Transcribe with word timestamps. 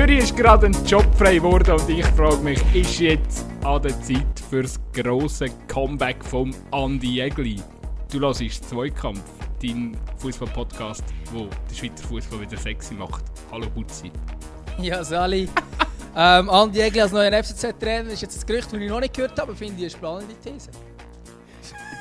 Zürich 0.00 0.20
ist 0.20 0.34
gerade 0.34 0.64
ein 0.64 0.86
Job 0.86 1.04
frei 1.14 1.34
geworden 1.34 1.72
und 1.72 1.90
ich 1.90 2.06
frage 2.06 2.38
mich, 2.38 2.58
ist 2.74 3.00
jetzt 3.00 3.44
an 3.62 3.82
der 3.82 4.00
Zeit 4.00 4.40
für 4.48 4.62
das 4.62 4.80
grosse 4.94 5.48
Comeback 5.68 6.24
vom 6.24 6.54
Andi 6.70 7.20
Egli? 7.20 7.60
Du 8.10 8.18
hörst 8.20 8.40
Zweikampf, 8.66 9.20
dein 9.62 9.94
Fußball-Podcast, 10.16 11.04
wo 11.34 11.48
der 11.68 11.74
Schweizer 11.74 12.08
Fußball 12.08 12.40
wieder 12.40 12.56
sexy 12.56 12.94
macht. 12.94 13.24
Hallo 13.52 13.68
Butzi. 13.68 14.10
Ja, 14.78 15.04
Sali. 15.04 15.46
ähm, 16.16 16.48
Andi 16.48 16.80
Egli 16.80 17.02
als 17.02 17.12
neuer 17.12 17.44
FCZ-Trainer 17.44 18.08
ist 18.08 18.22
jetzt 18.22 18.36
das 18.36 18.46
Gerücht, 18.46 18.72
das 18.72 18.80
ich 18.80 18.88
noch 18.88 19.00
nicht 19.00 19.12
gehört 19.12 19.32
habe, 19.32 19.42
aber 19.42 19.54
finde 19.54 19.74
ich 19.74 19.82
eine 19.82 19.90
spannende 19.90 20.34
These. 20.42 20.70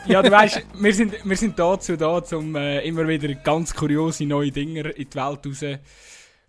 Ja, 0.06 0.22
du 0.22 0.32
weißt, 0.32 0.62
wir 0.80 0.94
sind, 0.94 1.16
wir 1.22 1.36
sind 1.36 1.60
dazu 1.60 1.98
da, 1.98 2.22
um 2.32 2.56
äh, 2.56 2.80
immer 2.80 3.06
wieder 3.06 3.34
ganz 3.34 3.74
kuriose 3.76 4.26
neue 4.26 4.52
Dinge 4.52 4.90
in 4.92 5.10
die 5.10 5.16
Welt 5.16 5.46
raus 5.46 5.80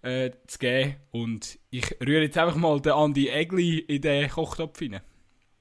äh, 0.02 0.30
zu 0.46 0.58
geben. 0.58 0.96
Und 1.10 1.58
ich 1.70 1.96
rühre 2.00 2.22
jetzt 2.22 2.38
einfach 2.38 2.56
mal 2.56 2.80
den 2.80 2.92
Andi 2.92 3.28
Egli 3.28 3.78
in 3.78 4.02
den 4.02 4.28
Kochtopf 4.30 4.80
rein. 4.80 5.00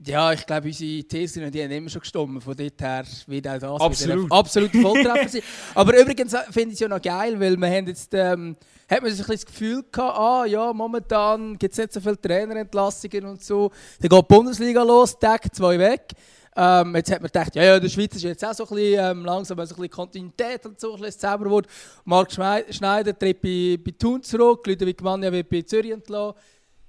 Ja, 0.05 0.31
ich 0.31 0.45
glaube, 0.45 0.67
unsere 0.67 1.03
Thesen 1.03 1.51
die 1.51 1.61
haben 1.61 1.71
immer 1.71 1.89
schon 1.89 1.99
gestimmt. 1.99 2.41
Von 2.41 2.55
dort 2.55 2.81
her 2.81 3.03
wird 3.27 3.47
auch 3.49 3.59
das 3.59 3.81
absolut. 3.81 4.31
absolut 4.31 4.71
Volltreffer 4.71 5.27
sein. 5.27 5.41
Aber 5.75 5.99
übrigens 5.99 6.33
finde 6.51 6.69
ich 6.69 6.73
es 6.75 6.79
ja 6.79 6.87
noch 6.87 7.01
geil, 7.01 7.37
weil 7.37 7.57
wir 7.57 7.67
haben 7.67 7.87
jetzt, 7.87 8.13
ähm, 8.13 8.55
hat 8.89 9.01
man 9.01 9.11
sich 9.11 9.25
das 9.25 9.45
Gefühl 9.45 9.83
gehabt, 9.91 10.17
ah 10.17 10.45
ja, 10.45 10.71
momentan 10.71 11.57
gibt 11.57 11.73
es 11.73 11.77
nicht 11.77 11.91
so 11.91 11.99
viele 11.99 12.19
Trainerentlassungen 12.19 13.25
und 13.25 13.43
so. 13.43 13.71
Dann 13.99 14.07
geht 14.09 14.21
die 14.21 14.33
Bundesliga 14.33 14.83
los, 14.83 15.19
Tag 15.19 15.53
zwei 15.53 15.77
weg. 15.77 16.13
Ähm, 16.55 16.95
jetzt 16.95 17.11
hat 17.11 17.21
man 17.21 17.27
gedacht, 17.27 17.55
ja, 17.55 17.63
ja, 17.63 17.79
der 17.79 17.89
Schweiz 17.89 18.15
ist 18.15 18.23
jetzt 18.23 18.43
auch 18.43 18.53
so 18.53 18.63
ein 18.63 18.75
bisschen, 18.75 18.99
ähm, 18.99 19.25
langsam 19.25 19.57
so 19.57 19.61
ein 19.61 19.67
bisschen 19.67 19.89
Kontinuität 19.89 20.65
und 20.65 20.79
so 20.79 20.95
ein 20.95 21.01
bisschen 21.01 21.19
Zauberwort. 21.21 21.67
Marc 22.05 22.31
Schneider 22.31 23.17
tritt 23.17 23.41
bei, 23.41 23.79
bei 23.83 23.91
Thun 23.97 24.21
zurück, 24.23 24.65
Ludwig 24.67 25.01
Manja 25.01 25.31
wird 25.31 25.49
bei 25.49 25.61
Zürich 25.61 25.91
entlassen. 25.91 26.37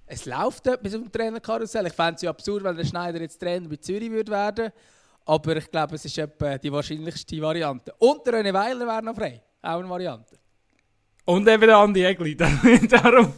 Es 0.07 0.27
läuft 0.27 0.67
etwas 0.67 0.95
auf 0.95 1.03
dem 1.03 1.13
Trainerkarussell. 1.13 1.87
Ich 1.87 1.93
fände 1.93 2.15
es 2.17 2.23
ja 2.23 2.31
absurd, 2.31 2.65
wenn 2.65 2.77
der 2.77 2.85
Schneider 2.85 3.21
jetzt 3.21 3.39
Trainer 3.39 3.69
bei 3.69 3.77
Zürich 3.77 4.11
würde 4.11 4.33
werden 4.33 4.73
aber 5.31 5.57
ich 5.57 5.71
glaube, 5.71 5.95
es 5.95 6.05
ist 6.05 6.19
etwa 6.19 6.59
die 6.59 6.73
wahrscheinlichste 6.73 7.41
Variante. 7.41 7.95
Und 7.99 8.27
der 8.27 8.35
René 8.35 8.53
Weiler 8.53 8.87
wäre 8.87 9.03
noch 9.03 9.15
frei. 9.15 9.41
Auch 9.63 9.79
eine 9.79 9.89
Variante. 9.89 10.37
Und 11.25 11.49
eben 11.49 11.67
der 11.67 11.77
Andi 11.77 12.05
Egli. 12.05 12.35
Darum. 12.37 13.33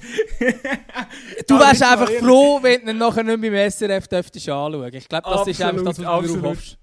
du 1.47 1.59
wärst 1.59 1.83
einfach 1.83 2.11
froh, 2.11 2.59
wenn 2.63 2.85
du 2.85 2.93
ihn 2.93 2.99
nachher 2.99 3.23
nicht 3.23 3.41
beim 3.41 3.71
SRF 3.71 4.09
dürftest 4.09 4.49
anschauen. 4.49 4.95
Ich 4.95 5.09
glaube, 5.09 5.25
das 5.25 5.33
absolut, 5.33 5.49
ist 5.49 5.63
einfach 5.63 5.85
das, 5.85 5.99
was 6.05 6.33
du 6.33 6.43
hoffst. 6.43 6.79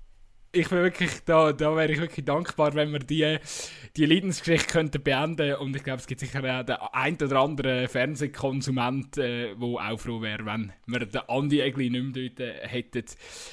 Ich 0.52 0.68
bin 0.68 0.80
wirklich, 0.80 1.12
da, 1.26 1.54
da 1.54 1.76
wäre 1.76 1.92
ich 1.92 2.00
wirklich 2.00 2.26
dankbar, 2.26 2.74
wenn 2.74 2.92
wir 2.92 3.00
die, 3.00 3.38
die 3.96 4.06
Leidensgeschichte 4.08 4.68
könnten 4.68 5.04
beenden 5.04 5.54
und 5.56 5.76
ich 5.76 5.84
glaube, 5.84 6.00
es 6.00 6.08
gibt 6.08 6.22
sicher 6.22 6.40
auch 6.40 6.66
den 6.66 6.76
ein 6.92 7.16
oder 7.22 7.40
anderen 7.40 7.88
Fernsehkonsument, 7.88 9.18
der 9.18 9.52
äh, 9.52 9.56
auch 9.60 10.00
froh 10.00 10.22
wäre, 10.22 10.44
wenn 10.48 10.74
wir 10.88 11.06
den 11.06 11.22
Andi 11.28 11.62
Egli 11.62 11.92
nicht 11.92 12.16
mehr 12.16 12.30
dort 12.30 12.40
äh, 12.40 12.68
hätten. 12.68 13.06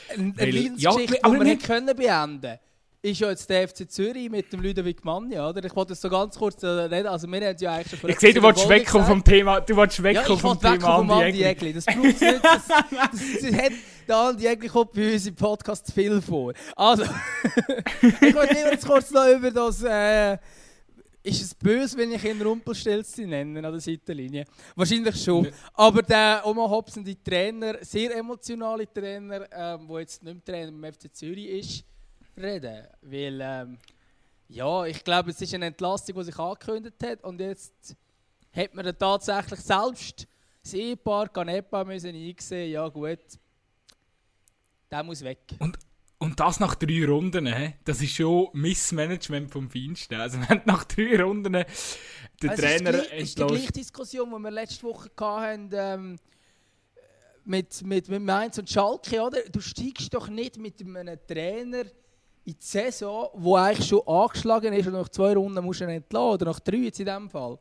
Eine, 0.08 0.34
eine 0.38 0.50
Leidensgeschichte, 0.50 1.18
ja, 1.22 1.30
die 1.30 1.36
wir 1.38 1.44
nicht 1.44 1.64
können 1.64 1.94
beenden 1.94 2.58
ist 3.06 3.20
ja 3.20 3.30
jetzt 3.30 3.48
der 3.48 3.68
FC 3.68 3.88
Zürich 3.88 4.28
mit 4.28 4.52
dem 4.52 4.60
Ludwig 4.60 5.04
Manja, 5.04 5.48
oder? 5.48 5.64
Ich 5.64 5.74
wollte 5.76 5.90
das 5.90 6.00
so 6.00 6.10
ganz 6.10 6.36
kurz 6.36 6.62
äh, 6.62 6.66
reden. 6.66 7.06
Also 7.06 7.28
wir 7.28 7.40
haben 7.40 7.56
ja 7.58 7.74
eigentlich 7.74 8.00
schon 8.00 8.10
Ich 8.10 8.18
sehe, 8.18 8.34
du 8.34 8.42
wolltest 8.42 8.68
wegkommen 8.68 9.06
vom 9.06 9.22
Thema, 9.24 9.60
du 9.60 9.76
wolltest 9.76 10.02
wegkommen 10.02 10.30
ja, 10.30 10.36
vom 10.36 10.60
Thema 10.60 10.98
Andi 10.98 11.12
Andi 11.12 11.42
Egli. 11.44 11.72
Das 11.72 11.84
braucht 11.84 12.02
nicht. 12.02 12.20
Das, 12.22 12.66
das, 12.66 12.80
das, 13.40 13.52
hat 13.52 13.72
der 14.08 14.16
Andi 14.16 14.46
Egli 14.46 14.68
kommt 14.68 14.92
bei 14.92 15.12
uns 15.12 15.26
im 15.26 15.36
Podcast 15.36 15.92
viel 15.92 16.20
vor. 16.20 16.52
Also, 16.74 17.04
ich 18.02 18.34
wollte 18.34 18.54
jetzt 18.54 18.86
kurz 18.86 19.10
noch 19.10 19.26
über 19.28 19.50
das... 19.50 19.82
Äh, 19.82 20.38
ist 21.22 21.42
es 21.42 21.54
böse, 21.56 21.98
wenn 21.98 22.12
ich 22.12 22.22
ihn 22.22 22.40
Rumpelstilzchen 22.40 23.28
nenne 23.28 23.58
an 23.58 23.72
der 23.72 23.80
Seitenlinie? 23.80 24.44
Wahrscheinlich 24.76 25.20
schon. 25.20 25.48
Aber 25.74 26.00
der 26.00 26.40
Oma 26.44 26.70
Hobson, 26.70 27.02
die 27.02 27.20
Trainer, 27.20 27.78
sehr 27.80 28.14
emotionale 28.16 28.86
Trainer, 28.92 29.40
der 29.40 29.78
ähm, 29.80 29.90
jetzt 29.98 30.22
nicht 30.22 30.34
mehr 30.34 30.44
Trainer 30.44 30.70
beim 30.70 30.92
FC 30.92 31.12
Zürich 31.12 31.48
ist, 31.48 31.84
reden. 32.36 32.86
Weil, 33.02 33.40
ähm, 33.40 33.78
ja, 34.48 34.84
ich 34.84 35.02
glaube, 35.02 35.30
es 35.30 35.40
ist 35.40 35.54
eine 35.54 35.66
Entlastung, 35.66 36.16
die 36.16 36.24
sich 36.24 36.38
angekündigt 36.38 37.02
hat. 37.02 37.24
Und 37.24 37.40
jetzt 37.40 37.96
hat 38.54 38.74
man 38.74 38.84
dann 38.84 38.98
tatsächlich 38.98 39.60
selbst 39.60 40.26
das 40.62 40.74
Ehepaar 40.74 41.28
Canepa 41.28 41.84
müssen 41.84 42.14
eingesehen, 42.14 42.72
ja 42.72 42.88
gut, 42.88 43.20
der 44.90 45.02
muss 45.04 45.22
weg. 45.22 45.38
Und, 45.60 45.78
und 46.18 46.40
das 46.40 46.58
nach 46.58 46.74
drei 46.74 47.04
Runden, 47.06 47.46
he? 47.46 47.74
das 47.84 48.02
ist 48.02 48.14
schon 48.14 48.48
Missmanagement 48.52 49.50
vom 49.50 49.70
Feinsten. 49.70 50.16
Also 50.16 50.38
wenn 50.48 50.62
nach 50.64 50.84
drei 50.84 51.22
Runden 51.22 51.52
der 51.52 51.66
also 52.42 52.62
Trainer 52.62 52.94
entlässt... 52.94 53.12
Das 53.12 53.22
ist 53.22 53.38
die 53.38 53.46
gleiche 53.46 53.72
Diskussion, 53.72 54.30
die 54.30 54.42
wir 54.42 54.50
letzte 54.50 54.82
Woche 54.84 55.10
hatten, 55.18 55.70
ähm, 55.72 56.16
mit, 57.44 57.82
mit, 57.82 58.08
mit 58.08 58.22
Mainz 58.22 58.58
und 58.58 58.68
Schalke, 58.68 59.22
oder? 59.22 59.42
Du 59.48 59.60
steigst 59.60 60.12
doch 60.12 60.28
nicht 60.28 60.58
mit 60.58 60.80
einem 60.80 61.18
Trainer 61.28 61.84
in 62.46 62.52
die 62.52 62.64
Saison, 62.64 63.28
die 63.34 63.54
eigentlich 63.54 63.88
schon 63.88 64.06
angeschlagen 64.06 64.72
ist 64.72 64.86
und 64.86 64.92
nach 64.92 65.08
zwei 65.08 65.34
Runden 65.34 65.64
musst 65.64 65.80
du 65.80 65.84
ihn 65.84 65.90
entlassen, 65.90 66.34
oder 66.34 66.46
nach 66.46 66.60
drei 66.60 66.76
jetzt 66.76 67.00
in 67.00 67.06
diesem 67.06 67.28
Fall, 67.28 67.58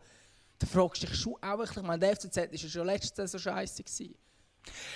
dann 0.60 0.70
fragst 0.70 1.04
du 1.04 1.08
dich 1.08 1.16
schon 1.16 1.36
auch, 1.42 1.64
ich 1.64 1.82
meine, 1.82 2.00
der 2.00 2.16
FCZ 2.16 2.38
war 2.38 2.48
ja 2.52 2.70
schon 2.70 2.86
letzte 2.86 3.28
Saison 3.28 3.40
scheiße 3.40 3.84
gewesen. 3.84 4.16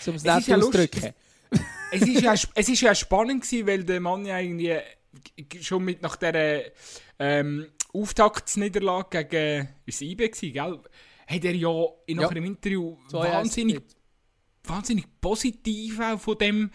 Um 0.06 0.16
es 0.16 0.24
nicht 0.24 0.54
auszudrücken. 0.54 1.14
es 1.92 2.02
ist 2.02 2.22
ja, 2.22 2.34
es 2.34 2.70
ist 2.70 2.82
ja 2.82 2.94
spannend 2.94 3.44
gewesen, 3.44 3.68
weil 3.68 3.84
der 3.84 4.00
Mann 4.00 4.26
ja 4.26 4.38
irgendwie 4.38 4.80
schon 5.60 5.84
mit 5.84 6.04
nach 6.04 6.16
dieser 6.16 6.62
ähm, 7.18 7.68
Auftaktsniederlage 7.92 9.26
gegen 9.26 9.70
das 9.88 10.02
IB 10.02 10.32
war, 10.32 10.70
gell? 10.70 10.80
Hat 11.28 11.46
er 11.46 11.56
ja 11.56 11.86
in 12.06 12.20
ja. 12.20 12.30
einem 12.30 12.46
Interview 12.46 12.98
wahnsinnig, 13.10 13.82
wahnsinnig 14.64 15.06
positiv 15.20 16.00
auch 16.00 16.20
von 16.20 16.38
dem 16.38 16.72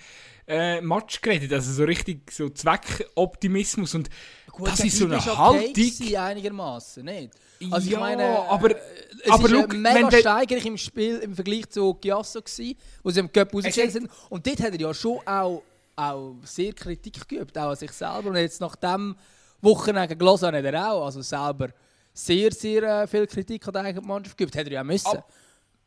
äh, 0.46 0.80
Match 0.80 1.20
geredet. 1.20 1.52
Also 1.52 1.72
so 1.72 1.84
richtig 1.84 2.30
so 2.30 2.48
Zweckoptimismus 2.48 3.94
und 3.94 4.10
Gut, 4.50 4.68
das 4.68 4.80
ist 4.80 4.98
so 4.98 5.06
eine 5.06 5.24
Haltung. 5.24 5.70
Okay 5.70 6.16
einigermaßen, 6.16 7.04
nicht? 7.04 7.32
Also 7.70 7.90
ja, 7.90 7.94
ich 7.94 8.00
meine, 8.00 8.38
aber, 8.38 8.70
äh, 8.70 8.80
es 9.24 9.30
aber 9.30 9.44
ist 9.46 9.50
look, 9.50 9.72
mega 9.74 10.12
steigerlich 10.12 10.66
im 10.66 10.78
Spiel 10.78 11.16
im 11.18 11.34
Vergleich 11.34 11.68
zu 11.70 11.94
Giasso 11.94 12.40
gewesen, 12.40 12.76
wo 13.02 13.10
sie 13.10 13.20
im 13.20 13.32
Cup 13.32 13.52
rausgestellt 13.52 13.92
sind. 13.92 14.10
Und 14.28 14.46
dort 14.46 14.60
hat 14.60 14.72
er 14.74 14.80
ja 14.80 14.94
schon 14.94 15.18
auch, 15.26 15.62
auch 15.96 16.36
sehr 16.44 16.72
Kritik 16.72 17.26
geübt, 17.28 17.58
auch 17.58 17.70
an 17.70 17.76
sich 17.76 17.90
selber. 17.90 18.30
Und 18.30 18.36
jetzt 18.36 18.60
nach 18.60 18.76
dem 18.76 19.16
Wochenende 19.60 20.14
gegen 20.14 20.30
hat 20.30 20.42
er 20.42 20.92
auch, 20.92 21.06
also 21.06 21.20
selber 21.22 21.70
sehr, 22.12 22.52
sehr 22.52 22.82
äh, 22.82 23.06
viel 23.08 23.26
Kritik 23.26 23.66
an 23.66 23.72
der 23.72 23.82
eigenen 23.82 24.06
Mannschaft 24.06 24.38
geübt. 24.38 24.54
Hätte 24.54 24.70
er 24.70 24.74
ja 24.74 24.84
müssen. 24.84 25.06
Ab 25.08 25.28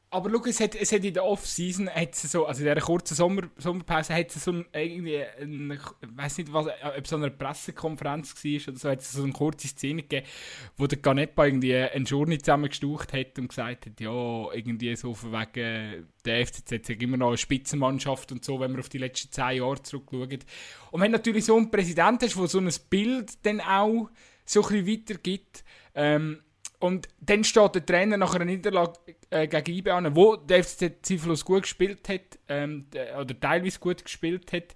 aber 0.10 0.30
schau, 0.30 0.46
es 0.46 0.60
hat, 0.62 0.74
es 0.76 0.92
hat 0.94 1.04
in 1.04 1.14
der 1.14 1.26
Off-Season, 1.26 1.90
so, 2.14 2.46
also 2.46 2.62
in 2.62 2.68
dieser 2.68 2.86
kurzen 2.86 3.16
Sommer, 3.16 3.42
Sommerpause, 3.58 4.16
hat 4.16 4.34
es 4.34 4.44
so 4.44 4.52
ein, 4.52 4.66
ein, 4.72 5.06
ich 5.72 5.82
weiß 6.16 6.38
nicht, 6.38 6.54
was, 6.54 6.68
ob 6.68 7.04
es 7.04 7.10
so 7.10 7.18
eine 7.18 7.30
Pressekonferenz 7.30 8.34
war 8.34 8.68
oder 8.70 8.80
so, 8.80 8.90
hat 8.90 9.02
es 9.02 9.12
so 9.12 9.24
eine 9.24 9.34
kurze 9.34 9.68
Szene 9.68 10.04
gegeben, 10.04 10.26
wo 10.78 10.88
der 10.88 11.00
Ganepa 11.00 11.46
irgendwie 11.46 11.76
einen 11.76 12.06
Journey 12.06 12.38
zusammengestaucht 12.38 13.12
hat 13.12 13.38
und 13.38 13.50
gesagt 13.50 13.86
hat, 13.86 14.00
ja, 14.00 14.52
irgendwie 14.54 14.96
so 14.96 15.14
von 15.14 15.34
wegen, 15.34 16.08
der 16.24 16.46
FCZ 16.48 16.72
hat 16.72 17.02
immer 17.02 17.18
noch 17.18 17.30
eine 17.30 17.38
Spitzenmannschaft 17.38 18.32
und 18.32 18.46
so, 18.46 18.62
wenn 18.62 18.72
man 18.72 18.80
auf 18.80 18.90
die 18.90 19.00
letzten 19.00 19.32
zehn 19.34 19.58
Jahre 19.58 19.82
zurückschaut. 19.82 20.46
Und 20.92 21.02
wenn 21.02 21.12
natürlich 21.12 21.44
so 21.44 21.58
einen 21.58 21.70
Präsident 21.70 22.24
hast, 22.24 22.38
der 22.38 22.48
so 22.48 22.60
ein 22.60 22.72
Bild 22.90 23.46
dann 23.46 23.60
auch 23.60 24.10
so 24.46 24.64
ein 24.64 24.86
bisschen 24.86 24.88
weitergibt, 24.88 25.66
ähm, 25.96 26.40
und 26.80 27.08
dann 27.20 27.44
steht 27.44 27.76
der 27.76 27.86
Trainer 27.86 28.18
nach 28.18 28.36
einer 28.36 28.46
Niederlage 28.46 28.94
äh, 29.30 29.48
gegen 29.48 29.78
IB 29.78 29.92
an, 29.92 30.16
wo 30.16 30.36
der 30.36 30.64
FCZ 30.64 30.94
zweifellos 31.02 31.44
gut 31.44 31.64
gespielt 31.64 32.08
hat, 32.08 32.38
ähm, 32.48 32.86
oder 33.20 33.40
teilweise 33.40 33.80
gut 33.80 34.04
gespielt 34.04 34.54
hat, 34.54 34.76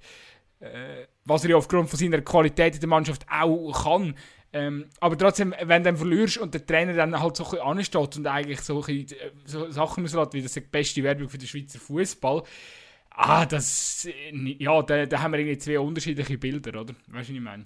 äh, 0.59 1.05
was 1.25 1.43
er 1.43 1.51
ja 1.51 1.55
aufgrund 1.57 1.89
von 1.89 1.99
seiner 1.99 2.21
Qualität 2.21 2.75
in 2.75 2.79
der 2.79 2.89
Mannschaft 2.89 3.25
auch 3.29 3.83
kann. 3.83 4.15
Ähm, 4.53 4.89
aber 4.99 5.17
trotzdem, 5.17 5.53
wenn 5.61 5.83
du 5.83 5.89
dann 5.89 5.97
verlierst 5.97 6.37
und 6.37 6.53
der 6.53 6.65
Trainer 6.65 6.93
dann 6.93 7.19
halt 7.19 7.37
so 7.37 7.45
ein 7.45 7.51
bisschen 7.51 7.65
ansteht 7.65 8.17
und 8.17 8.27
eigentlich 8.27 8.61
so, 8.61 8.81
bisschen, 8.81 9.17
äh, 9.17 9.31
so 9.45 9.69
Sachen 9.69 10.03
auslässt, 10.03 10.33
wie 10.33 10.41
das 10.41 10.53
die 10.53 10.61
beste 10.61 11.03
Werbung 11.03 11.29
für 11.29 11.37
den 11.37 11.47
Schweizer 11.47 11.79
Fußball, 11.79 12.43
ah, 13.11 13.45
das, 13.45 14.05
äh, 14.05 14.55
ja, 14.59 14.81
da, 14.81 15.05
da 15.05 15.21
haben 15.21 15.31
wir 15.31 15.39
irgendwie 15.39 15.57
zwei 15.57 15.79
unterschiedliche 15.79 16.37
Bilder, 16.37 16.81
oder? 16.81 16.93
Weißt 17.07 17.07
du, 17.07 17.13
was 17.13 17.29
ich 17.29 17.39
meine? 17.39 17.65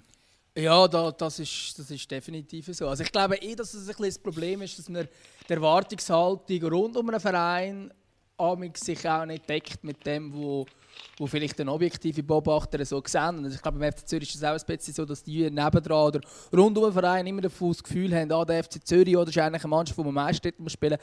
Ja, 0.58 0.88
da, 0.88 1.12
das, 1.12 1.38
ist, 1.38 1.78
das 1.78 1.90
ist 1.90 2.10
definitiv 2.10 2.66
so. 2.72 2.88
Also 2.88 3.02
ich 3.02 3.12
glaube 3.12 3.36
eh, 3.36 3.54
dass 3.54 3.74
es 3.74 3.88
ein 3.88 3.94
das 3.98 4.18
Problem 4.18 4.62
ist, 4.62 4.78
dass 4.78 4.88
man 4.88 5.06
die 5.46 5.52
Erwartungshaltung 5.52 6.62
rund 6.64 6.96
um 6.96 7.08
einen 7.10 7.20
Verein 7.20 7.92
sich 8.74 9.08
auch 9.08 9.26
nicht 9.26 9.48
deckt 9.48 9.84
mit 9.84 10.04
dem, 10.06 10.32
wo, 10.32 10.64
wo 11.18 11.26
vielleicht 11.26 11.60
ein 11.60 11.68
objektive 11.68 12.22
Beobachter 12.22 12.84
so 12.86 13.02
sehen. 13.06 13.38
Und 13.38 13.52
ich 13.52 13.60
glaube, 13.60 13.78
beim 13.78 13.92
FC 13.92 14.08
Zürich 14.08 14.30
ist 14.30 14.36
es 14.36 14.44
auch 14.44 14.58
ein 14.58 14.76
bisschen 14.76 14.94
so, 14.94 15.04
dass 15.04 15.22
die 15.22 15.50
nebendran 15.50 16.06
oder 16.06 16.20
rund 16.54 16.76
um 16.78 16.84
den 16.84 16.92
Verein 16.92 17.26
immer 17.26 17.42
das 17.42 17.82
Gefühl 17.82 18.14
haben, 18.14 18.32
ah, 18.32 18.44
der 18.44 18.64
FC 18.64 18.82
Zürich 18.82 19.16
oder 19.16 19.28
ist 19.28 19.38
eigentlich 19.38 19.64
eine 19.64 19.70
Mannschaft, 19.70 19.98
die 19.98 20.04
man 20.04 20.14
meist 20.14 20.42
spielen 20.68 20.98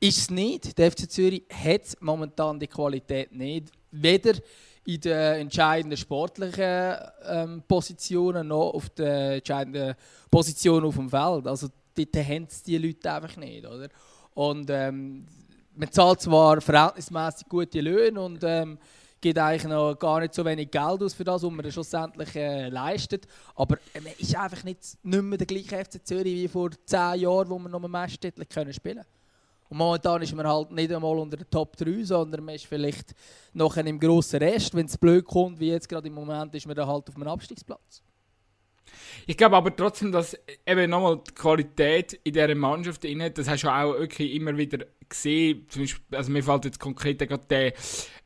Ist 0.00 0.18
es 0.18 0.30
nicht. 0.30 0.76
Der 0.76 0.90
FC 0.90 1.08
Zürich 1.08 1.44
hat 1.48 1.96
momentan 2.00 2.58
die 2.58 2.66
Qualität 2.66 3.32
nicht. 3.32 3.70
Weder 3.92 4.34
in 4.86 5.00
den 5.00 5.40
entscheidenden 5.40 5.96
sportlichen 5.96 6.94
ähm, 7.26 7.62
Positionen 7.66 8.48
noch 8.48 8.70
auf 8.74 8.90
den 8.90 9.32
entscheidenden 9.32 9.94
Positionen 10.30 10.86
auf 10.86 10.96
dem 10.96 11.08
Feld. 11.08 11.46
Also 11.46 11.68
dort 11.94 12.16
haben 12.16 12.46
es 12.48 12.62
die 12.62 12.78
Leute 12.78 13.12
einfach 13.12 13.36
nicht, 13.36 13.66
oder? 13.66 13.88
Und 14.34 14.68
ähm, 14.70 15.26
man 15.74 15.90
zahlt 15.90 16.20
zwar 16.20 16.60
verhältnismäßig 16.60 17.48
gute 17.48 17.80
Löhne 17.80 18.20
und 18.20 18.44
ähm, 18.44 18.78
gibt 19.20 19.38
eigentlich 19.38 19.64
noch 19.64 19.94
gar 19.94 20.20
nicht 20.20 20.34
so 20.34 20.44
wenig 20.44 20.70
Geld 20.70 21.02
aus 21.02 21.14
für 21.14 21.24
das, 21.24 21.42
was 21.42 21.50
man 21.50 21.72
schlussendlich 21.72 22.36
äh, 22.36 22.68
leistet. 22.68 23.26
Aber 23.54 23.76
äh, 23.94 24.00
man 24.00 24.12
ist 24.18 24.36
einfach 24.36 24.62
nicht, 24.64 24.80
nicht 25.02 25.22
mehr 25.22 25.38
der 25.38 25.46
gleiche 25.46 25.82
FC 25.82 26.04
Zürich 26.04 26.34
wie 26.34 26.48
vor 26.48 26.70
zehn 26.84 27.20
Jahren, 27.20 27.48
wo 27.48 27.58
wir 27.58 27.70
noch 27.70 27.80
Meistertitel 27.80 28.44
können 28.44 28.72
spielen 28.72 29.04
Und 29.68 29.78
momentan 29.78 30.22
ist 30.22 30.34
man 30.34 30.46
halt 30.46 30.70
nicht 30.70 30.92
einmal 30.92 31.18
unter 31.18 31.36
der 31.36 31.48
Top 31.48 31.76
3, 31.76 32.04
sondern 32.04 32.44
man 32.44 32.54
ist 32.54 32.66
vielleicht 32.66 33.14
noch 33.52 33.76
im 33.76 33.98
grossen 33.98 34.38
Rest. 34.40 34.74
Wenn 34.74 34.86
es 34.86 34.98
blöd 34.98 35.24
kommt, 35.24 35.58
wie 35.58 35.68
jetzt 35.68 35.88
gerade 35.88 36.08
im 36.08 36.14
Moment, 36.14 36.54
ist 36.54 36.66
man 36.66 36.76
dann 36.76 36.86
halt 36.86 37.08
auf 37.08 37.16
einem 37.16 37.28
Abstiegsplatz. 37.28 38.02
Ich 39.26 39.36
glaube 39.36 39.56
aber 39.56 39.74
trotzdem, 39.74 40.12
dass 40.12 40.36
eben 40.66 40.90
nochmal 40.90 41.20
die 41.26 41.34
Qualität 41.34 42.12
in 42.24 42.32
dieser 42.32 42.54
Mannschaft 42.54 43.04
drin 43.04 43.30
das 43.34 43.48
hast 43.48 43.64
du 43.64 43.68
auch 43.68 43.98
wirklich 43.98 44.34
immer 44.34 44.56
wieder 44.56 44.86
gesehen. 45.08 45.66
Zum 45.68 45.82
Beispiel, 45.82 46.16
also 46.16 46.30
mir 46.30 46.42
fällt 46.42 46.64
jetzt 46.66 46.80
konkret 46.80 47.18
gerade 47.18 47.46
der, 47.48 47.72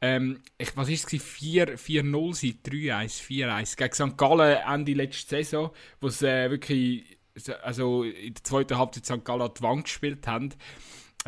ähm, 0.01 0.41
ich, 0.57 0.77
was 0.77 0.89
ist 0.89 1.13
es, 1.13 1.21
4-0 1.21 1.73
3-1, 1.85 3.23
4-1 3.23 3.77
gegen 3.77 3.93
St. 3.93 4.19
Gallen 4.19 4.59
Ende 4.67 4.93
letzte 4.93 5.37
Saison, 5.37 5.71
wo 6.01 6.09
sie 6.09 6.29
äh, 6.29 6.51
wirklich, 6.51 7.19
also 7.63 8.03
in 8.03 8.35
der 8.35 8.45
zweiten 8.45 8.79
Halbzeit 8.79 9.07
St. 9.07 9.25
Gallen 9.25 9.51
die 9.57 9.63
Wand 9.63 9.85
gespielt 9.85 10.27
haben. 10.27 10.51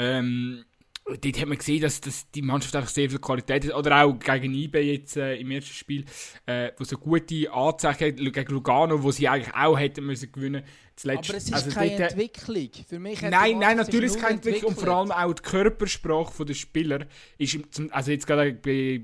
Ähm, 0.00 0.64
dort 1.04 1.40
hat 1.40 1.46
man 1.46 1.58
gesehen, 1.58 1.82
dass, 1.82 2.00
dass 2.00 2.30
die 2.30 2.42
Mannschaft 2.42 2.74
einfach 2.74 2.88
sehr 2.88 3.10
viel 3.10 3.18
Qualität 3.18 3.66
hat. 3.66 3.74
Oder 3.74 4.02
auch 4.02 4.18
gegen 4.18 4.54
IB 4.54 4.80
jetzt 4.80 5.16
äh, 5.16 5.36
im 5.36 5.50
ersten 5.50 5.74
Spiel, 5.74 6.04
äh, 6.46 6.72
wo 6.78 6.84
so 6.84 6.96
gute 6.96 7.52
Anzeichen 7.52 8.16
gegen 8.16 8.52
Lugano, 8.52 9.02
wo 9.02 9.10
sie 9.10 9.28
eigentlich 9.28 9.54
auch 9.54 9.78
hätten 9.78 10.06
müssen 10.06 10.32
gewinnen 10.32 10.62
Zuletzt, 11.00 11.30
Aber 11.30 11.38
es 11.38 11.44
ist 11.44 11.54
also 11.54 11.70
keine 11.70 11.96
dort, 11.96 12.12
Entwicklung. 12.12 12.70
Für 12.86 12.98
mich 12.98 13.22
nein, 13.22 13.58
nein, 13.58 13.78
natürlich 13.78 14.10
ist 14.10 14.20
keine 14.20 14.34
Entwicklung. 14.34 14.74
Und 14.74 14.80
vor 14.80 14.88
allem 14.88 15.10
auch 15.10 15.32
die 15.32 15.42
Körpersprache 15.42 16.44
der 16.44 16.52
Spieler 16.52 17.06
ist, 17.38 17.56
zum, 17.70 17.90
also 17.90 18.10
jetzt 18.10 18.26
gerade 18.26 18.52
bei, 18.52 19.00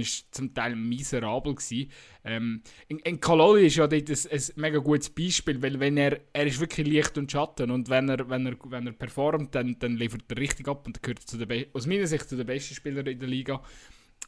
ist 0.00 0.34
zum 0.34 0.52
Teil 0.52 0.76
miserabel 0.76 1.54
gewesen. 1.54 1.90
Ähm, 2.24 2.62
in, 2.88 2.98
in 2.98 3.20
Kaloli 3.20 3.68
ist 3.68 3.76
ja 3.76 3.86
dort 3.86 4.10
ein, 4.10 4.16
ein, 4.30 4.42
mega 4.56 4.78
gutes 4.80 5.08
Beispiel, 5.08 5.62
weil 5.62 5.80
wenn 5.80 5.96
er, 5.96 6.20
er 6.34 6.46
ist 6.46 6.60
wirklich 6.60 6.86
Licht 6.86 7.16
und 7.16 7.32
Schatten 7.32 7.70
und 7.70 7.88
wenn 7.88 8.06
er, 8.10 8.28
wenn 8.28 8.44
er, 8.44 8.56
wenn 8.64 8.86
er 8.86 8.92
performt, 8.92 9.54
dann, 9.54 9.78
dann 9.78 9.96
liefert 9.96 10.24
er 10.28 10.36
richtig 10.36 10.68
ab 10.68 10.86
und 10.86 11.02
gehört 11.02 11.20
zu 11.20 11.38
der 11.38 11.66
aus 11.72 11.86
meiner 11.86 12.06
Sicht 12.06 12.28
zu 12.28 12.36
den 12.36 12.44
besten 12.44 12.74
Spielern 12.74 13.06
in 13.06 13.18
der 13.18 13.28
Liga. 13.28 13.62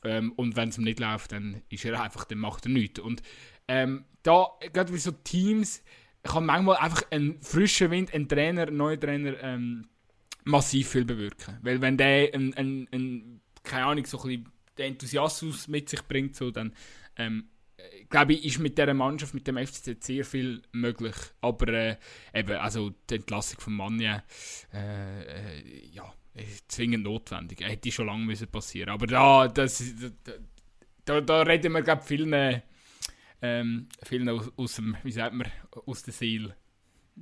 Ähm, 0.03 0.33
und 0.37 0.57
wenn 0.57 0.71
es 0.71 0.79
ihm 0.79 0.85
nicht 0.85 1.01
läuft, 1.01 1.33
dann 1.33 1.61
ist 1.69 1.85
er 1.85 2.01
einfach, 2.01 2.25
dann 2.25 2.39
macht 2.39 2.65
er 2.65 2.71
nichts. 2.71 3.01
Und 3.01 3.21
ähm, 3.69 4.07
da, 4.23 4.47
gerade 4.73 4.95
wie 4.95 4.99
so 4.99 5.11
Teams, 5.11 5.83
kann 6.29 6.47
manchmal 6.47 6.77
einfach 6.77 7.03
ein 7.11 7.39
frischer 7.41 7.91
Wind, 7.91 8.13
ein 8.15 8.29
Trainer, 8.29 8.69
ein 8.69 8.77
neuer 8.77 8.99
Trainer 8.99 9.35
ähm, 9.43 9.89
massiv 10.45 10.91
viel 10.91 11.05
bewirken. 11.05 11.59
Weil 11.63 11.81
wenn 11.81 11.97
der 11.97 12.35
ein, 12.35 12.55
ein, 12.55 12.89
ein, 12.93 13.41
keine 13.63 13.87
Ahnung, 13.87 14.07
so 14.07 14.23
ein 14.23 14.47
den 14.79 14.93
Enthusiasmus 14.93 15.69
mit 15.69 15.89
sich 15.89 16.03
bringt, 16.03 16.37
so, 16.37 16.51
dann 16.51 16.73
ähm, 17.17 17.49
glaube 18.09 18.35
ich, 18.35 18.45
ist 18.45 18.59
mit 18.59 18.79
dieser 18.79 18.95
Mannschaft, 18.95 19.35
mit 19.35 19.47
dem 19.47 19.59
FCZ 19.59 20.05
sehr 20.05 20.25
viel 20.25 20.63
möglich. 20.73 21.15
Aber 21.41 21.69
äh, 21.69 21.97
eben, 22.35 22.57
also 22.57 22.93
die 23.09 23.17
Entlassung 23.17 23.61
von 23.61 23.75
Manja, 23.75 24.23
äh, 24.73 25.23
äh, 25.23 25.87
ja, 25.93 26.13
zwingend 26.69 27.05
notwendig. 27.05 27.61
Hätte 27.61 27.91
schon 27.91 28.07
lange 28.07 28.25
müssen 28.25 28.49
passieren. 28.49 28.91
Aber 28.91 29.07
da, 29.07 29.49
das, 29.49 29.83
da, 30.25 30.33
da, 31.05 31.21
da 31.21 31.43
reden 31.43 31.73
wir, 31.73 31.83
glaube 31.83 32.03
ich, 32.03 32.09
vielen 32.09 32.63
ähm, 33.43 33.89
vielen 34.03 34.29
aus, 34.29 34.51
aus 34.57 34.77
dem, 34.77 34.97
wie 35.03 35.13
sagt 35.13 35.35
man, 35.35 35.47
aus 35.87 36.03
der 36.03 36.13
Seele. 36.13 36.57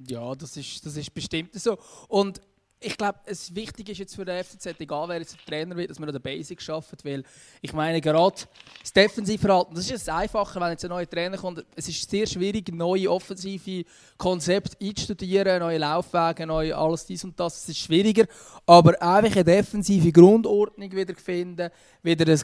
Ja, 0.08 0.34
das 0.34 0.56
ist, 0.56 0.84
das 0.84 0.96
ist 0.96 1.12
bestimmt 1.14 1.55
so. 1.55 1.78
Und 2.08 2.40
ich 2.84 2.96
glaube, 2.98 3.19
es 3.25 3.54
wichtig 3.54 3.88
ist 3.88 3.98
jetzt 3.98 4.14
für 4.14 4.25
den 4.25 4.44
FCZ, 4.44 4.78
egal 4.78 5.08
wer 5.08 5.19
jetzt 5.19 5.36
Trainer 5.46 5.76
wird, 5.76 5.90
dass 5.90 5.98
man 5.98 6.08
an 6.08 6.14
den 6.14 6.22
Basics 6.22 6.64
schafft, 6.64 7.04
weil 7.04 7.25
ich 7.62 7.72
meine, 7.72 8.00
gerade 8.00 8.36
das 8.81 8.92
Defensivverhalten, 8.92 9.75
das 9.75 9.84
ist 9.84 9.90
jetzt 9.90 10.10
einfacher, 10.10 10.60
wenn 10.60 10.70
jetzt 10.70 10.84
ein 10.84 10.90
neuer 10.90 11.08
Trainer 11.08 11.38
kommt. 11.38 11.64
Es 11.75 11.88
ist 11.88 12.10
sehr 12.10 12.26
schwierig, 12.26 12.70
neue 12.72 13.10
offensive 13.10 13.84
Konzepte 14.19 14.76
einzustudieren, 14.81 15.60
neue 15.60 15.78
Laufwege, 15.78 16.46
neue 16.46 16.76
alles 16.76 17.06
dies 17.06 17.25
und 17.25 17.38
das. 17.40 17.62
Es 17.62 17.69
ist 17.70 17.78
schwieriger, 17.78 18.26
aber 18.66 19.00
einfach 19.00 19.36
eine 19.36 19.44
defensive 19.44 20.12
Grundordnung 20.12 20.92
wieder 20.92 21.14
finden, 21.14 21.70
wieder 22.02 22.26
eine 22.26 22.38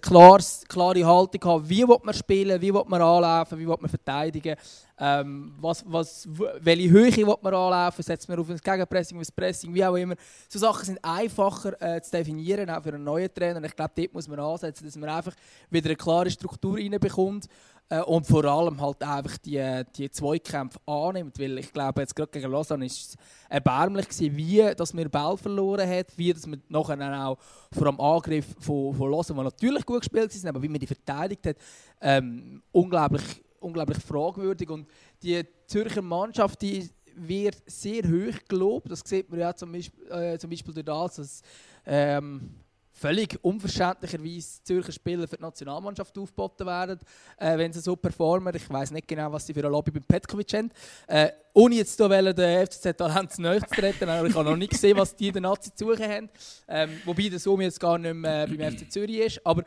klare 0.69 1.07
Haltung 1.07 1.45
haben, 1.45 1.69
wie 1.69 1.87
will 1.87 1.99
man 2.03 2.15
spielen, 2.15 2.61
wie 2.61 2.73
will 2.73 2.85
man 2.87 3.03
anlaufen, 3.03 3.59
wie 3.59 3.69
will 3.69 3.77
man 3.79 3.91
verteidigen. 3.91 4.57
Ähm, 5.03 5.55
was, 5.59 5.83
was, 5.87 6.29
welche 6.61 6.91
Höhe 6.91 7.17
will 7.17 7.35
man 7.41 7.55
anlaufen? 7.55 8.03
Setzt 8.03 8.29
man 8.29 8.39
auf 8.39 8.51
ein 8.51 8.59
Gegenpressing, 8.59 9.19
auf 9.19 9.27
ein 9.27 9.35
Pressing, 9.35 9.73
wie 9.73 9.83
auch 9.83 9.97
immer. 9.97 10.15
So 10.47 10.59
Sachen 10.59 10.85
sind 10.85 10.99
einfacher 11.03 11.81
äh, 11.81 12.03
zu 12.03 12.11
definieren, 12.11 12.69
auch 12.69 12.83
für 12.83 12.93
einen 12.93 13.05
neuen 13.05 13.33
Trainer. 13.33 13.65
Ich 13.65 13.75
glaube, 13.75 13.93
dort 13.97 14.13
muss 14.13 14.29
man 14.29 14.39
ansetzen, 14.41 14.85
dass 14.85 14.97
man 14.97 15.09
einfach 15.09 15.35
wieder 15.71 15.89
eine 15.89 15.97
klare 15.97 16.31
Struktur 16.31 16.77
reinbekommt 16.77 17.47
äh, 17.89 18.03
und 18.03 18.27
vor 18.27 18.45
allem 18.45 18.79
halt 18.79 19.03
einfach 19.03 19.39
die, 19.39 19.83
die 19.97 20.11
Zweikämpfe 20.11 20.79
annimmt. 20.85 21.39
Weil 21.39 21.57
ich 21.57 21.73
glaube, 21.73 22.03
jetzt 22.03 22.15
gerade 22.15 22.31
gegen 22.31 22.51
Lausanne 22.51 22.85
war 22.85 22.87
es 22.87 23.17
erbärmlich, 23.49 24.07
gewesen, 24.07 24.37
wie 24.37 24.75
dass 24.77 24.93
man 24.93 25.09
Ball 25.09 25.39
verloren 25.39 25.89
hat, 25.89 26.09
wie 26.19 26.35
dass 26.35 26.47
man 26.47 26.63
nachher 26.69 27.27
auch 27.27 27.39
vor 27.73 27.87
dem 27.87 27.99
Angriff 27.99 28.45
von, 28.61 28.95
von 28.95 29.11
Lausanne, 29.11 29.39
der 29.39 29.45
natürlich 29.45 29.87
gut 29.87 30.01
gespielt 30.01 30.35
ist, 30.35 30.45
aber 30.45 30.63
wie 30.63 30.69
man 30.69 30.79
die 30.79 30.87
verteidigt 30.87 31.47
hat, 31.47 31.57
ähm, 32.03 32.63
unglaublich 32.71 33.23
unglaublich 33.61 33.99
fragwürdig. 33.99 34.69
Und 34.71 34.89
die 35.23 35.43
Zürcher 35.67 36.03
Mannschaft 36.03 36.61
die 36.63 36.89
wird 37.15 37.63
sehr 37.67 38.03
hoch 38.05 38.39
gelobt. 38.49 38.91
Das 38.91 39.03
sieht 39.05 39.31
man 39.31 39.41
ja 39.41 39.55
zum 39.55 39.73
Beispiel, 39.73 40.11
äh, 40.11 40.39
zum 40.39 40.51
Beispiel 40.51 40.75
durch 40.75 40.87
das, 40.87 41.17
dass 41.17 41.43
ähm, 41.87 42.55
völlig 42.93 43.39
unverständlicherweise 43.43 44.63
Zürcher 44.63 44.93
Spieler 44.93 45.27
für 45.27 45.37
die 45.37 45.43
Nationalmannschaft 45.43 46.17
aufgeboten 46.19 46.67
werden, 46.67 46.99
äh, 47.39 47.57
wenn 47.57 47.73
sie 47.73 47.81
so 47.81 47.97
performen. 47.97 48.55
Ich 48.55 48.69
weiß 48.69 48.91
nicht 48.91 49.09
genau, 49.09 49.33
was 49.33 49.47
sie 49.47 49.55
für 49.55 49.65
ein 49.65 49.73
Lobby 49.73 49.91
beim 49.91 50.03
Petkovic 50.03 50.53
haben. 50.53 50.71
Äh, 51.07 51.31
ohne 51.55 51.77
jetzt 51.77 51.97
hier 51.97 52.33
den 52.33 52.67
FCZ-Talent 52.67 53.33
zu 53.33 53.43
nahe 53.43 53.61
zu 53.61 53.75
treten, 53.75 54.09
aber 54.09 54.29
ich 54.29 54.35
habe 54.35 54.51
noch 54.51 54.57
nicht 54.57 54.71
gesehen, 54.71 54.97
was 54.99 55.17
die 55.17 55.33
der 55.33 55.41
Nazi 55.41 55.75
zu 55.75 55.87
suchen 55.87 56.09
haben. 56.09 56.31
Ähm, 56.69 56.91
wobei 57.05 57.29
der 57.29 57.39
Somi 57.39 57.65
jetzt 57.65 57.81
gar 57.81 57.99
nicht 57.99 58.15
mehr 58.15 58.45
äh, 58.45 58.47
beim 58.47 58.77
FC 58.77 58.91
Zürich 58.91 59.19
ist. 59.19 59.47
Aber 59.47 59.65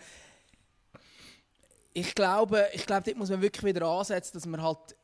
ich 1.93 2.15
glaube, 2.15 2.67
ich 2.73 2.85
glaube, 2.85 3.03
dort 3.05 3.17
muss 3.17 3.29
man 3.29 3.41
wirklich 3.41 3.63
wieder 3.63 3.87
ansetzen, 3.87 4.33
dass 4.33 4.45
man 4.45 4.61
halt 4.61 4.95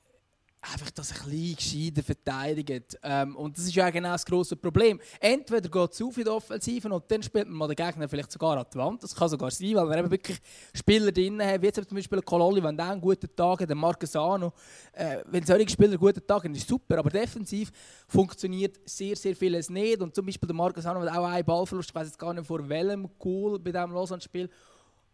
einfach 0.62 0.92
das 0.92 1.14
ein 1.14 1.30
bisschen 1.30 1.56
gescheiter 1.56 2.04
verteidigt. 2.04 2.98
Ähm, 3.02 3.36
und 3.38 3.58
das 3.58 3.66
ist 3.66 3.76
ja 3.76 3.90
genau 3.90 4.12
das 4.12 4.26
grosse 4.26 4.58
Problem. 4.58 5.00
Entweder 5.20 5.70
geht 5.70 5.92
es 5.94 6.02
auf 6.02 6.18
in 6.18 6.26
der 6.26 6.34
Offensive 6.34 6.90
und 6.90 7.04
dann 7.10 7.24
spielt 7.24 7.48
man 7.48 7.58
mal 7.58 7.68
den 7.68 7.78
Gegner 7.78 8.10
vielleicht 8.10 8.32
sogar 8.32 8.58
an 8.58 8.66
die 8.74 8.78
Wand. 8.78 9.02
Das 9.02 9.16
kann 9.16 9.30
sogar 9.30 9.52
sein, 9.52 9.76
weil 9.76 9.90
wir 9.90 9.98
eben 9.98 10.12
wirklich 10.12 10.38
Spieler 10.74 11.12
drin 11.12 11.42
haben, 11.42 11.62
wie 11.62 11.72
zum 11.72 11.86
Beispiel 11.96 12.22
Kololi, 12.22 12.62
wenn 12.62 12.76
der 12.76 12.90
einen 12.90 13.00
guten 13.00 13.34
Tag 13.34 13.62
hat, 13.62 13.70
der 13.70 13.76
Marquesano. 13.76 14.52
Äh, 14.92 15.20
wenn 15.28 15.46
solche 15.46 15.70
Spieler 15.70 15.92
einen 15.92 16.00
guten 16.00 16.26
Tag 16.28 16.44
haben, 16.44 16.54
ist 16.54 16.68
super, 16.68 16.98
aber 16.98 17.10
defensiv 17.10 17.72
funktioniert 18.08 18.80
sehr, 18.86 19.16
sehr 19.16 19.36
vieles 19.36 19.70
nicht. 19.70 20.02
Und 20.02 20.14
zum 20.14 20.26
Beispiel 20.26 20.48
der 20.48 20.56
Marquesano 20.56 21.00
hat 21.02 21.10
auch 21.10 21.26
einen 21.26 21.46
Ballverlust, 21.46 21.90
ich 21.90 21.96
weiß 21.96 22.08
jetzt 22.08 22.20
gar 22.20 22.34
nicht 22.34 22.46
vor 22.46 22.68
welchem 22.68 23.08
Goal 23.18 23.60
bei 23.60 23.72
diesem 23.72 23.94
Lausanne-Spiel 23.94 24.50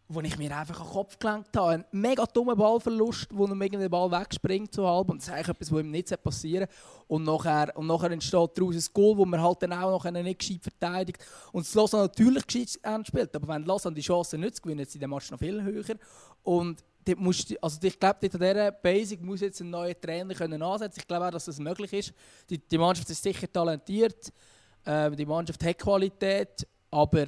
wo 0.08 0.22
ich 0.22 0.38
mir 0.38 0.56
einfach 0.56 0.80
an 0.80 0.86
den 0.86 0.94
Kopf 0.94 1.18
gelenkt 1.18 1.58
habe. 1.58 1.72
Ein 1.72 1.86
mega 1.92 2.26
dummer 2.26 2.56
Ballverlust, 2.56 3.28
wo 3.32 3.46
er 3.46 3.56
den 3.56 3.90
Ball 3.90 4.12
wegspringt 4.12 4.74
so 4.74 4.88
halb. 4.88 5.10
Und 5.10 5.20
das 5.20 5.28
ist 5.28 5.34
eigentlich 5.34 5.50
etwas, 5.50 5.72
was 5.72 5.80
ihm 5.80 5.92
nicht 5.92 6.24
passieren 6.24 6.68
und 7.08 7.24
nachher, 7.24 7.76
und 7.76 7.88
nachher 7.88 8.12
entsteht 8.12 8.52
daraus 8.56 8.76
ein 8.76 8.94
Goal, 8.94 9.18
wo 9.18 9.26
man 9.26 9.42
halt 9.42 9.64
dann 9.64 9.74
auch 9.74 10.04
noch 10.04 10.12
nicht 10.12 10.40
gescheit 10.40 10.62
verteidigt. 10.62 11.26
Und 11.52 11.66
das 11.66 11.74
Lausanne 11.74 12.04
natürlich 12.04 12.46
gescheit 12.46 13.08
spielt. 13.08 13.36
Aber 13.36 13.48
wenn 13.48 13.66
Lausanne 13.66 13.96
die 13.96 14.02
Chance 14.02 14.38
nicht 14.38 14.62
gewinnt, 14.62 14.82
ist 14.82 15.00
der 15.00 15.08
Match 15.08 15.32
noch 15.32 15.40
viel 15.40 15.62
höher. 15.64 15.96
Und 16.44 16.84
musst, 17.18 17.56
also 17.62 17.80
ich 17.82 18.00
glaube, 18.00 18.20
an 18.22 18.30
dieser 18.30 18.72
Basic 18.72 19.22
muss 19.22 19.42
jetzt 19.42 19.60
ein 19.62 19.70
neuer 19.70 20.00
Trainer 20.00 20.34
können 20.34 20.62
ansetzen 20.62 21.00
Ich 21.00 21.08
glaube 21.08 21.28
auch, 21.28 21.32
dass 21.32 21.46
das 21.46 21.60
möglich 21.60 21.94
ist. 21.94 22.14
Die, 22.50 22.58
die 22.58 22.78
Mannschaft 22.78 23.10
ist 23.10 23.22
sicher 23.22 23.52
talentiert. 23.52 24.32
Äh, 24.84 25.12
die 25.12 25.26
Mannschaft 25.26 25.64
hat 25.64 25.78
Qualität. 25.78 26.68
Aber 26.90 27.28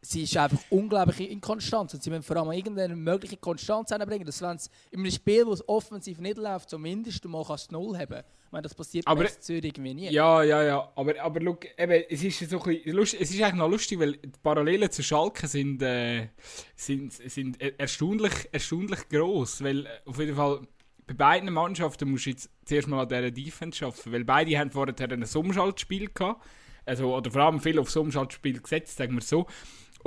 sie 0.00 0.22
ist 0.22 0.36
einfach 0.36 0.58
unglaublich 0.70 1.30
inkonstant. 1.30 1.92
Und 1.94 2.02
sie 2.02 2.10
müssen 2.10 2.22
vor 2.22 2.36
allem 2.36 2.52
irgendeine 2.52 2.96
mögliche 2.96 3.36
Konstanz 3.36 3.90
hinbringen, 3.90 4.26
dass 4.26 4.40
wenn 4.42 4.56
es 4.56 4.70
in 4.90 5.00
einem 5.00 5.10
Spiel, 5.10 5.46
wo 5.46 5.52
es 5.52 5.68
offensiv 5.68 6.18
nicht 6.18 6.38
läuft, 6.38 6.70
zumindest 6.70 7.24
mal 7.24 7.44
kannst 7.44 7.70
du 7.70 7.74
Null 7.74 7.98
haben 7.98 8.22
ich 8.46 8.52
meine, 8.52 8.62
das 8.62 8.74
passiert 8.74 9.06
aber, 9.08 9.24
bei 9.24 9.30
Zürich 9.30 9.64
irgendwie 9.64 9.92
nie. 9.92 10.10
Ja, 10.10 10.40
ja, 10.44 10.62
ja. 10.62 10.92
Aber, 10.94 11.20
aber 11.20 11.40
look, 11.40 11.66
eben, 11.76 12.04
es, 12.08 12.22
ist 12.22 12.48
so 12.48 12.62
ein 12.62 12.80
lustig, 12.84 13.20
es 13.20 13.30
ist 13.32 13.42
eigentlich 13.42 13.56
noch 13.56 13.68
lustig, 13.68 13.98
weil 13.98 14.12
die 14.12 14.30
Parallelen 14.40 14.88
zu 14.88 15.02
Schalke 15.02 15.48
sind, 15.48 15.82
äh, 15.82 16.28
sind, 16.76 17.12
sind 17.12 17.60
erstaunlich, 17.60 18.48
erstaunlich 18.52 19.08
gross. 19.08 19.64
Weil 19.64 19.86
äh, 19.86 19.88
auf 20.04 20.20
jeden 20.20 20.36
Fall 20.36 20.60
bei 21.08 21.14
beiden 21.14 21.52
Mannschaften 21.52 22.08
musst 22.08 22.26
du 22.26 22.30
jetzt 22.30 22.48
zuerst 22.64 22.86
mal 22.86 23.02
an 23.02 23.08
dieser 23.08 23.32
Defense 23.32 23.84
arbeiten. 23.84 24.12
Weil 24.12 24.24
beide 24.24 24.56
haben 24.56 24.70
vorher 24.70 24.94
ein 24.96 25.24
Umschaltspiel 25.34 26.10
gehabt. 26.14 26.46
Also, 26.84 27.16
oder 27.16 27.32
vor 27.32 27.42
allem 27.42 27.58
viel 27.58 27.80
aufs 27.80 27.96
Umschaltspiel 27.96 28.60
gesetzt, 28.60 28.96
sagen 28.96 29.14
wir 29.14 29.22
so. 29.22 29.46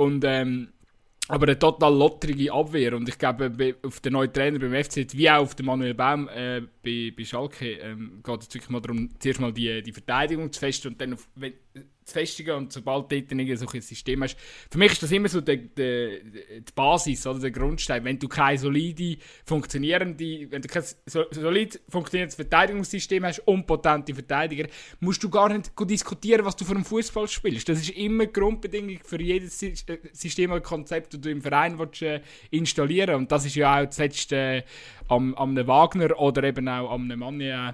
Und, 0.00 0.24
ähm, 0.26 0.68
aber 1.28 1.46
eine 1.46 1.58
total 1.58 1.94
lotterige 1.94 2.50
Abwehr. 2.54 2.96
Und 2.96 3.06
ich 3.06 3.18
glaube, 3.18 3.76
auf 3.82 4.00
den 4.00 4.14
neuen 4.14 4.32
Trainer 4.32 4.58
beim 4.58 4.72
FC, 4.82 5.06
wie 5.12 5.30
auch 5.30 5.42
auf 5.42 5.54
den 5.54 5.66
Manuel 5.66 5.92
Baum 5.92 6.26
äh, 6.28 6.62
bei, 6.82 7.12
bei 7.14 7.22
Schalke, 7.22 7.72
ähm, 7.72 8.22
geht 8.24 8.40
es 8.40 8.54
wirklich 8.54 8.70
mal 8.70 8.80
darum, 8.80 9.10
zuerst 9.18 9.40
mal 9.40 9.52
die, 9.52 9.82
die 9.82 9.92
Verteidigung 9.92 10.50
zu 10.50 10.58
festen 10.58 10.88
und 10.88 11.00
dann, 11.02 11.12
auf, 11.12 11.28
wenn, 11.34 11.52
zu 12.10 12.14
festigen 12.18 12.56
und 12.56 12.72
sobald 12.72 13.10
du 13.10 13.20
dort 13.22 13.32
ein 13.32 13.80
System 13.80 14.22
hast. 14.22 14.36
Für 14.70 14.78
mich 14.78 14.92
ist 14.92 15.02
das 15.02 15.12
immer 15.12 15.28
so 15.28 15.40
die, 15.40 15.68
die, 15.74 16.20
die 16.58 16.72
Basis 16.74 17.26
oder 17.26 17.38
der 17.38 17.50
Grundstein. 17.50 18.04
Wenn 18.04 18.18
du 18.18 18.28
keine 18.28 18.58
solide, 18.58 19.16
funktionierende, 19.44 20.50
wenn 20.50 20.62
du 20.62 20.68
kein 20.68 20.84
solid 21.06 21.80
funktionierendes 21.88 22.36
Verteidigungssystem 22.36 23.24
hast 23.24 23.40
und 23.40 23.66
potente 23.66 24.14
Verteidiger, 24.14 24.68
musst 25.00 25.22
du 25.22 25.30
gar 25.30 25.48
nicht 25.48 25.72
diskutieren, 25.88 26.44
was 26.44 26.56
du 26.56 26.64
für 26.64 26.74
einen 26.74 26.84
Fußball 26.84 27.28
spielst. 27.28 27.68
Das 27.68 27.80
ist 27.80 27.90
immer 27.90 28.26
die 28.26 28.32
Grundbedingung 28.32 28.98
für 29.04 29.20
jedes 29.20 29.62
äh, 29.62 29.74
System 30.12 30.52
oder 30.52 30.60
Konzept, 30.60 31.14
das 31.14 31.20
du 31.20 31.30
im 31.30 31.42
Verein 31.42 31.78
willst, 31.78 32.02
äh, 32.02 32.20
installieren 32.50 33.14
Und 33.16 33.32
das 33.32 33.46
ist 33.46 33.54
ja 33.54 33.80
auch 33.80 33.86
das 33.86 33.98
letzte 33.98 34.36
äh, 34.36 34.62
am, 35.08 35.34
am 35.34 35.56
Wagner 35.66 36.18
oder 36.18 36.44
eben 36.44 36.68
auch 36.68 36.90
am 36.90 37.08
Mann 37.08 37.40
äh, 37.40 37.72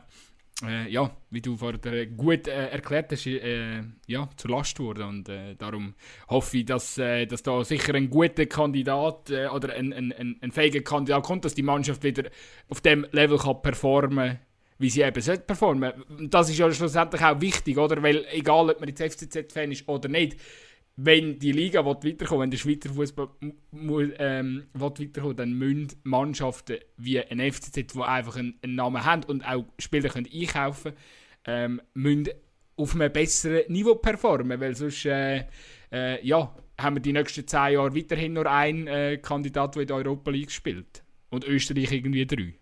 äh, 0.65 0.89
ja, 0.91 1.11
wie 1.31 1.41
du 1.41 1.57
vorher 1.57 2.07
gut 2.07 2.49
äh, 2.49 2.69
erklärt 2.69 3.13
hast, 3.13 3.27
äh, 3.27 3.83
ja, 4.07 4.29
zur 4.37 4.51
Last 4.51 4.79
wurde. 4.79 5.05
Und 5.05 5.29
äh, 5.29 5.55
darum 5.57 5.95
hoffe 6.29 6.59
ich, 6.59 6.65
dass, 6.65 6.97
äh, 6.99 7.27
dass 7.27 7.43
da 7.43 7.63
sicher 7.65 7.95
ein 7.95 8.09
guter 8.09 8.47
Kandidat 8.47 9.31
äh, 9.31 9.49
oder 9.49 9.75
ein, 9.75 9.93
ein, 9.93 10.13
ein, 10.13 10.37
ein 10.41 10.53
fähiger 10.53 10.81
Kandidat 10.81 11.25
kommt, 11.25 11.45
dass 11.45 11.55
die 11.55 11.63
Mannschaft 11.63 12.03
wieder 12.03 12.31
auf 12.69 12.81
dem 12.81 13.07
Level 13.13 13.39
kann 13.39 13.61
performen 13.63 14.39
wie 14.79 14.91
sie 14.91 15.03
eben 15.03 15.23
sollte 15.23 15.43
performen. 15.43 15.93
Das 16.29 16.51
ist 16.51 16.59
ja 16.59 16.71
schlussendlich 16.71 17.23
auch 17.23 17.41
wichtig, 17.41 17.79
oder? 17.79 18.03
Weil 18.03 18.27
egal, 18.31 18.71
ob 18.71 18.81
man 18.81 18.89
jetzt 18.89 19.01
FCZ-Fan 19.01 19.73
ist 19.73 19.89
oder 19.89 20.09
nicht, 20.09 20.37
wenn 20.97 21.38
die 21.38 21.53
Liga 21.53 21.85
weiterkommt, 21.85 22.41
wenn 22.41 22.50
der 22.50 22.59
Schweizer 22.59 22.88
Fußball 22.88 23.29
ähm, 24.19 24.65
weiterkommt, 24.73 25.38
dann 25.38 25.53
müssen 25.53 25.88
Mannschaften 26.05 26.79
wie 26.97 27.21
ein 27.21 27.53
FCZ, 27.53 27.95
die 27.95 28.00
einfach 28.00 28.37
einen, 28.37 28.59
einen, 28.62 28.75
Namen 28.75 29.05
haben 29.05 29.25
und 29.25 29.47
auch 29.47 29.67
Spieler 29.79 30.09
können 30.09 30.29
einkaufen 30.33 30.95
können, 31.45 31.81
ähm, 31.95 32.29
auf 32.76 32.95
einem 32.95 33.12
besseren 33.12 33.71
Niveau 33.71 33.97
performen, 33.97 34.59
weil 34.59 34.75
sonst 34.75 35.05
äh, 35.05 35.45
äh, 35.93 36.26
ja, 36.26 36.55
haben 36.79 36.97
wir 36.97 37.00
die 37.00 37.12
nächsten 37.12 37.47
zehn 37.47 37.75
Jahre 37.75 37.95
weiterhin 37.95 38.33
nur 38.33 38.50
einen 38.50 38.87
äh, 38.87 39.19
Kandidat, 39.19 39.75
der 39.75 39.83
in 39.83 39.88
der 39.88 39.97
Europa 39.97 40.31
League 40.31 40.50
spielt 40.50 41.03
und 41.31 41.45
Österreich 41.45 41.93
irgendwie 41.93 42.26
drei. 42.26 42.55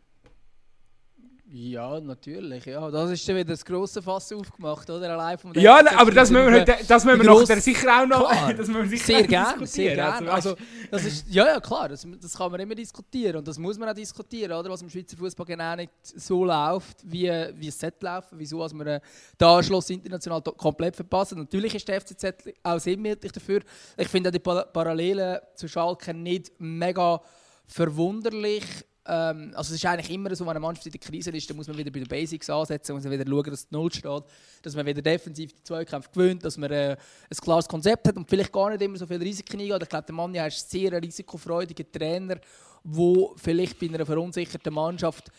Ja, 1.52 2.00
natürlich. 2.00 2.64
Ja. 2.64 2.90
Das 2.90 3.10
ist 3.10 3.28
dann 3.28 3.36
wieder 3.36 3.50
das 3.50 3.64
grosse 3.64 4.00
Fass 4.00 4.32
aufgemacht, 4.32 4.88
oder? 4.88 5.10
Allein 5.10 5.36
vom 5.36 5.52
ja, 5.54 5.82
ne, 5.82 5.90
aber 5.98 6.10
das 6.10 6.30
müssen 6.30 6.46
wir, 6.46 6.60
heute, 6.60 6.76
das 6.88 7.04
müssen 7.04 7.22
wir 7.22 7.26
nachher 7.26 7.60
sicher 7.60 8.02
auch 8.02 8.06
noch 8.06 8.30
das 8.56 8.66
müssen 8.66 8.90
wir 8.90 8.98
Sehr 8.98 9.22
gerne, 9.24 9.66
sehr 9.66 9.94
gerne. 9.94 10.32
Also, 10.32 10.50
also, 10.50 10.64
das 10.90 11.04
ist, 11.04 11.28
ja, 11.28 11.46
ja, 11.46 11.60
klar, 11.60 11.90
das, 11.90 12.06
das 12.20 12.36
kann 12.36 12.50
man 12.50 12.60
immer 12.60 12.74
diskutieren 12.74 13.36
und 13.36 13.46
das 13.46 13.58
muss 13.58 13.78
man 13.78 13.90
auch 13.90 13.94
diskutieren, 13.94 14.52
oder? 14.52 14.70
Was 14.70 14.80
im 14.80 14.88
Schweizer 14.88 15.18
Fußball 15.18 15.44
genau 15.44 15.76
nicht 15.76 15.92
so 16.02 16.46
läuft, 16.46 16.98
wie, 17.04 17.30
wie 17.56 17.68
es 17.68 17.78
sollte 17.78 18.04
laufen, 18.04 18.38
wieso 18.38 18.62
als 18.62 18.72
wir 18.72 18.84
den 18.84 19.00
Anschluss 19.46 19.90
international 19.90 20.40
komplett 20.42 20.96
verpassen. 20.96 21.38
Natürlich 21.38 21.74
ist 21.74 21.86
der 21.86 22.00
FCZ 22.00 22.24
auch 22.62 22.80
sinnbildlich 22.80 23.32
dafür. 23.32 23.60
Ich 23.98 24.08
finde 24.08 24.30
die 24.30 24.38
Parallelen 24.38 25.40
zu 25.54 25.68
Schalke 25.68 26.14
nicht 26.14 26.52
mega 26.58 27.20
verwunderlich 27.66 28.64
ähm, 29.06 29.52
also 29.54 29.74
es 29.74 29.82
ist 29.82 29.86
eigentlich 29.86 30.10
immer 30.10 30.34
so, 30.34 30.44
wenn 30.44 30.50
eine 30.50 30.60
Mannschaft 30.60 30.86
in 30.86 30.92
der 30.92 31.00
Krise 31.00 31.30
ist, 31.30 31.48
dann 31.48 31.56
muss 31.56 31.68
man 31.68 31.76
wieder 31.76 31.90
bei 31.90 32.00
den 32.00 32.08
Basics 32.08 32.48
ansetzen, 32.48 32.94
muss 32.94 33.04
man 33.04 33.12
wieder 33.12 33.28
schauen, 33.28 33.50
dass 33.50 33.64
es 33.64 33.70
Null 33.70 33.92
steht, 33.92 34.22
dass 34.62 34.74
man 34.74 34.86
wieder 34.86 35.02
defensiv 35.02 35.52
die 35.52 35.62
Zweikämpfe 35.62 36.10
gewöhnt, 36.10 36.44
dass 36.44 36.56
man 36.56 36.70
äh, 36.70 36.96
ein 37.30 37.36
klares 37.42 37.68
Konzept 37.68 38.08
hat 38.08 38.16
und 38.16 38.28
vielleicht 38.28 38.52
gar 38.52 38.70
nicht 38.70 38.82
immer 38.82 38.96
so 38.96 39.06
viel 39.06 39.22
Risiken 39.22 39.60
eingeht. 39.60 39.82
Ich 39.82 39.88
glaube, 39.88 40.06
der 40.06 40.14
Mann 40.14 40.34
ja 40.34 40.46
ist 40.46 40.70
sehr 40.70 40.92
ein 40.92 41.04
risikofreudiger 41.04 41.90
Trainer, 41.90 42.36
der 42.84 43.28
vielleicht 43.36 43.78
bei 43.78 43.88
einer 43.88 44.06
verunsicherten 44.06 44.72
Mannschaft 44.72 45.30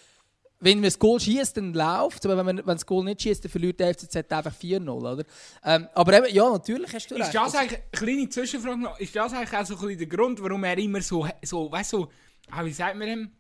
wenn 0.60 0.77
man 0.77 0.86
das 0.86 0.98
Goal 0.98 1.19
schießt, 1.19 1.57
dann 1.57 1.74
läuft 1.74 2.25
aber 2.25 2.38
wenn 2.38 2.45
man 2.45 2.57
wenn 2.57 2.75
das 2.75 2.86
Goal 2.86 3.03
nicht 3.03 3.22
schießt, 3.22 3.43
dann 3.43 3.51
verliert 3.51 3.79
der 3.79 3.93
FCZ 3.93 4.31
einfach 4.31 4.53
4-0, 4.53 5.25
Ähm, 5.63 5.88
aber 5.93 6.13
eben, 6.17 6.34
ja, 6.34 6.50
natürlich 6.50 6.93
hast 6.93 7.12
du 7.12 7.15
recht. 7.15 7.27
Ist 7.27 7.36
das 7.36 7.55
eigentlich, 7.55 7.81
kleine 7.91 8.29
Zwischenfrage 8.29 8.77
noch, 8.79 9.00
ist 9.00 9.15
das 9.15 9.34
eigentlich 9.34 9.53
auch 9.53 9.65
so 9.65 9.75
ein 9.75 9.81
bisschen 9.81 9.98
der 10.00 10.07
Grund, 10.07 10.41
warum 10.41 10.63
er 10.63 10.77
immer 10.77 11.01
so, 11.01 11.27
so 11.43 11.72
weißt 11.72 11.93
du, 11.93 11.98
so, 11.98 12.10
ah, 12.51 12.63
wie 12.63 12.72
sagt 12.72 12.95
man 12.95 13.07
dem? 13.07 13.31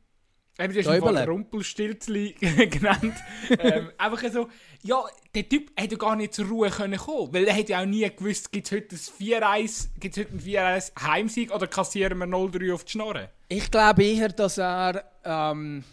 Eben, 0.57 0.73
du 0.73 0.79
hast 0.79 0.87
ihn 0.87 1.29
Rumpelstilzli 1.29 2.33
genannt. 2.69 3.15
ähm, 3.59 3.91
einfach 3.97 4.23
so, 4.31 4.47
ja, 4.83 5.03
der 5.33 5.49
Typ 5.49 5.71
hätte 5.75 5.97
gar 5.97 6.15
nicht 6.15 6.33
zur 6.33 6.45
Ruhe 6.45 6.69
können 6.69 6.97
kommen 6.97 7.33
weil 7.33 7.45
er 7.45 7.53
hätte 7.53 7.73
ja 7.73 7.81
auch 7.81 7.85
nie 7.85 8.09
gewusst, 8.09 8.51
gibt 8.53 8.67
es 8.67 8.71
heute 8.71 8.95
ein 8.95 10.39
4-1 10.39 10.91
Heimsieg 11.01 11.53
oder 11.53 11.67
kassieren 11.67 12.17
wir 12.19 12.25
0-3 12.25 12.73
auf 12.73 12.85
die 12.85 12.91
Schnorre? 12.91 13.29
Ich 13.49 13.69
glaube 13.69 14.03
eher, 14.05 14.29
dass 14.29 14.57
er, 14.57 15.03
ähm, 15.25 15.83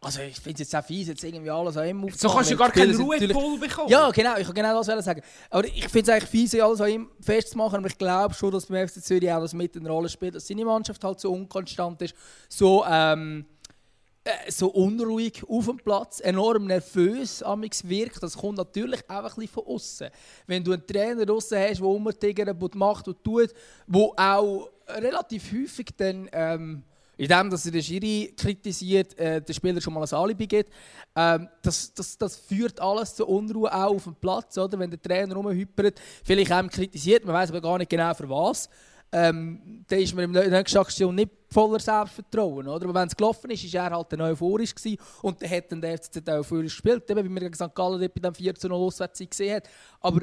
also 0.00 0.22
ich 0.22 0.36
finde 0.36 0.62
es 0.62 0.70
jetzt 0.70 0.76
auch 0.76 0.86
fies, 0.86 1.08
jetzt 1.08 1.24
irgendwie 1.24 1.50
alles 1.50 1.76
an 1.76 1.88
ihm 1.88 2.04
aufzunehmen. 2.04 2.16
So 2.16 2.28
kannst 2.28 2.50
du 2.52 2.56
gar 2.56 2.70
keinen 2.70 2.94
Ruhepol 2.94 3.58
bekommen. 3.58 3.88
Ja, 3.88 4.08
genau, 4.12 4.36
ich 4.36 4.46
kann 4.46 4.54
genau 4.54 4.82
das 4.82 5.04
sagen. 5.04 5.20
Aber 5.50 5.66
ich 5.66 5.88
finde 5.88 6.00
es 6.00 6.08
eigentlich 6.10 6.30
fies, 6.30 6.54
alles 6.60 6.80
an 6.80 6.90
ihm 6.90 7.10
festzumachen, 7.20 7.78
aber 7.78 7.88
ich 7.88 7.98
glaube 7.98 8.34
schon, 8.34 8.52
dass 8.52 8.66
beim 8.66 8.86
FC 8.86 9.02
Zürich 9.02 9.32
auch 9.32 9.40
das 9.40 9.52
mit 9.52 9.76
eine 9.76 9.90
Rolle 9.90 10.08
spielt, 10.08 10.36
dass 10.36 10.46
seine 10.46 10.64
Mannschaft 10.64 11.02
halt 11.02 11.18
so 11.18 11.32
unkonstant 11.32 12.00
ist, 12.02 12.14
so, 12.48 12.84
ähm, 12.88 13.46
äh, 14.24 14.50
so 14.50 14.68
unruhig 14.68 15.42
auf 15.48 15.66
dem 15.66 15.78
Platz, 15.78 16.20
enorm 16.20 16.66
nervös 16.66 17.42
amix 17.42 17.88
wirkt. 17.88 18.22
Das 18.22 18.36
kommt 18.36 18.58
natürlich 18.58 19.00
auch 19.08 19.38
ein 19.38 19.48
von 19.48 19.66
außen. 19.66 20.10
Wenn 20.46 20.62
du 20.62 20.72
einen 20.72 20.86
Trainer 20.86 21.24
draussen 21.24 21.58
hast, 21.58 21.80
der 21.80 21.86
umtigert, 21.86 22.74
macht 22.74 23.08
und 23.08 23.24
tut, 23.24 23.50
der 23.86 24.12
auch 24.16 24.68
relativ 24.88 25.52
häufig 25.52 25.86
dann 25.96 26.28
ähm, 26.32 26.82
indem 27.20 27.50
dass 27.50 27.66
er 27.66 27.72
den 27.72 27.82
Schiri 27.82 28.34
kritisiert, 28.34 29.18
äh, 29.18 29.42
den 29.42 29.54
Spieler 29.54 29.80
schon 29.80 29.92
mal 29.92 30.02
ein 30.02 30.14
Alibi 30.14 30.46
gibt. 30.46 30.70
Ähm, 31.14 31.48
das, 31.60 31.92
das, 31.92 32.16
das 32.16 32.36
führt 32.36 32.80
alles 32.80 33.14
zu 33.14 33.26
Unruhe 33.26 33.70
auch 33.72 33.94
auf 33.94 34.04
dem 34.04 34.14
Platz, 34.14 34.56
oder? 34.56 34.78
wenn 34.78 34.90
der 34.90 35.02
Trainer 35.02 35.34
rumhypert, 35.34 36.00
vielleicht 36.24 36.50
auch 36.50 36.66
kritisiert, 36.68 37.24
man 37.26 37.34
weiß 37.34 37.50
aber 37.50 37.60
gar 37.60 37.76
nicht 37.76 37.90
genau 37.90 38.14
für 38.14 38.28
was 38.28 38.70
ähm, 39.12 39.84
dann 39.88 39.98
ist 39.98 40.14
man 40.14 40.24
in 40.24 40.32
der 40.32 40.50
nächsten 40.50 40.78
Aktion 40.78 41.14
nicht 41.14 41.30
voller 41.50 41.80
Selbstvertrauen. 41.80 42.68
Oder? 42.68 42.84
Aber 42.84 42.94
wenn 42.94 43.08
es 43.08 43.16
gelaufen 43.16 43.50
ist, 43.50 43.74
war 43.74 43.90
er 43.90 43.96
halt 43.96 44.12
dann 44.12 44.20
euphorisch 44.20 44.74
gewesen 44.74 45.00
und 45.22 45.42
dann 45.42 45.50
hat 45.50 45.72
dann 45.72 45.80
der 45.80 45.98
FCZ 45.98 46.28
euphorisch 46.28 46.74
gespielt, 46.74 47.10
eben, 47.10 47.24
wie 47.24 47.28
man 47.28 47.42
gegen 47.42 47.54
St. 47.54 47.74
Gallen 47.74 48.00
bei 48.00 48.20
dem 48.20 48.34
4 48.34 48.54
0 48.62 48.72
auswärts 48.72 49.18
gesehen 49.18 49.56
hat. 49.56 49.68
Aber 50.00 50.20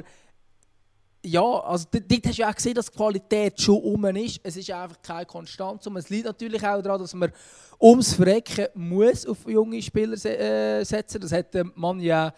ja, 1.24 1.42
also 1.42 1.86
dort 1.90 2.26
hast 2.26 2.38
du 2.38 2.42
ja 2.42 2.50
auch 2.50 2.54
gesehen, 2.54 2.74
dass 2.74 2.90
die 2.90 2.96
Qualität 2.96 3.60
schon 3.60 3.82
um 3.82 4.04
ist. 4.04 4.40
Es 4.42 4.56
ist 4.56 4.70
einfach 4.70 5.02
keine 5.02 5.26
Konstanz. 5.26 5.86
Und 5.86 5.96
es 5.96 6.08
liegt 6.08 6.24
natürlich 6.24 6.64
auch 6.64 6.80
daran, 6.80 7.00
dass 7.00 7.12
man 7.12 7.32
ums 7.80 8.14
Verrecken 8.14 8.68
muss 8.74 9.26
auf 9.26 9.46
junge 9.46 9.82
Spieler 9.82 10.14
äh, 10.24 10.84
setzen. 10.84 11.20
Das 11.20 11.32
hat 11.32 11.54
man 11.74 12.00
ja 12.00 12.32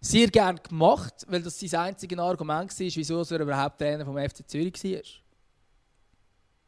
sehr 0.00 0.28
gerne 0.28 0.60
gemacht, 0.60 1.24
weil 1.28 1.42
das 1.42 1.58
sein 1.58 1.80
einziges 1.80 2.18
Argument 2.18 2.70
war, 2.70 2.86
wieso 2.86 3.22
er 3.22 3.40
überhaupt 3.40 3.78
Trainer 3.78 4.04
vom 4.04 4.18
FC 4.18 4.46
Zürich 4.46 4.84
war. 4.84 5.23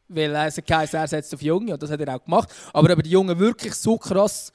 Weil 0.09 0.33
er 0.33 0.49
geheißen, 0.49 0.99
er 0.99 1.07
setzt 1.07 1.33
auf 1.33 1.41
Junge 1.41 1.73
und 1.73 1.83
das 1.83 1.91
hat 1.91 1.99
er 1.99 2.15
auch 2.15 2.23
gemacht. 2.23 2.49
Aber 2.73 2.91
ob 2.91 2.99
er 2.99 3.03
die 3.03 3.09
Jungen 3.09 3.37
wirklich 3.37 3.73
so 3.73 3.97
krass 3.97 4.51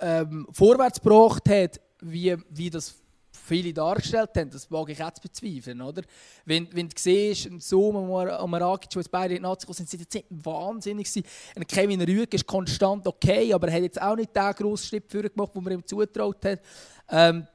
ähm, 0.00 0.46
vorwärts 0.52 1.00
gebracht 1.00 1.48
hat, 1.48 1.80
wie, 2.00 2.36
wie 2.50 2.70
das 2.70 2.94
viele 3.48 3.72
dargestellt 3.72 4.30
haben, 4.36 4.50
das 4.50 4.68
mag 4.70 4.88
ich 4.90 5.02
auch 5.02 5.12
zu 5.12 5.22
bezweifeln. 5.22 5.80
Oder? 5.80 6.02
Wenn, 6.44 6.68
wenn 6.72 6.88
du 6.88 6.94
siehst, 6.96 7.46
ein 7.46 7.60
Zoom 7.60 7.96
und 7.96 8.50
Marakic, 8.50 8.90
die 8.90 9.08
beide 9.10 9.36
in 9.36 9.42
Nazi 9.42 9.66
sind, 9.72 9.88
sind 9.88 10.00
jetzt 10.00 10.26
wahnsinnig. 10.30 11.08
Ein 11.56 11.66
Kevin 11.66 12.00
Rüegg 12.02 12.34
ist 12.34 12.46
konstant 12.46 13.06
okay, 13.06 13.52
aber 13.52 13.68
er 13.68 13.74
hat 13.74 13.82
jetzt 13.82 14.00
auch 14.00 14.16
nicht 14.16 14.34
den 14.36 14.52
grossen 14.52 14.86
Schritt 14.86 15.10
gemacht, 15.10 15.54
den 15.54 15.64
man 15.64 15.72
ihm 15.72 15.86
zutraut 15.86 16.44
hat. 16.44 16.60
Ähm, 17.10 17.46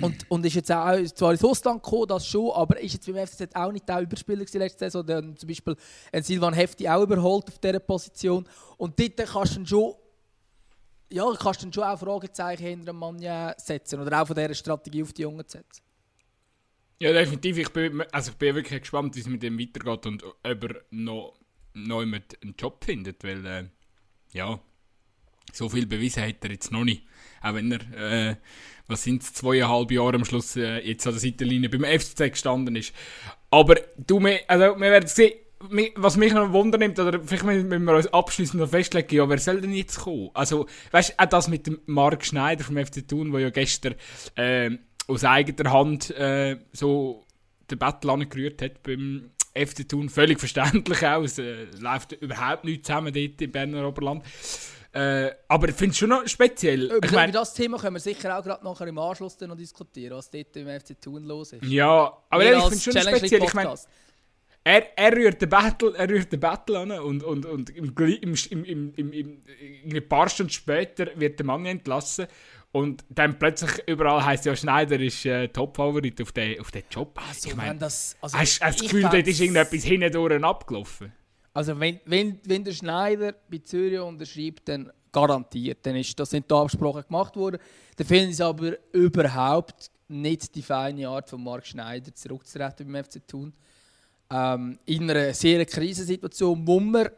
und, 0.00 0.30
und 0.30 0.46
ist 0.46 0.54
jetzt 0.54 0.72
auch 0.72 1.02
zwar 1.14 1.32
ins 1.32 1.44
Ausland 1.44 1.82
gekommen, 1.82 2.06
das 2.08 2.26
schon, 2.26 2.50
aber 2.52 2.80
ist 2.80 2.94
jetzt 2.94 3.06
beim 3.06 3.26
FCZ 3.26 3.54
auch 3.54 3.72
nicht 3.72 3.88
der 3.88 4.02
Überspieler 4.02 4.40
gewesen 4.40 4.58
letzte 4.58 4.86
Saison. 4.86 5.06
Dann 5.06 5.36
zum 5.36 5.48
Beispiel 5.48 5.76
ein 6.12 6.22
Silvan 6.22 6.54
Hefti 6.54 6.88
auch 6.88 7.02
überholt 7.02 7.48
auf 7.48 7.58
dieser 7.58 7.80
Position. 7.80 8.46
Und 8.76 8.98
dort 8.98 9.16
kannst 9.16 9.56
du 9.56 9.66
schon, 9.66 9.94
ja, 11.10 11.24
kannst 11.38 11.62
du 11.62 11.72
schon 11.72 11.84
auch 11.84 11.98
Fragezeichen 11.98 12.64
hinter 12.64 12.90
einem 12.90 12.98
Mann 12.98 13.54
setzen 13.56 14.00
oder 14.00 14.22
auch 14.22 14.26
von 14.26 14.36
dieser 14.36 14.54
Strategie 14.54 15.02
auf 15.02 15.12
die 15.12 15.22
Jungen 15.22 15.46
setzen. 15.46 15.82
Ja, 17.00 17.12
definitiv. 17.12 17.58
Ich 17.58 17.70
bin, 17.70 18.02
also 18.12 18.32
ich 18.32 18.36
bin 18.36 18.54
wirklich 18.54 18.80
gespannt, 18.80 19.16
wie 19.16 19.20
es 19.20 19.26
mit 19.26 19.42
dem 19.42 19.58
weitergeht 19.58 20.06
und 20.06 20.22
ob 20.22 20.44
er 20.44 20.82
noch, 20.90 21.34
noch 21.72 22.00
einen 22.00 22.54
Job 22.58 22.84
findet, 22.84 23.24
weil, 23.24 23.46
äh, 23.46 23.64
ja, 24.32 24.60
so 25.52 25.68
viel 25.68 25.86
bewiesen 25.86 26.22
hat 26.22 26.44
er 26.44 26.50
jetzt 26.50 26.70
noch 26.70 26.84
nicht. 26.84 27.04
Auch 27.40 27.54
wenn 27.54 27.72
er, 27.72 28.30
äh, 28.30 28.36
was 28.86 29.04
sind 29.04 29.22
es, 29.22 29.32
zweieinhalb 29.32 29.90
Jahre 29.90 30.16
am 30.16 30.24
Schluss 30.24 30.56
äh, 30.56 30.78
jetzt 30.80 31.06
an 31.06 31.14
der 31.14 31.20
Seitenlinie 31.20 31.68
beim 31.68 31.84
FCZ 31.84 32.32
gestanden 32.32 32.76
ist. 32.76 32.92
Aber 33.50 33.76
du, 33.96 34.18
also, 34.46 34.64
wir 34.78 34.90
werden 34.90 35.06
sehen, 35.06 35.32
was 35.96 36.16
mich 36.16 36.32
noch 36.32 36.52
wundernimmt, 36.52 36.98
oder 36.98 37.20
vielleicht 37.20 37.44
müssen 37.44 37.84
wir 37.84 37.94
uns 37.94 38.06
abschließend 38.06 38.60
noch 38.60 38.70
festlegen, 38.70 39.14
ja, 39.14 39.28
wer 39.28 39.38
soll 39.38 39.60
denn 39.60 39.74
jetzt 39.74 40.00
kommen? 40.00 40.30
Also, 40.32 40.66
weißt 40.90 41.10
du, 41.10 41.22
auch 41.22 41.28
das 41.28 41.48
mit 41.48 41.66
dem 41.66 41.80
Marc 41.86 42.24
Schneider 42.24 42.64
vom 42.64 42.78
FC 42.78 43.06
Thun, 43.06 43.30
der 43.32 43.40
ja 43.40 43.50
gestern 43.50 43.94
äh, 44.36 44.70
aus 45.06 45.24
eigener 45.24 45.72
Hand 45.72 46.10
äh, 46.12 46.58
so 46.72 47.26
den 47.70 47.78
Battle 47.78 48.12
angerührt 48.12 48.62
hat 48.62 48.82
beim 48.82 49.30
FC 49.54 49.88
Thun, 49.88 50.08
völlig 50.08 50.38
verständlich 50.38 51.04
auch, 51.06 51.22
es 51.22 51.38
äh, 51.38 51.64
läuft 51.78 52.12
überhaupt 52.12 52.64
nicht 52.64 52.86
zusammen 52.86 53.12
dort 53.12 53.42
im 53.42 53.52
Berner 53.52 53.86
Oberland. 53.86 54.24
Äh, 54.92 55.30
aber 55.46 55.68
ich 55.68 55.74
finde 55.76 55.92
es 55.92 55.98
schon 55.98 56.08
noch 56.08 56.26
speziell. 56.26 56.86
Über, 56.86 57.04
ich 57.04 57.12
mein, 57.12 57.30
über 57.30 57.38
das 57.38 57.54
Thema 57.54 57.78
können 57.78 57.94
wir 57.94 58.00
sicher 58.00 58.36
auch 58.36 58.42
gerade 58.42 58.64
nachher 58.64 58.88
im 58.88 58.98
Anschluss 58.98 59.36
dann 59.36 59.50
noch 59.50 59.56
diskutieren, 59.56 60.16
was 60.16 60.28
dort 60.30 60.56
im 60.56 60.66
FC 60.66 61.00
Thun 61.00 61.24
los 61.24 61.52
ist. 61.52 61.64
ja, 61.64 62.12
aber 62.28 62.42
Wir 62.42 62.56
ich 62.56 62.62
finde 62.62 62.74
es 62.74 62.84
schon 62.84 62.92
Challenge 62.94 63.18
speziell. 63.18 63.44
Ich 63.44 63.52
Podcast. 63.52 63.88
er, 64.64 64.98
er 64.98 65.12
rührt 65.16 65.40
den 65.40 65.48
Battle, 65.48 65.94
er 65.96 66.08
rührt 66.08 66.32
den 66.32 66.40
Battle 66.40 66.78
an 66.80 66.90
und, 66.90 67.22
und, 67.22 67.46
und 67.46 67.70
im, 67.70 67.94
im, 67.96 68.34
im, 68.34 68.64
im, 68.64 68.94
im, 68.94 69.12
im, 69.12 69.42
ein 69.94 70.08
paar 70.08 70.28
Stunden 70.28 70.52
später 70.52 71.08
wird 71.14 71.38
der 71.38 71.46
Mann 71.46 71.64
entlassen 71.66 72.26
und 72.72 73.04
dann 73.08 73.38
plötzlich 73.38 73.70
überall 73.86 74.24
heisst 74.24 74.44
ja 74.44 74.54
Schneider 74.56 74.98
ist 74.98 75.24
äh, 75.24 75.48
Top-Favorit 75.48 76.20
auf 76.20 76.32
den, 76.32 76.60
auf 76.60 76.70
den 76.72 76.82
Job. 76.90 77.18
Also, 77.28 77.48
ich 77.48 77.56
meine, 77.56 77.78
das, 77.78 78.16
also 78.20 78.36
hast, 78.36 78.60
hast 78.60 78.80
du 78.80 78.82
das 78.84 78.92
Gefühl, 78.92 79.08
dort 79.10 79.26
ist 79.26 79.40
irgendetwas 79.40 79.84
hindurch 79.84 80.44
abgelaufen? 80.44 81.12
Also 81.52 81.78
wenn, 81.78 82.00
wenn, 82.04 82.38
wenn 82.44 82.64
der 82.64 82.72
Schneider 82.72 83.34
bei 83.50 83.58
Zürich 83.58 83.98
unterschreibt, 83.98 84.68
dann 84.68 84.90
garantiert. 85.12 85.78
Dann 85.82 85.96
ist 85.96 86.18
das 86.18 86.30
sind 86.30 86.50
da 86.50 86.62
Absprachen 86.62 87.02
gemacht 87.02 87.36
worden. 87.36 87.58
Dann 87.96 88.06
finde 88.06 88.26
ich 88.26 88.32
es 88.32 88.40
aber 88.40 88.72
überhaupt 88.92 89.90
nicht 90.08 90.54
die 90.54 90.62
feine 90.62 91.08
Art 91.08 91.28
von 91.28 91.42
Marc 91.42 91.66
Schneider 91.66 92.14
zurückzutreten 92.14 92.90
beim 92.90 93.04
FC 93.04 93.26
Thun. 93.26 93.52
Ähm, 94.30 94.78
in 94.86 95.10
einer 95.10 95.34
sehr 95.34 95.64
Krisensituation, 95.64 96.66
wo 96.66 96.80
man 96.80 97.08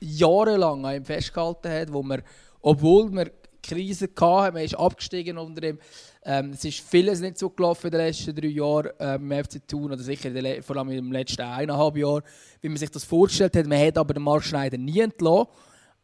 jahrelang 0.00 0.84
an 0.84 0.96
ihm 0.96 1.04
festgehalten 1.04 1.70
hat, 1.70 1.92
wo 1.92 2.02
man, 2.02 2.22
obwohl 2.60 3.10
man 3.10 3.30
Krise 3.62 4.08
hatte, 4.20 4.52
man 4.52 4.62
ist 4.62 4.74
abgestiegen 4.74 5.38
unter 5.38 5.60
dem, 5.60 5.78
ähm, 6.22 6.50
es 6.50 6.64
ist 6.64 6.80
vieles 6.80 7.20
nicht 7.20 7.38
so 7.38 7.50
gelaufen 7.50 7.86
in 7.86 7.92
den 7.92 8.00
letzten 8.00 8.34
drei 8.34 8.48
Jahren 8.48 8.90
ähm, 8.98 9.32
im 9.32 9.44
FC 9.44 9.66
Thun 9.66 9.92
oder 9.92 10.02
sicher 10.02 10.30
vor 10.62 10.76
allem 10.76 10.90
im 10.90 11.12
letzten 11.12 11.42
eineinhalb 11.42 11.96
Jahr, 11.96 12.22
wie 12.60 12.68
man 12.68 12.76
sich 12.76 12.90
das 12.90 13.04
vorgestellt 13.04 13.56
hat. 13.56 13.66
Man 13.66 13.84
hat 13.86 13.96
aber 13.96 14.14
den 14.14 14.22
Marc 14.22 14.44
Schneider 14.44 14.76
nie 14.76 15.00
entlassen. 15.00 15.48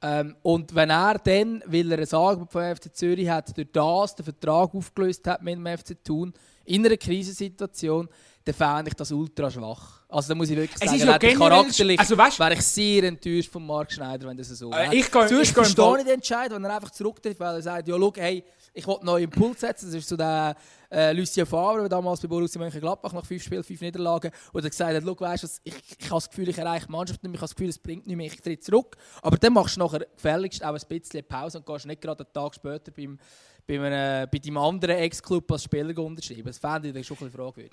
Ähm, 0.03 0.37
und 0.43 0.75
wenn 0.75 0.91
er 0.91 1.19
dann, 1.19 1.63
weil 1.67 1.91
er 1.91 1.99
ein 1.99 2.13
Angebot 2.13 2.53
vom 2.53 2.77
FC 2.77 2.95
Zürich 2.95 3.29
hat, 3.29 3.57
durch 3.57 3.69
das 3.73 4.15
den 4.15 4.25
Vertrag 4.25 4.75
aufgelöst 4.75 5.27
hat 5.27 5.43
mit 5.43 5.55
dem 5.55 5.67
FC 5.67 6.03
Thun, 6.05 6.33
in 6.65 6.85
einer 6.85 6.97
Krisensituation, 6.97 8.09
dann 8.47 8.55
fände 8.55 8.89
ich 8.91 8.95
das 8.95 9.11
ultra 9.11 9.51
schwach. 9.51 10.03
Also 10.09 10.29
da 10.29 10.35
muss 10.37 10.49
ich 10.49 10.57
wirklich 10.57 10.77
Es 10.81 10.89
sagen, 10.89 11.01
ist 11.01 11.05
ja 11.05 11.19
charakterlich 11.35 11.99
also 11.99 12.15
weißt- 12.15 12.39
wäre 12.39 12.55
ich 12.55 12.63
sehr 12.63 13.03
enttäuscht 13.03 13.51
von 13.51 13.67
Marc 13.67 13.91
Schneider, 13.91 14.29
wenn 14.29 14.37
das 14.37 14.49
so 14.51 14.71
Äh, 14.71 14.77
wäre. 14.77 14.95
ich 14.95 15.11
gehe- 15.11 15.29
Sonst 15.29 15.49
ich 15.49 15.53
verstehe 15.53 15.99
ich 15.99 16.05
den 16.05 16.15
Entscheid, 16.15 16.53
wenn 16.53 16.65
er 16.65 16.77
einfach 16.77 16.91
zurücktritt, 16.93 17.41
weil 17.41 17.57
er 17.57 17.63
sagt, 17.63 17.89
ja, 17.89 17.97
schau, 17.99 18.13
hey, 18.17 18.45
ich 18.73 18.87
will 18.87 18.99
neuen 19.03 19.25
Impuls 19.25 19.59
setzen. 19.61 19.87
Das 19.87 19.95
ist 19.97 20.09
so 20.09 20.17
der 20.17 20.55
äh, 20.93 21.13
Lucien 21.13 21.45
Favre, 21.45 21.81
der 21.81 21.89
damals 21.89 22.21
bei 22.21 22.29
Borussia 22.29 22.61
Mönchengladbach 22.61 23.13
nach 23.13 23.27
fünf 23.27 23.43
Spielen, 23.43 23.65
fünf 23.65 23.81
Niederlagen, 23.81 24.31
wo 24.53 24.61
er 24.61 24.71
gesagt 24.71 24.95
hat, 24.95 25.03
schau, 25.05 25.19
weißt 25.19 25.43
du, 25.43 25.47
was, 25.49 25.61
ich, 25.65 25.75
ich 25.99 26.05
habe 26.07 26.15
das 26.17 26.29
Gefühl, 26.31 26.49
ich 26.49 26.59
erreiche 26.59 26.87
die 26.87 26.93
Mannschaft 26.93 27.23
nicht 27.25 27.31
mehr, 27.33 27.35
ich 27.35 27.41
habe 27.41 27.49
das 27.49 27.57
Gefühl, 27.57 27.71
es 27.71 27.79
bringt 27.79 28.07
nicht 28.07 28.17
mehr, 28.17 28.27
ich 28.27 28.41
tritt 28.41 28.63
zurück. 28.63 28.97
Aber 29.23 29.37
dann 29.39 29.55
machst 29.55 29.75
du 29.77 29.81
nachher 29.81 30.07
gefälligst 30.15 30.65
auch 30.65 30.75
ein 30.75 30.81
bisschen 30.89 31.25
Pause 31.27 31.59
und 31.59 31.67
gehst 31.67 31.87
nicht 31.87 32.01
gerade 32.01 32.23
einen 32.25 32.33
Tag 32.33 32.55
später 32.55 32.93
beim, 32.93 33.19
bei, 33.67 33.75
einem, 33.81 34.29
bei 34.31 34.39
deinem 34.39 34.59
anderen 34.59 34.97
Ex-Club 34.99 35.51
als 35.51 35.65
Spieler 35.65 35.99
unterschreiben. 35.99 36.45
Das 36.45 36.59
fände 36.59 36.87
ich 36.89 36.95
dann 36.95 37.03
schon 37.03 37.17
ein 37.17 37.25
bisschen 37.25 37.41
fragwürdig. 37.45 37.73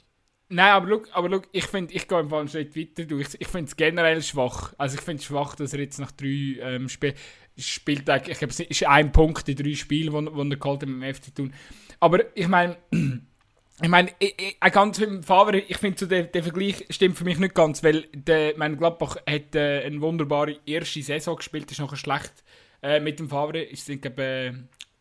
Nein, 0.54 0.72
aber 0.72 0.88
schau, 0.88 1.02
aber 1.14 1.30
schau 1.32 1.42
ich 1.52 1.66
finde, 1.66 1.94
ich 1.94 2.08
gehe 2.08 2.20
im 2.20 2.30
Fall 2.30 2.42
einen 2.42 2.48
Schritt 2.48 2.76
weiter. 2.76 3.06
Du. 3.06 3.18
Ich, 3.18 3.28
ich 3.40 3.48
finde 3.48 3.70
es 3.70 3.76
generell 3.76 4.22
schwach. 4.22 4.74
Also 4.78 4.96
ich 4.96 5.02
finde 5.02 5.20
es 5.20 5.26
schwach, 5.26 5.56
dass 5.56 5.74
er 5.74 5.80
jetzt 5.80 6.00
nach 6.00 6.12
drei 6.12 6.60
ähm, 6.62 6.90
Spielen 6.90 7.16
spielt. 7.58 8.08
Ich 8.28 8.38
glaube, 8.38 8.52
es 8.52 8.60
ist 8.60 8.86
ein 8.86 9.12
Punkt 9.12 9.50
in 9.50 9.56
drei 9.56 9.74
Spielen, 9.74 10.14
wo, 10.14 10.36
wo 10.36 10.44
er 10.44 10.56
geholt 10.56 10.82
hat 10.82 10.90
mit 10.90 11.02
dem 11.02 11.14
FC 11.14 11.34
tun. 11.34 11.54
Aber 12.00 12.20
ich 12.36 12.48
meine, 12.48 12.78
ich 13.82 13.90
meine, 13.90 14.12
ich 14.20 14.60
ganz 14.72 15.00
mit 15.00 15.26
Favre, 15.26 15.58
ich 15.58 15.78
finde 15.78 16.00
so 16.00 16.06
der, 16.06 16.24
der 16.24 16.44
Vergleich 16.44 16.86
stimmt 16.90 17.18
für 17.18 17.24
mich 17.24 17.40
nicht 17.40 17.56
ganz, 17.56 17.84
weil 17.84 18.06
der, 18.14 18.54
mein 18.58 18.78
Gladbach 18.78 19.18
hat 19.28 19.56
äh, 19.56 19.84
eine 19.84 20.02
wunderbare 20.02 20.60
erste 20.68 21.02
Saison 21.02 21.36
gespielt, 21.36 21.72
ist 21.72 21.80
nachher 21.80 21.98
schlecht 21.98 22.44
äh, 22.84 23.00
mit 23.00 23.20
dem 23.20 23.30
Favre, 23.30 23.62
ist 23.62 23.88
glaube 23.88 24.24
äh, 24.24 24.54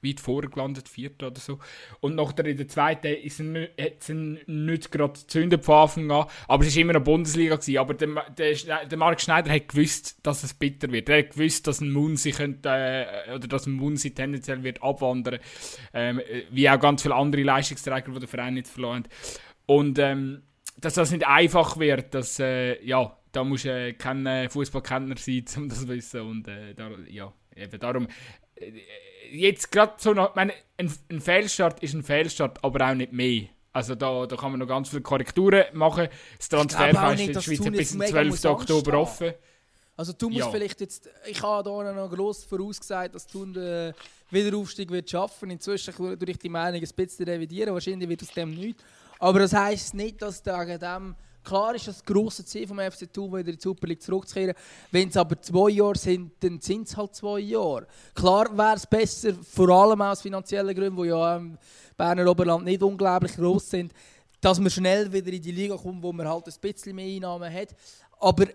weit 0.02 0.21
vorher 0.21 0.50
gelandet, 0.50 0.88
vierter 0.88 1.28
oder 1.28 1.40
so. 1.40 1.59
Und 2.00 2.14
nachher 2.14 2.44
in 2.47 2.56
der 2.56 2.68
zweiten 2.68 3.06
ist 3.06 3.41
hat 3.41 4.00
es 4.00 4.08
nicht 4.08 4.93
gerade 4.93 5.12
gezündet 5.12 5.65
von 5.65 5.75
Anfang 5.76 6.10
an, 6.10 6.26
aber 6.49 6.65
es 6.65 6.75
war 6.75 6.82
immer 6.82 6.93
noch 6.95 7.04
Bundesliga. 7.04 7.56
Gewesen. 7.56 7.78
Aber 7.78 7.95
der, 7.95 8.08
der, 8.36 8.86
der 8.86 8.99
Marc 8.99 9.21
Schneider 9.21 9.52
hat 9.52 9.69
gewusst, 9.69 10.19
dass 10.23 10.43
es 10.43 10.54
bitter 10.54 10.91
wird. 10.91 11.08
Er 11.08 11.19
hat 11.19 11.30
gewusst, 11.32 11.67
dass 11.67 11.80
ein 11.80 11.91
Munsi 11.91 12.32
könnte, 12.32 12.69
äh, 12.69 13.34
oder 13.34 13.49
dass 13.49 13.67
ein 13.67 13.73
Munsi 13.73 14.15
tendenziell 14.15 14.62
wird 14.62 14.82
abwandern, 14.82 15.38
ähm, 15.93 16.19
äh, 16.21 16.45
wie 16.50 16.69
auch 16.69 16.80
ganz 16.80 17.02
viele 17.02 17.15
andere 17.15 17.43
Leistungsträger, 17.43 18.12
die 18.12 18.19
der 18.19 18.28
Verein 18.28 18.54
nicht 18.54 18.69
verloren 18.69 19.04
hat. 19.04 19.10
Und 19.67 19.99
ähm, 19.99 20.43
dass 20.80 20.95
das 20.95 21.10
nicht 21.10 21.26
einfach 21.26 21.78
wird, 21.78 22.15
dass, 22.15 22.38
äh, 22.38 22.82
ja, 22.84 23.17
da 23.32 23.45
muss 23.45 23.65
äh, 23.65 23.95
kein 23.95 24.26
äh, 24.26 24.49
Fußballkenner 24.49 25.17
sein, 25.17 25.45
um 25.56 25.69
das 25.69 25.80
zu 25.80 25.88
wissen. 25.88 26.21
Und 26.21 26.49
äh, 26.49 26.75
da, 26.75 26.91
ja, 27.08 27.32
eben 27.56 27.80
darum, 27.80 28.08
jetzt 29.30 29.70
gerade 29.70 29.94
so 29.98 30.12
noch, 30.12 30.34
meine, 30.34 30.52
ein, 30.76 30.92
ein 31.10 31.20
Fehlstart 31.20 31.82
ist 31.82 31.94
ein 31.94 32.02
Fehlstart, 32.02 32.62
aber 32.62 32.90
auch 32.90 32.94
nicht 32.94 33.12
mehr. 33.12 33.44
Also 33.72 33.94
da, 33.94 34.26
da 34.26 34.36
kann 34.36 34.50
man 34.50 34.60
noch 34.60 34.66
ganz 34.66 34.90
viele 34.90 35.00
Korrekturen 35.02 35.64
machen. 35.72 36.08
Das 36.36 36.48
Transferfenster 36.48 37.10
nicht, 37.12 37.20
in 37.20 37.26
der 37.26 37.34
dass 37.34 37.44
Schweiz 37.44 37.58
Thun 37.58 37.72
bis 37.72 37.90
zum 37.90 37.98
mega 37.98 38.10
12. 38.12 38.28
muss 38.28 38.44
Oktober 38.44 38.98
offen. 38.98 39.32
Also 39.96 40.12
du 40.12 40.28
musst 40.28 40.40
Ja. 40.40 40.50
vielleicht 40.50 40.80
jetzt, 40.80 41.08
ich 41.26 41.42
habe 41.42 41.62
da 41.62 41.92
noch 41.92 42.10
gross 42.10 42.44
vorausgesagt, 42.44 43.14
dass 43.14 43.26
du 43.26 43.46
den 43.46 43.94
Wiederaufstieg 44.30 44.90
wird 44.90 45.08
schaffen. 45.08 45.50
Inzwischen 45.50 45.98
würde 45.98 46.30
ich 46.30 46.38
die 46.38 46.48
Meinung 46.48 46.80
ein 46.82 46.88
bisschen 46.94 47.26
revidieren, 47.26 47.72
wahrscheinlich 47.72 48.08
wird 48.08 48.22
aus 48.22 48.30
dem 48.30 48.54
nichts. 48.54 48.82
Aber 49.18 49.38
das 49.38 49.52
heisst 49.52 49.94
nicht, 49.94 50.20
dass 50.20 50.44
wegen 50.44 50.78
dem 50.78 51.14
klar 51.43 51.75
ist, 51.75 51.89
das 51.89 52.05
grosse 52.05 52.45
Ziel 52.45 52.67
vom 52.67 52.78
FC 52.78 53.13
Thun 53.13 53.33
wieder 53.33 53.50
in 53.50 53.57
die 53.57 53.63
Super 53.63 53.87
League 53.87 54.02
zurückzukehren. 54.02 54.55
Wenn 54.91 55.09
es 55.09 55.17
aber 55.17 55.41
zwei 55.41 55.71
Jahre 55.71 55.99
sind, 55.99 56.33
dann 56.41 56.61
sind 56.61 56.89
es 56.89 56.97
halt 56.97 57.15
zwei 57.15 57.41
Jahre. 57.41 57.87
Klar 58.15 58.57
wäre 58.57 58.76
es 58.76 58.87
besser, 58.87 59.35
vor 59.35 59.69
allem 59.71 60.00
aus 60.02 60.23
finanziellen 60.23 60.75
Gründen, 60.75 61.02
die 61.02 61.09
ja 61.09 61.37
im 61.37 61.59
Berner 61.97 62.31
Oberland 62.31 62.65
nicht 62.65 62.83
unglaublich 62.83 63.35
groß 63.37 63.71
sind, 63.71 63.93
dass 64.41 64.59
man 64.59 64.71
schnell 64.71 65.13
wieder 65.13 65.33
in 65.33 65.43
die 65.43 65.52
Liga 65.52 65.76
kommt, 65.76 66.02
wo 66.02 66.13
man 66.13 66.28
halt 66.28 66.47
ein 66.47 66.55
bisschen 66.61 66.97
mehr 66.97 67.07
Einnahmen 67.07 67.52
hat. 67.52 67.69
Aber 68.19 68.47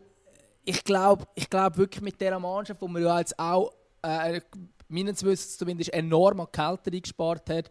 ich 0.65 0.83
glaube 0.83 1.25
ich 1.33 1.49
glaub 1.49 1.77
wirklich 1.77 2.03
mit 2.03 2.19
dieser 2.19 2.39
Mannschaft, 2.39 2.81
wo 2.81 2.87
man 2.87 3.01
ja 3.01 3.19
jetzt 3.19 3.37
auch, 3.39 3.71
äh, 4.01 4.41
meines 4.89 5.23
Wissens 5.23 5.57
zumindest, 5.57 5.93
enorm 5.93 6.39
an 6.39 6.51
Kälte 6.51 6.91
eingespart 6.91 7.49
hat. 7.49 7.69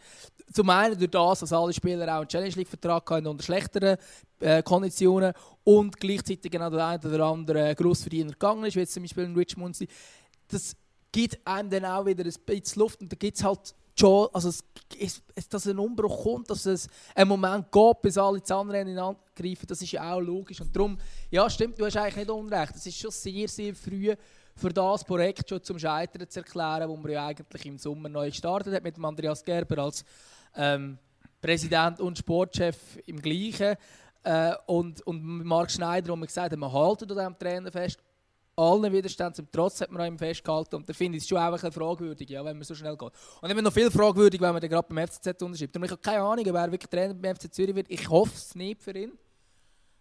Zum 0.52 0.70
einen 0.70 0.98
durch 0.98 1.10
das, 1.10 1.40
dass 1.40 1.52
alle 1.52 1.72
Spieler 1.72 2.06
auch 2.14 2.20
einen 2.20 2.28
Challenge 2.28 2.54
League-Vertrag 2.54 3.10
hatten 3.10 3.26
unter 3.26 3.42
schlechteren 3.42 3.96
äh, 4.40 4.62
Konditionen 4.62 5.32
und 5.64 5.98
gleichzeitig 5.98 6.50
genau 6.50 6.70
der 6.70 6.86
eine 6.86 7.00
oder 7.00 7.26
andere 7.26 7.74
Grossverdiener 7.74 8.32
gegangen 8.32 8.64
ist, 8.64 8.76
wie 8.76 8.86
zum 8.86 9.02
Beispiel 9.02 9.24
in 9.24 9.34
Richmond. 9.34 9.78
Das 10.48 10.76
gibt 11.10 11.44
einem 11.46 11.70
dann 11.70 11.84
auch 11.84 12.06
wieder 12.06 12.24
ein 12.24 12.32
bisschen 12.44 12.80
Luft 12.80 13.00
und 13.00 13.10
da 13.10 13.16
gibt 13.16 13.36
es 13.36 13.44
halt 13.44 13.74
schon, 13.98 14.28
also 14.32 14.50
es, 14.50 14.62
es, 15.34 15.48
dass 15.48 15.66
ein 15.66 15.78
Umbruch 15.78 16.22
kommt, 16.22 16.50
dass 16.50 16.66
es 16.66 16.88
einen 17.14 17.28
Moment 17.28 17.72
geht, 17.72 18.02
bis 18.02 18.18
alle 18.18 18.42
Zahnräder 18.42 19.02
angreifen, 19.02 19.66
das 19.66 19.82
ist 19.82 19.92
ja 19.92 20.12
auch 20.12 20.20
logisch. 20.20 20.60
Und 20.60 20.74
darum, 20.74 20.98
ja 21.30 21.48
stimmt, 21.48 21.78
du 21.78 21.86
hast 21.86 21.96
eigentlich 21.96 22.16
nicht 22.16 22.30
unrecht. 22.30 22.76
Es 22.76 22.86
ist 22.86 22.98
schon 22.98 23.10
sehr, 23.10 23.48
sehr 23.48 23.74
früh 23.74 24.14
für 24.56 24.70
das 24.70 25.04
Projekt 25.04 25.48
schon 25.48 25.62
zum 25.62 25.78
Scheitern 25.78 26.28
zu 26.28 26.40
erklären, 26.40 26.88
wo 26.88 26.96
man 26.96 27.12
ja 27.12 27.26
eigentlich 27.26 27.66
im 27.66 27.78
Sommer 27.78 28.08
neu 28.08 28.30
gestartet 28.30 28.74
hat 28.74 28.82
mit 28.82 28.98
Andreas 28.98 29.44
Gerber 29.44 29.82
als 29.82 30.04
ähm, 30.56 30.98
Präsident 31.40 32.00
und 32.00 32.18
Sportchef 32.18 32.76
im 33.06 33.20
gleichen 33.20 33.76
äh, 34.24 34.54
und, 34.66 35.02
und 35.02 35.44
Marc 35.44 35.70
Schneider, 35.70 36.08
wo 36.08 36.16
man 36.16 36.26
gesagt 36.26 36.52
hat, 36.52 36.58
man 36.58 36.72
haltet 36.72 37.10
an 37.12 37.18
diesem 37.18 37.38
Trainer 37.38 37.70
fest. 37.70 38.02
Allen 38.58 38.90
Widerstand 38.90 39.36
zum 39.36 39.46
Trotz 39.52 39.82
hat 39.82 39.90
man 39.90 40.00
an 40.00 40.08
ihm 40.08 40.18
festgehalten 40.18 40.76
und 40.76 40.88
da 40.88 40.94
finde 40.94 41.18
ich 41.18 41.24
es 41.24 41.28
schon 41.28 41.36
einfach 41.36 41.62
ein 41.62 41.68
bisschen 41.68 41.72
fragwürdig, 41.72 42.30
ja, 42.30 42.42
wenn 42.42 42.56
man 42.56 42.64
so 42.64 42.74
schnell 42.74 42.96
geht. 42.96 43.12
Und 43.42 43.50
immer 43.50 43.60
noch 43.60 43.72
viel 43.72 43.90
fragwürdig, 43.90 44.40
wenn 44.40 44.52
man 44.52 44.62
dann 44.62 44.70
gerade 44.70 44.88
beim 44.88 45.06
FCZ 45.06 45.42
unterschreibt. 45.42 45.76
Und 45.76 45.84
ich 45.84 45.90
habe 45.90 46.00
keine 46.00 46.22
Ahnung, 46.22 46.44
wer 46.46 46.72
wirklich 46.72 46.88
Trainer 46.88 47.12
beim 47.12 47.36
FC 47.36 47.52
Zürich 47.52 47.74
wird. 47.74 47.90
Ich 47.90 48.08
hoffe 48.08 48.32
es 48.34 48.54
nicht 48.54 48.82
für 48.82 48.96
ihn. 48.96 49.12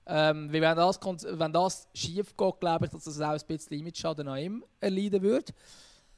Ähm, 0.07 0.51
weil 0.51 0.61
wenn 0.61 0.75
das, 0.75 0.99
wenn 1.01 1.53
das 1.53 1.87
schief 1.93 2.35
geht, 2.37 2.59
glaube 2.59 2.85
ich, 2.85 2.91
dass 2.91 3.05
das 3.05 3.19
auch 3.21 3.31
ein 3.31 3.39
bisschen 3.47 3.79
Image-Schaden 3.79 4.27
an 4.27 4.37
ihm 4.37 4.65
erleiden 4.79 5.21
wird. 5.21 5.53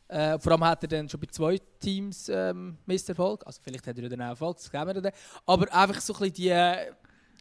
Äh, 0.09 0.39
vor 0.39 0.53
allem 0.53 0.63
hat 0.65 0.83
er 0.83 0.89
dann 0.89 1.09
schon 1.09 1.19
bei 1.19 1.27
zwei 1.27 1.59
Teams 1.79 2.29
ähm, 2.29 2.77
Misserfolg. 2.85 3.45
Also 3.45 3.61
vielleicht 3.63 3.87
hat 3.87 3.97
er 3.97 4.09
dann 4.09 4.21
auch 4.21 4.29
Erfolg, 4.29 4.57
das 4.57 4.71
geben 4.71 4.87
wir 4.87 5.01
dann. 5.01 5.11
Aber 5.45 5.73
einfach 5.73 6.01
so 6.01 6.13
ein 6.13 6.19
bisschen 6.19 6.33
die... 6.33 6.49
Äh, 6.49 6.93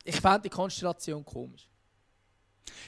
ich 0.04 0.20
fand 0.20 0.44
die 0.44 0.50
Konstellation 0.50 1.24
komisch. 1.24 1.68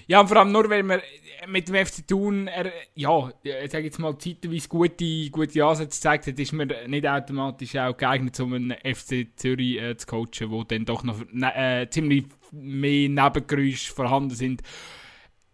Ja, 0.06 0.20
und 0.20 0.28
vor 0.28 0.38
allem 0.38 0.52
nur, 0.52 0.68
weil 0.70 0.82
man 0.82 1.00
mit 1.46 1.68
dem 1.68 1.86
FC 1.86 2.06
Thun, 2.06 2.48
ja, 2.94 3.32
ich 3.42 3.70
sage 3.70 3.84
jetzt 3.84 3.98
mal, 3.98 4.16
zeitweise 4.18 4.68
gute, 4.68 5.30
gute 5.30 5.64
Ansätze 5.64 5.98
gezeigt 5.98 6.26
hat, 6.26 6.38
ist 6.38 6.52
man 6.52 6.72
nicht 6.86 7.06
automatisch 7.06 7.76
auch 7.76 7.96
geeignet, 7.96 8.38
um 8.40 8.54
einen 8.54 8.72
FC 8.72 9.28
Zürich 9.36 9.80
äh, 9.80 9.96
zu 9.96 10.06
coachen, 10.06 10.50
wo 10.50 10.64
dann 10.64 10.84
doch 10.84 11.04
noch 11.04 11.20
ne, 11.30 11.54
äh, 11.54 11.90
ziemlich 11.90 12.24
mehr 12.52 13.08
Nebengeräusche 13.08 13.92
vorhanden 13.92 14.34
sind. 14.34 14.62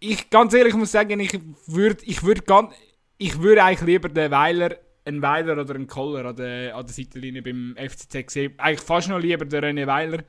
Ich, 0.01 0.31
ganz 0.31 0.55
ehrlich 0.55 0.75
muss 0.75 0.93
sagen, 0.93 1.19
ich 1.21 1.39
würde 1.67 2.05
ich 2.05 2.23
würd 2.23 2.45
ich 3.19 3.41
würde 3.41 3.63
eigentlich 3.65 3.87
lieber 3.87 4.09
den 4.09 4.31
Weiler, 4.31 4.77
einen 5.05 5.23
Weiler 5.23 5.61
oder 5.61 5.75
einen 5.75 5.87
Koller 5.87 6.27
an 6.27 6.37
der, 6.37 6.77
an 6.77 6.85
der 6.87 6.95
Seitenlinie 6.95 7.43
beim 7.43 7.77
FCZ 7.77 8.31
sehen. 8.31 8.55
Eigentlich 8.59 8.81
fast 8.81 9.09
noch 9.09 9.19
lieber 9.19 9.45
den 9.45 9.65
René 9.65 9.87
Weiler, 9.87 10.25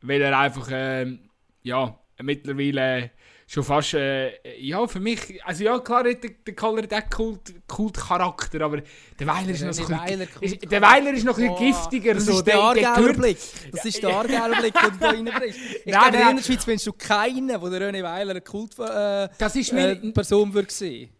weil 0.00 0.20
er 0.20 0.38
einfach, 0.38 0.68
ähm, 0.70 1.30
ja, 1.62 1.98
mittlerweile 2.20 3.10
schon 3.46 3.64
fast, 3.64 3.94
äh, 3.94 4.58
ja, 4.58 4.86
für 4.86 5.00
mich, 5.00 5.44
also 5.44 5.64
ja, 5.64 5.78
klar 5.80 6.08
hat 6.08 6.22
der, 6.22 6.30
der 6.46 6.54
Koller 6.54 6.82
den 6.82 7.10
Kult, 7.10 7.54
Kultcharakter, 7.66 8.62
aber 8.62 8.82
der 9.18 9.26
Weiler 9.26 9.50
ist 9.50 9.62
noch 9.62 9.90
ein 9.90 10.28
bisschen, 10.40 10.70
der 10.70 10.82
Weiler 10.82 11.12
ist 11.12 11.24
noch 11.24 11.38
ein 11.38 11.48
bisschen 11.48 11.72
giftiger. 11.72 12.14
Das 12.14 12.24
so, 12.24 12.38
ist 12.38 12.46
der 12.46 12.58
Aargauer 12.58 13.12
Blick. 13.12 13.38
Das 13.70 13.84
ist 13.84 14.02
der 14.02 14.10
Aargauer 14.10 14.56
Blick, 14.58 14.74
den 14.74 14.92
du 14.92 14.98
da 14.98 15.10
reinbringst. 15.10 15.58
Ich 15.84 15.92
glaube, 15.92 16.16
in 16.16 16.36
der 16.36 16.42
Schweiz 16.42 16.64
findest 16.64 16.86
du 16.86 16.92
keinen, 16.92 17.48
der 17.48 17.60
René 17.60 18.02
Weiler 18.02 18.30
eine 18.30 18.40
Kultperson 18.40 18.96
äh, 18.96 19.28
das 19.36 19.56
ist 19.56 19.72
mir, 19.72 19.90
äh, 19.90 20.12
Person 20.12 20.52
sehen 20.68 21.10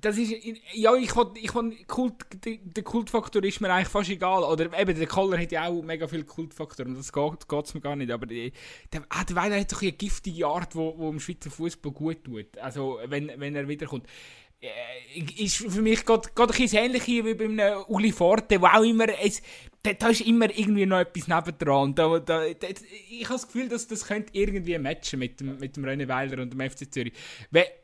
das 0.00 0.16
ist, 0.16 0.32
ja, 0.74 0.94
ich 0.94 1.10
ich 1.42 1.86
Kult, 1.88 2.14
der, 2.44 2.84
Kultfaktor 2.84 3.42
ist 3.42 3.60
mir 3.60 3.72
eigentlich 3.72 3.88
fast 3.88 4.10
egal. 4.10 4.44
Oder 4.44 4.78
eben, 4.78 4.96
der 4.96 5.06
Koller 5.06 5.38
hat 5.38 5.50
ja 5.50 5.66
auch 5.66 5.82
mega 5.82 6.06
viel 6.06 6.24
Kultfaktor 6.24 6.86
und 6.86 6.96
das 6.96 7.12
geht 7.12 7.64
es 7.64 7.74
mir 7.74 7.80
gar 7.80 7.96
nicht. 7.96 8.12
Aber 8.12 8.26
der, 8.26 8.52
der, 8.92 9.02
ah, 9.08 9.24
der 9.24 9.36
Weiner 9.36 9.58
hat 9.58 9.72
doch 9.72 9.82
eine 9.82 9.92
giftige 9.92 10.46
Art, 10.46 10.76
wo, 10.76 10.96
wo 10.96 11.10
im 11.10 11.18
Schweizer 11.18 11.50
Fußball 11.50 11.92
gut 11.92 12.22
tut. 12.24 12.56
Also, 12.58 13.00
wenn, 13.06 13.32
wenn 13.36 13.56
er 13.56 13.66
wiederkommt. 13.66 14.06
Äh, 14.60 15.20
ist 15.44 15.58
für 15.58 15.82
mich 15.82 16.04
gerade 16.04 16.28
ein 16.34 16.46
bisschen 16.48 16.84
ähnlich 16.84 17.06
wie 17.06 17.34
bei 17.34 17.44
einem 17.44 17.84
Uli 17.86 18.10
Forte, 18.10 18.60
wo 18.60 18.66
auch 18.66 18.82
immer, 18.82 19.06
es, 19.20 19.40
da, 19.84 19.92
da 19.92 20.08
ist 20.08 20.22
immer 20.22 20.50
irgendwie 20.50 20.84
noch 20.84 20.98
etwas 20.98 21.28
nebendran. 21.28 21.94
Da, 21.94 22.18
da, 22.18 22.52
da, 22.52 22.66
ich 23.08 23.24
habe 23.24 23.34
das 23.34 23.46
Gefühl, 23.46 23.68
dass 23.68 23.86
das 23.86 24.06
könnte 24.06 24.30
irgendwie 24.32 24.76
matchen 24.78 25.20
mit 25.20 25.38
dem, 25.38 25.58
mit 25.58 25.76
dem 25.76 25.84
René 25.84 26.08
Weiler 26.08 26.42
und 26.42 26.52
dem 26.52 26.70
FC 26.70 26.92
Zürich. 26.92 27.12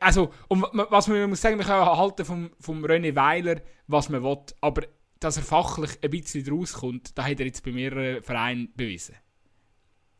Also, 0.01 0.33
und 0.49 0.63
was 0.73 1.07
man 1.07 1.29
muss 1.29 1.41
sagen, 1.41 1.57
wir 1.57 1.65
können 1.65 1.85
halten 1.85 2.25
vom, 2.25 2.51
vom 2.59 2.83
René 2.83 3.15
Weiler, 3.15 3.61
was 3.87 4.09
man 4.09 4.21
will, 4.23 4.37
aber 4.59 4.83
dass 5.21 5.37
er 5.37 5.43
fachlich 5.43 5.91
ein 6.03 6.11
bisschen 6.11 6.47
rauskommt, 6.49 7.17
da 7.17 7.23
hat 7.23 7.39
er 7.39 7.45
jetzt 7.45 7.63
bei 7.63 7.71
mehreren 7.71 8.21
Vereinen 8.21 8.73
bewiesen. 8.75 9.15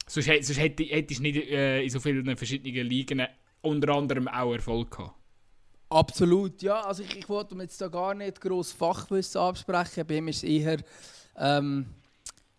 Sonst, 0.07 0.27
sonst 0.27 0.57
hätte, 0.57 0.83
hättest 0.83 1.19
du 1.19 1.23
nicht 1.23 1.49
äh, 1.49 1.83
in 1.83 1.89
so 1.89 1.99
vielen 1.99 2.37
verschiedenen 2.37 2.87
Ligen 2.87 3.27
unter 3.61 3.93
anderem 3.93 4.29
auch 4.29 4.53
Erfolg 4.53 4.91
gehabt. 4.91 5.24
Absolut, 5.89 6.61
ja. 6.61 6.81
Also 6.81 7.03
ich, 7.03 7.17
ich 7.17 7.29
wollte 7.29 7.55
mir 7.55 7.63
jetzt 7.63 7.79
da 7.79 7.87
gar 7.87 8.13
nicht 8.13 8.41
groß 8.41 8.71
Fachwissen 8.71 9.39
absprechen. 9.41 10.05
Bei 10.07 10.15
ihm 10.15 10.27
ist 10.27 10.37
es 10.37 10.43
eher, 10.43 10.77
ähm, 11.37 11.85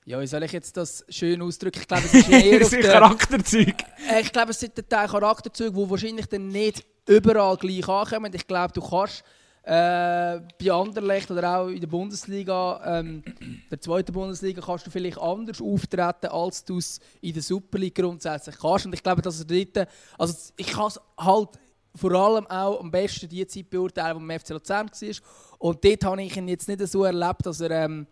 ja, 0.04 0.20
wie 0.20 0.26
soll 0.26 0.44
ich 0.44 0.52
jetzt 0.52 0.76
das 0.76 1.04
schön 1.08 1.42
ausdrücken? 1.42 1.80
Ich 1.80 1.88
glaube, 1.88 2.04
es 2.04 2.14
ist 2.14 2.28
eher 2.28 2.62
auf 2.64 2.70
Charakterzug. 2.70 3.74
Äh, 4.10 4.20
ich 4.20 4.32
glaube, 4.32 4.52
es 4.52 4.60
sind 4.60 4.78
ein 4.78 4.88
Teil 4.88 5.08
Charakterzug, 5.08 5.74
die 5.74 5.90
wahrscheinlich 5.90 6.26
dann 6.26 6.48
nicht 6.48 6.84
überall 7.06 7.56
gleich 7.56 7.88
ankommen. 7.88 8.32
Ich 8.32 8.46
glaube, 8.46 8.72
du 8.72 8.80
kannst 8.80 9.24
äh, 9.64 10.38
bei 10.60 10.70
Anderlecht 10.70 11.28
oder 11.28 11.58
auch 11.58 11.66
in 11.66 11.80
der 11.80 11.88
Bundesliga, 11.88 12.80
ähm, 13.00 13.24
der 13.68 13.80
zweiten 13.80 14.12
Bundesliga, 14.12 14.62
kannst 14.64 14.86
du 14.86 14.92
vielleicht 14.92 15.18
anders 15.18 15.60
auftreten, 15.60 16.28
als 16.28 16.64
du 16.64 16.78
es 16.78 17.00
in 17.20 17.34
der 17.34 17.42
Super 17.42 17.78
League 17.78 17.96
grundsätzlich 17.96 18.56
kannst. 18.56 18.86
Und 18.86 18.94
ich 18.94 19.02
glaube, 19.02 19.22
dass 19.22 19.40
er 19.40 19.46
dort, 19.46 19.88
also 20.16 20.52
ich 20.56 20.68
kann 20.68 20.86
es 20.86 21.00
halt 21.18 21.48
vor 21.96 22.12
allem 22.12 22.46
auch 22.46 22.80
am 22.80 22.90
besten 22.90 23.28
die 23.28 23.46
Zeit 23.46 23.70
beurteilen, 23.70 24.18
die 24.18 24.34
im 24.34 24.40
FC 24.40 24.50
Luzern 24.50 24.88
war. 24.88 25.16
Und 25.58 25.84
dort 25.84 26.04
habe 26.04 26.22
ich 26.22 26.36
ihn 26.36 26.48
jetzt 26.48 26.68
nicht 26.68 26.86
so 26.86 27.04
erlebt, 27.04 27.44
dass 27.44 27.60
er 27.60 27.70
ähm, 27.70 28.06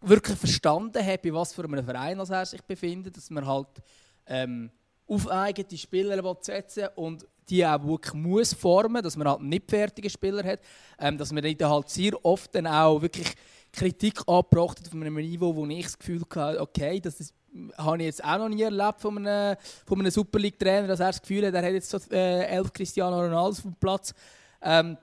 wirklich 0.00 0.38
verstanden 0.38 1.04
hat, 1.04 1.22
bei 1.22 1.32
was 1.32 1.52
für 1.52 1.64
einem 1.64 1.84
Verein 1.84 2.18
er 2.18 2.46
sich 2.46 2.62
befindet, 2.62 3.16
dass 3.16 3.30
man 3.30 3.46
halt 3.46 3.68
ähm, 4.26 4.70
auf 5.06 5.28
eigene 5.28 5.78
Spieler 5.78 6.36
setzen 6.40 6.88
und 6.94 7.26
die 7.48 7.66
auch 7.66 7.84
wirklich 7.84 8.14
muss 8.14 8.54
formen, 8.54 9.02
dass 9.02 9.16
man 9.16 9.28
halt 9.28 9.42
nicht 9.42 9.68
fertige 9.68 10.08
Spieler 10.08 10.44
hat, 10.44 10.60
ähm, 10.98 11.18
dass 11.18 11.32
man 11.32 11.42
dort 11.42 11.62
halt 11.62 11.88
sehr 11.88 12.24
oft 12.24 12.54
dann 12.54 12.66
auch 12.66 13.02
wirklich 13.02 13.34
Kritik 13.72 14.20
angebracht 14.26 14.78
hat 14.78 14.86
auf 14.86 14.94
einem 14.94 15.14
Niveau, 15.14 15.54
wo 15.54 15.66
ich 15.66 15.84
das 15.84 15.98
Gefühl 15.98 16.22
hatte, 16.34 16.60
okay, 16.60 17.00
das 17.00 17.20
ist 17.20 17.34
habe 17.76 17.98
ich 17.98 18.04
jetzt 18.04 18.24
auch 18.24 18.38
noch 18.38 18.48
nie 18.48 18.62
erlebt 18.62 19.00
von 19.00 19.18
einem, 19.18 19.56
von 19.86 19.98
einem 19.98 20.10
Super 20.10 20.38
League-Trainer, 20.38 20.88
dass 20.88 21.00
er 21.00 21.08
das 21.08 21.20
Gefühl 21.20 21.46
hat, 21.46 21.54
er 21.54 21.62
hat 21.62 21.72
jetzt 21.72 21.90
so 21.90 21.98
äh, 22.10 22.44
elf 22.46 22.72
Cristiano 22.72 23.20
Ronaldo 23.20 23.50
auf 23.50 23.62
dem 23.62 23.74
Platz. 23.74 24.14
Ähm, 24.62 24.96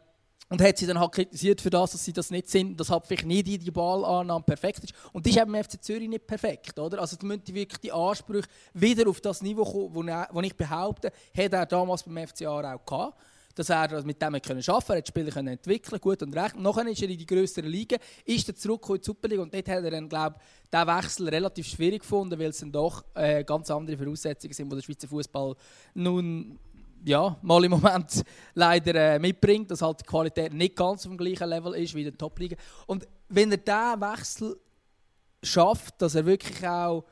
und 0.49 0.61
hat 0.61 0.77
sie 0.77 0.87
dann 0.87 0.99
halt 0.99 1.11
kritisiert 1.11 1.59
für 1.59 1.69
das, 1.69 1.91
dass 1.91 2.05
sie 2.05 2.13
das 2.13 2.31
nicht 2.31 2.49
sind, 2.49 2.79
dass 2.79 2.89
halt 2.89 3.05
vielleicht 3.05 3.25
nicht 3.25 3.47
die 3.47 3.71
Ballannahme 3.71 4.45
perfekt 4.45 4.81
ist. 4.83 4.93
Und 5.11 5.25
das 5.25 5.35
ist 5.35 5.41
eben 5.41 5.53
im 5.53 5.61
FC 5.61 5.83
Zürich 5.83 6.07
nicht 6.07 6.25
perfekt, 6.25 6.79
oder? 6.79 6.99
Also 6.99 7.17
da 7.17 7.27
müssen 7.27 7.53
wirklich 7.53 7.81
die 7.81 7.91
Ansprüche 7.91 8.47
wieder 8.73 9.09
auf 9.09 9.19
das 9.19 9.41
Niveau 9.41 9.65
kommen, 9.65 9.93
wo, 9.93 10.35
wo 10.35 10.41
ich 10.41 10.55
behaupte, 10.55 11.11
hat 11.37 11.53
er 11.53 11.65
damals 11.65 12.03
beim 12.03 12.25
FCA 12.25 12.73
auch 12.73 12.85
gehabt 12.85 13.17
dass 13.57 13.69
er 13.69 14.03
mit 14.03 14.21
dem 14.21 14.35
arbeiten 14.35 14.61
konnte, 14.61 14.93
er 14.93 15.01
die 15.01 15.07
Spieler 15.07 15.31
können 15.31 15.47
entwickeln 15.47 15.99
gut 15.99 16.21
und 16.21 16.35
recht. 16.35 16.55
Nachher 16.57 16.87
ist 16.87 17.01
er 17.01 17.09
in 17.09 17.17
die 17.17 17.25
größeren 17.25 17.69
Ligen, 17.69 17.97
ist 18.25 18.47
er 18.47 18.55
zurückgekommen 18.55 18.97
in 18.97 19.01
die 19.01 19.05
Superliga 19.05 19.41
und 19.41 19.53
dort 19.53 19.67
hat 19.67 19.83
er 19.83 19.91
dann, 19.91 20.07
glaube 20.07 20.35
diesen 20.71 20.87
Wechsel 20.87 21.29
relativ 21.29 21.67
schwierig 21.67 22.01
gefunden, 22.01 22.39
weil 22.39 22.49
es 22.49 22.59
dann 22.59 22.71
doch 22.71 23.03
äh, 23.15 23.43
ganz 23.43 23.71
andere 23.71 23.97
Voraussetzungen 23.97 24.53
sind, 24.53 24.71
die 24.71 24.75
der 24.75 24.83
Schweizer 24.83 25.07
Fußball 25.07 25.55
nun 25.95 26.59
ja, 27.05 27.37
mal 27.41 27.63
im 27.63 27.71
Moment 27.71 28.23
leider 28.53 28.95
äh, 28.95 29.19
mitbringt, 29.19 29.71
dass 29.71 29.81
halt 29.81 30.01
die 30.01 30.05
Qualität 30.05 30.53
nicht 30.53 30.75
ganz 30.75 31.05
auf 31.05 31.11
dem 31.11 31.17
gleichen 31.17 31.49
Level 31.49 31.73
ist 31.75 31.95
wie 31.95 32.01
in 32.01 32.09
der 32.09 32.17
Top-Liga. 32.17 32.57
Und 32.85 33.07
wenn 33.29 33.51
er 33.51 33.57
diesen 33.57 34.01
Wechsel 34.01 34.59
schafft, 35.41 36.01
dass 36.01 36.15
er 36.15 36.25
wirklich 36.25 36.67
auch 36.67 37.05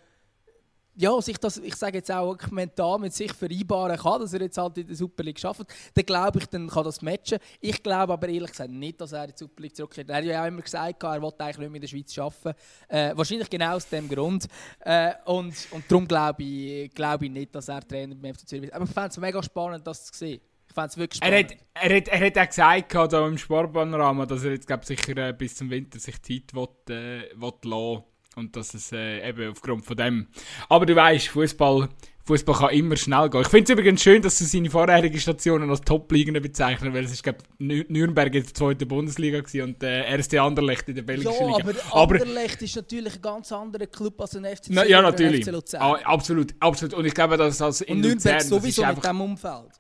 ja, 0.95 1.21
sich 1.21 1.38
das, 1.38 1.58
ich 1.58 1.75
sage 1.75 1.97
jetzt 1.97 2.12
auch 2.12 2.38
mental 2.51 2.99
mit 2.99 3.13
sich 3.13 3.34
vereinbaren 3.34 3.97
kann, 3.97 4.21
dass 4.21 4.34
er 4.34 4.41
jetzt 4.41 4.58
halt 4.58 4.77
in 4.77 4.88
der 4.88 4.95
Super 4.95 5.23
League 5.23 5.39
schafft, 5.39 5.65
dann 5.93 6.05
glaube 6.05 6.39
ich, 6.39 6.45
dann 6.47 6.69
kann 6.69 6.84
das 6.84 7.01
matchen. 7.01 7.39
Ich 7.60 7.84
glaube 7.84 8.13
aber 8.13 8.29
ehrlich 8.29 8.51
gesagt 8.51 8.71
nicht, 8.71 9.01
dass 9.01 9.12
er 9.12 9.25
in 9.25 9.31
die 9.31 9.38
Super 9.38 9.62
League 9.62 9.75
zurückkehrt. 9.75 10.10
Er 10.10 10.17
hat 10.17 10.23
ja 10.23 10.41
auch 10.41 10.47
immer 10.47 10.62
gesagt, 10.62 11.03
er 11.03 11.21
wollte 11.21 11.43
eigentlich 11.43 11.58
nicht 11.58 11.69
mehr 11.69 11.75
in 11.75 11.81
der 11.81 11.88
Schweiz 11.88 12.17
arbeiten. 12.17 12.60
Äh, 12.88 13.17
wahrscheinlich 13.17 13.49
genau 13.49 13.75
aus 13.75 13.89
dem 13.89 14.08
Grund. 14.08 14.47
Äh, 14.79 15.13
und, 15.25 15.53
und 15.71 15.84
darum 15.89 16.08
glaube 16.08 16.43
ich, 16.43 16.91
glaube 16.91 17.25
ich 17.25 17.31
nicht, 17.31 17.53
dass 17.53 17.67
er 17.67 17.86
Trainer 17.86 18.15
beim 18.15 18.34
FC 18.34 18.47
Zürich 18.47 18.63
wird. 18.63 18.73
Aber 18.73 18.86
ich 18.86 18.91
fände 18.91 19.10
es 19.10 19.17
mega 19.17 19.43
spannend, 19.43 19.86
das 19.86 20.05
zu 20.05 20.13
sehen. 20.13 20.41
Ich 20.67 20.73
fände 20.73 20.88
es 20.88 20.97
wirklich 20.97 21.17
spannend. 21.17 21.51
Er 21.51 21.84
hat, 21.84 21.91
er 21.91 21.97
hat, 21.97 22.08
er 22.08 22.25
hat 22.27 22.38
auch 22.38 22.47
gesagt, 22.47 23.13
da 23.13 23.27
im 23.27 23.38
Sportpanorama, 23.38 24.25
dass 24.25 24.43
er 24.43 24.51
jetzt 24.51 24.67
glaub, 24.67 24.86
sicher 24.86 25.17
äh, 25.17 25.34
bis 25.34 25.55
zum 25.55 25.69
Winter 25.69 25.99
sich 25.99 26.21
Zeit 26.21 26.53
will, 26.53 26.67
äh, 26.89 27.36
will 27.36 27.53
lassen 27.63 28.03
und 28.36 28.56
dass 28.56 28.74
es 28.74 28.91
äh, 28.91 29.28
eben 29.28 29.50
aufgrund 29.50 29.86
von 29.86 29.98
dem. 29.98 30.28
Aber 30.69 30.86
du 30.86 30.95
weißt, 30.95 31.30
Fußball, 31.30 31.89
Fußball 32.26 32.56
kann 32.56 32.69
immer 32.71 32.95
schnell 32.95 33.30
gehen. 33.30 33.41
Ich 33.41 33.48
finde 33.48 33.71
es 33.71 33.80
übrigens 33.80 34.02
schön, 34.02 34.21
dass 34.21 34.39
du 34.39 34.45
seine 34.45 34.69
vorherigen 34.69 35.19
Stationen 35.19 35.69
als 35.69 35.82
Top-Ligen 35.82 36.34
bezeichnen, 36.41 36.93
weil 36.93 37.06
es 37.06 37.12
ist, 37.12 37.24
glaube 37.24 37.39
Nürnberg 37.60 38.34
in 38.34 38.43
der 38.43 38.54
zweiten 38.54 38.88
Bundesliga 38.88 39.41
und 39.63 39.84
äh, 39.84 40.15
RST 40.15 40.36
Anderlecht 40.36 40.89
in 40.89 40.95
der 40.95 41.04
belgischen 41.04 41.50
ja, 41.50 41.58
Liga. 41.58 41.71
Aber 41.91 42.15
Anderlecht 42.15 42.62
ist 42.62 42.76
natürlich 42.76 43.15
ein 43.15 43.21
ganz 43.21 43.52
anderer 43.52 43.86
Club 43.88 44.19
als 44.19 44.36
ein 44.36 44.43
FC 44.43 44.65
na, 44.69 44.86
Ja, 44.86 45.02
natürlich. 45.02 45.48
Ah, 45.76 46.00
absolut, 46.04 46.56
absolut. 46.60 46.95
Und 46.95 47.06
ich 47.06 47.13
glaube, 47.13 47.38
dass 47.38 47.62
als 47.62 47.82
in 47.82 47.98
und 47.98 48.02
Nürnberg 48.02 48.34
Luzern, 48.34 48.50
sowieso 48.50 48.86
mit 48.86 49.04
diesem 49.04 49.21
Umfeld. 49.21 49.71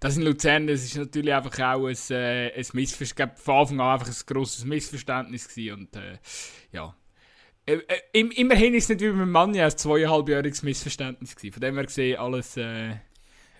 Das 0.00 0.16
in 0.16 0.22
Luzern, 0.22 0.66
das 0.66 0.82
ist 0.82 0.96
natürlich 0.96 1.34
einfach 1.34 1.58
auch 1.74 1.86
ein, 1.86 1.96
äh, 2.08 2.52
ein 2.54 2.66
Missverständnis, 2.72 3.42
von 3.42 3.56
Anfang 3.56 3.80
an 3.80 4.00
einfach 4.00 4.08
ein 4.08 4.26
grosses 4.26 4.64
Missverständnis 4.64 5.46
gewesen 5.46 5.74
und 5.74 5.96
äh, 5.96 6.18
ja, 6.72 6.94
immerhin 8.12 8.74
ist 8.74 8.84
es 8.84 8.88
nicht 8.90 9.00
wie 9.00 9.10
beim 9.10 9.30
Mann 9.30 9.54
ja 9.54 9.66
ein 9.66 9.76
zweieinhalbjähriges 9.76 10.62
Missverständnis 10.62 11.36
gewesen. 11.36 11.52
Von 11.54 11.60
dem 11.60 11.74
her 11.74 11.84
gesehen, 11.84 12.18
alles. 12.18 12.56
Äh, 12.56 12.94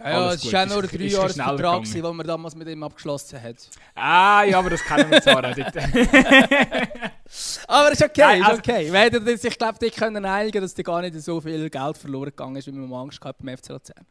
ja, 0.02 0.32
es 0.32 0.50
war 0.52 0.64
auch 0.64 0.68
nur 0.68 0.82
ein 0.82 0.88
Dreijahresvertrag, 0.88 1.84
den 1.84 2.16
man 2.16 2.26
damals 2.26 2.54
mit 2.54 2.68
ihm 2.68 2.82
abgeschlossen 2.82 3.42
hat. 3.42 3.56
Ah, 3.94 4.44
ja, 4.44 4.58
aber 4.58 4.70
das 4.70 4.82
kennen 4.82 5.10
wir 5.10 5.20
zwar 5.20 5.44
auch 5.44 5.54
nicht. 5.54 5.76
aber 7.68 7.92
ist 7.92 8.02
okay, 8.02 8.20
Nein, 8.22 8.42
also, 8.42 8.56
ist 8.56 8.68
okay. 8.68 8.90
Weil 8.92 9.28
ich 9.28 9.58
glaube, 9.58 9.78
die 9.78 9.90
können 9.90 10.24
einigen, 10.24 10.62
dass 10.62 10.72
dir 10.74 10.84
gar 10.84 11.02
nicht 11.02 11.20
so 11.20 11.40
viel 11.40 11.68
Geld 11.68 11.98
verloren 11.98 12.30
gegangen 12.30 12.56
ist, 12.56 12.66
wie 12.66 12.72
man 12.72 12.90
Angst 12.92 13.20
gehabt 13.20 13.40
beim 13.42 13.56
FC 13.56 13.68
Luzern. 13.68 14.06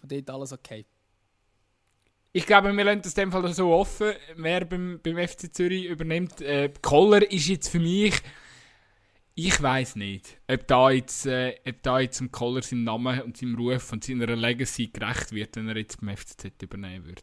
Von 0.00 0.08
dort 0.08 0.30
alles 0.30 0.52
okay. 0.52 0.84
Ich 2.32 2.46
glaube, 2.46 2.72
wir 2.76 2.84
lassen 2.84 3.02
das 3.02 3.14
in 3.14 3.22
dem 3.22 3.32
Fall 3.32 3.52
so 3.52 3.72
offen, 3.72 4.12
wer 4.36 4.64
beim, 4.64 5.00
beim 5.02 5.16
FC 5.16 5.54
Zürich 5.54 5.86
übernimmt. 5.86 6.40
Äh, 6.40 6.72
Koller 6.80 7.30
ist 7.30 7.48
jetzt 7.48 7.68
für 7.68 7.80
mich 7.80 8.20
ich 9.46 9.62
weiß 9.62 9.96
nicht, 9.96 10.38
ob 10.50 10.66
da 10.66 10.90
jetzt, 10.90 11.26
äh, 11.26 11.54
ob 11.66 11.82
da 11.82 12.00
jetzt 12.00 12.20
dem 12.20 12.30
Koller 12.30 12.62
sein 12.62 12.84
Name 12.84 13.24
und 13.24 13.36
seinem 13.36 13.56
Ruf 13.56 13.92
und 13.92 14.04
seiner 14.04 14.34
Legacy 14.36 14.88
gerecht 14.88 15.32
wird, 15.32 15.56
wenn 15.56 15.68
er 15.68 15.76
jetzt 15.76 16.00
beim 16.00 16.16
FCZ 16.16 16.62
übernehmen 16.62 17.04
würde. 17.06 17.22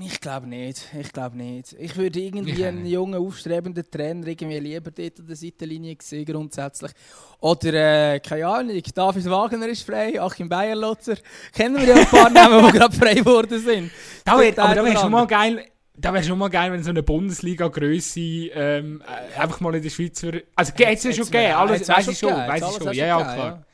Ich 0.00 0.20
glaube 0.20 0.48
nicht. 0.48 0.88
Ich 0.98 1.12
glaube 1.12 1.36
nicht. 1.36 1.72
Ich 1.78 1.96
würde 1.96 2.18
irgendwie 2.18 2.64
einen 2.64 2.84
jungen, 2.84 3.14
aufstrebenden 3.14 3.88
Trainer 3.88 4.26
irgendwie 4.26 4.58
lieber 4.58 4.90
dort 4.90 5.20
an 5.20 5.26
der 5.28 5.36
Seitenlinie 5.36 5.96
sehen, 6.00 6.24
grundsätzlich. 6.24 6.90
Oder, 7.38 8.14
äh, 8.14 8.20
keine 8.20 8.48
Ahnung, 8.48 8.82
David 8.92 9.24
Wagner 9.26 9.68
ist 9.68 9.86
frei, 9.86 10.20
Achim 10.20 10.48
Bayerlotzer. 10.48 11.16
Kennen 11.52 11.76
wir 11.76 11.86
ja 11.86 11.94
ein 11.94 12.06
paar 12.06 12.28
Namen, 12.28 12.66
die 12.66 12.72
gerade 12.78 12.96
frei 12.96 13.14
geworden 13.14 13.60
sind. 13.60 13.92
Da 14.24 14.36
wär, 14.36 14.58
aber 14.58 14.74
da 14.74 14.84
wäre 14.84 14.98
schon 14.98 15.12
mal 15.12 15.26
geil, 15.28 15.64
da 15.96 16.12
wäre 16.12 16.24
schon 16.24 16.38
mal 16.38 16.48
geil, 16.48 16.72
wenn 16.72 16.82
so 16.82 16.90
eine 16.90 17.02
Bundesliga-Größe 17.02 18.20
ähm, 18.20 19.02
äh, 19.06 19.40
einfach 19.40 19.60
mal 19.60 19.74
in 19.74 19.82
der 19.82 19.90
Schweiz 19.90 20.20
für. 20.20 20.42
Also, 20.56 20.72
geht 20.74 20.98
es 20.98 21.04
ja 21.04 21.12
schon 21.12 21.26
gegeben, 21.26 21.54
alles 21.54 21.88
weiß 21.88 22.08
ich 22.08 22.18
schon, 22.18 22.32
weiß 22.32 22.62
ich 22.62 22.82
schon. 22.82 22.92
Ja, 22.94 23.06
ja, 23.06 23.22
klar. 23.22 23.36
Ja. 23.36 23.66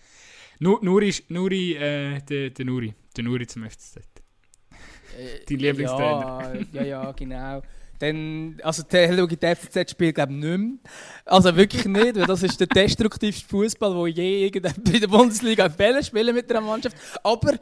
Nur, 0.58 0.84
Nuri, 0.84 1.14
Nuri 1.28 1.74
äh, 1.74 2.20
der, 2.20 2.50
der 2.50 2.64
Nuri, 2.66 2.94
der 3.16 3.24
Nuri 3.24 3.46
zum 3.46 3.68
FCZ. 3.68 3.96
Äh, 3.96 5.44
Dein 5.48 5.58
Lieblingstrainer. 5.58 6.54
Ja, 6.72 6.82
ja, 6.82 6.84
ja, 6.84 7.12
genau. 7.12 7.62
Dann, 7.98 8.58
also 8.62 8.82
der 8.82 9.14
schaue 9.14 9.28
ich 9.30 9.58
FCZ 9.58 9.90
spielt 9.90 10.14
glaube 10.14 10.32
ich 10.32 10.38
nicht 10.38 10.58
mehr. 10.58 10.78
Also 11.26 11.54
wirklich 11.54 11.84
nicht, 11.84 12.16
weil 12.16 12.26
das 12.26 12.42
ist 12.42 12.58
der 12.58 12.66
destruktivste 12.66 13.46
Fußball, 13.46 13.94
wo 13.94 14.06
je 14.06 14.44
irgendjemand 14.44 14.88
in 14.88 15.00
der 15.00 15.08
Bundesliga 15.08 15.68
Fälle 15.68 16.02
spielen 16.02 16.34
mit 16.34 16.50
einer 16.50 16.62
Mannschaft. 16.62 16.96
Aber 17.22 17.54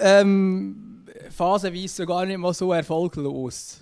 ähm, 0.00 1.04
phasenweise 1.30 1.88
sogar 1.88 2.26
nicht 2.26 2.38
mal 2.38 2.54
so 2.54 2.72
erfolglos. 2.72 3.80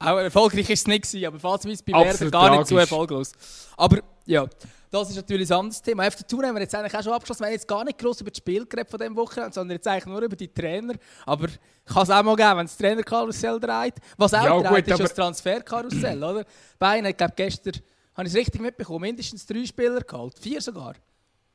Auch 0.00 0.16
erfolgreich 0.18 0.70
ist 0.70 0.80
es 0.80 0.86
nicht 0.86 1.02
gewesen, 1.10 1.26
aber 1.26 1.38
phasenweise 1.40 1.82
bei 1.84 1.92
Werder 1.92 2.30
gar 2.30 2.56
nicht 2.56 2.68
so 2.68 2.78
erfolglos. 2.78 3.32
Aber 3.76 3.98
ja, 4.26 4.46
das 4.90 5.10
ist 5.10 5.16
natürlich 5.16 5.50
ein 5.50 5.58
anderes 5.58 5.82
Thema. 5.82 6.06
Auf 6.06 6.14
dazu 6.16 6.40
haben 6.40 6.54
wir 6.54 6.60
jetzt 6.62 6.74
eigentlich 6.74 6.94
auch 6.96 7.02
schon 7.02 7.12
abgeschlossen. 7.12 7.40
Wir 7.40 7.46
haben 7.46 7.52
jetzt 7.54 7.66
gar 7.68 7.84
nicht 7.84 7.98
groß 7.98 8.20
über 8.20 8.30
das 8.30 8.38
Spiel 8.38 8.64
geredet 8.64 8.90
von 8.90 8.98
diesem 9.00 9.16
Wochenende, 9.16 9.52
sondern 9.52 9.74
jetzt 9.76 9.86
eigentlich 9.88 10.06
nur 10.06 10.22
über 10.22 10.36
die 10.36 10.48
Trainer. 10.48 10.94
Aber 11.26 11.48
kann 11.84 12.02
es 12.04 12.10
auch 12.10 12.22
mal 12.22 12.36
geben, 12.36 12.58
wenn 12.58 12.66
das 12.66 12.76
Trainerkarussell 12.76 13.58
dreht. 13.58 13.94
Was 14.16 14.32
auch 14.34 14.44
Ja, 14.44 14.60
dreht, 14.60 14.68
gut, 14.68 14.86
ist 14.86 14.92
aber- 14.94 15.02
das 15.02 15.14
Transferkarussell, 15.14 16.22
oder? 16.22 16.44
Bayern 16.78 17.06
hat, 17.06 17.18
glaube 17.18 17.34
gestern, 17.36 17.74
habe 18.16 18.28
ich 18.28 18.34
es 18.34 18.38
richtig 18.38 18.60
mitbekommen, 18.60 19.00
mindestens 19.02 19.44
drei 19.46 19.64
Spieler 19.66 20.00
geholt. 20.00 20.34
Vier 20.40 20.60
sogar. 20.60 20.94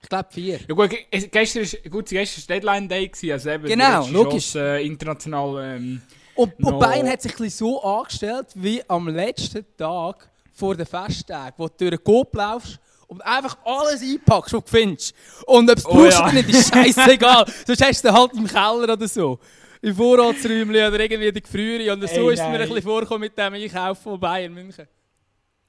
Ich 0.02 0.10
glaube 0.10 0.28
vier. 0.32 0.60
Ja 0.68 0.76
gut, 0.76 0.90
ge- 0.90 1.06
es- 1.10 1.32
gestern 1.32 1.64
ist, 1.64 1.78
gut, 1.90 2.10
gestern 2.10 2.42
war 2.50 2.56
Deadline 2.56 2.90
Day, 2.90 3.08
gewesen, 3.08 3.32
also 3.32 3.50
eben 3.50 3.66
Genau, 3.68 4.06
logisch. 4.08 4.52
Chance, 4.52 4.60
äh, 4.60 4.86
international... 4.86 5.64
Ähm, 5.78 6.02
Und, 6.36 6.54
und 6.58 6.60
noch- 6.60 6.80
Bayern 6.80 7.08
hat 7.10 7.22
sich 7.22 7.34
so 7.56 7.82
angestellt, 7.84 8.48
wie 8.56 8.82
am 8.90 9.08
letzten 9.08 9.66
Tag 9.78 10.30
vor 10.54 10.76
den 10.76 10.86
Festtagen, 10.86 11.54
wo 11.58 11.68
du 11.68 11.74
durch 11.78 11.92
den 11.92 12.04
Coop 12.04 12.36
laufst 12.36 12.80
und 13.08 13.22
einfach 13.22 13.58
alles 13.66 14.02
einpackst, 14.02 14.54
was 14.54 14.64
du 14.64 14.70
findest. 14.70 15.16
Und 15.46 15.70
ob 15.70 15.78
es 15.78 15.86
Oh 15.86 15.94
brauchst 15.94 16.18
ja. 16.20 16.24
oder 16.26 16.34
nicht, 16.34 16.50
ist 16.50 16.74
scheißegal. 16.74 17.46
Sonst 17.68 17.84
hast 17.86 18.04
du 18.04 18.08
den 18.08 18.18
halt 18.18 18.34
im 18.34 18.48
Keller 18.48 18.94
oder 18.94 19.08
so. 19.08 19.40
Im 19.82 19.96
Vorratsräumchen 19.96 20.70
oder 20.70 21.00
irgendwie 21.00 21.28
in 21.28 21.34
der 21.34 21.42
Gefrierung. 21.42 22.00
Und 22.02 22.10
so 22.10 22.30
Ey, 22.30 22.34
ist 22.34 22.40
es 22.40 22.48
mir 22.48 22.54
ein 22.54 22.62
bisschen 22.62 22.82
vorgekommen 22.84 23.22
mit 23.22 23.38
dem 23.38 23.54
Einkauf 23.54 24.00
von 24.00 24.20
Bayern 24.20 24.54
München. 24.54 24.88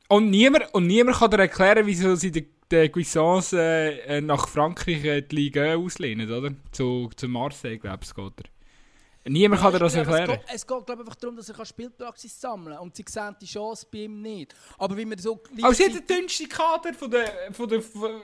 Und 0.09 0.31
niemand, 0.31 0.73
und 0.73 0.87
niemand 0.87 1.17
kann 1.19 1.31
dir 1.31 1.39
erklären, 1.41 1.85
wieso 1.87 2.15
sie 2.15 2.31
den, 2.31 2.47
den 2.71 2.93
Guissons 2.93 3.53
äh, 3.55 3.99
äh, 4.19 4.21
nach 4.21 4.47
Frankreich 4.49 5.05
äh, 5.05 5.23
die 5.23 5.35
Liga 5.35 5.75
auslehnen, 5.75 6.31
oder? 6.31 6.51
Zu, 6.71 7.11
zu 7.17 7.27
Marseille, 7.27 7.79
glaube 7.79 8.01
ich, 8.05 8.15
geht 8.15 8.33
er. 8.39 8.54
Niemand 9.27 9.63
kann 9.63 9.73
dir 9.73 9.79
das 9.79 9.95
erklären. 9.95 10.31
Es 10.31 10.37
geht, 10.37 10.55
es 10.55 10.67
geht 10.67 10.87
glaube 10.87 11.03
einfach 11.03 11.15
darum, 11.15 11.37
dass 11.37 11.49
er 11.49 11.65
Spielpraxis 11.65 12.39
sammeln 12.39 12.77
kann. 12.77 12.83
Und 12.83 12.95
sie 12.95 13.05
sehen 13.09 13.35
die 13.41 13.47
Chance 13.47 13.87
bei 13.91 14.01
ihm 14.01 14.21
nicht. 14.21 14.55
Aber 14.77 14.97
wie 14.97 15.05
man 15.07 15.17
so 15.19 15.43
Aber 15.63 15.75
sie 15.75 15.85
haben 15.85 15.95
den 15.95 16.07
dünnsten 16.07 16.49
Kader 16.49 16.93
von 16.93 17.11
der, 17.11 17.53
von 17.53 17.69
der, 17.69 17.81
von, 17.81 18.21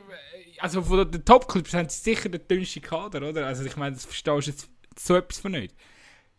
also 0.59 0.83
von 0.83 1.11
den 1.11 1.25
Topclubs 1.25 1.73
haben 1.73 1.89
sie 1.89 2.01
sicher 2.01 2.29
den 2.29 2.47
dünnsten 2.47 2.83
Kader, 2.83 3.27
oder? 3.27 3.47
Also 3.47 3.65
ich 3.65 3.77
meine, 3.77 3.97
das 3.97 4.05
verstehst 4.05 4.47
du 4.47 4.51
jetzt 4.51 4.69
so 4.99 5.17
etwas 5.17 5.39
von 5.39 5.53
nicht. 5.53 5.75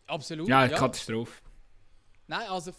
Absolut. 0.06 0.48
Ja, 0.48 0.68
Katastrophe. 0.68 1.32
Nein, 2.28 2.48
also 2.48 2.70
es 2.70 2.76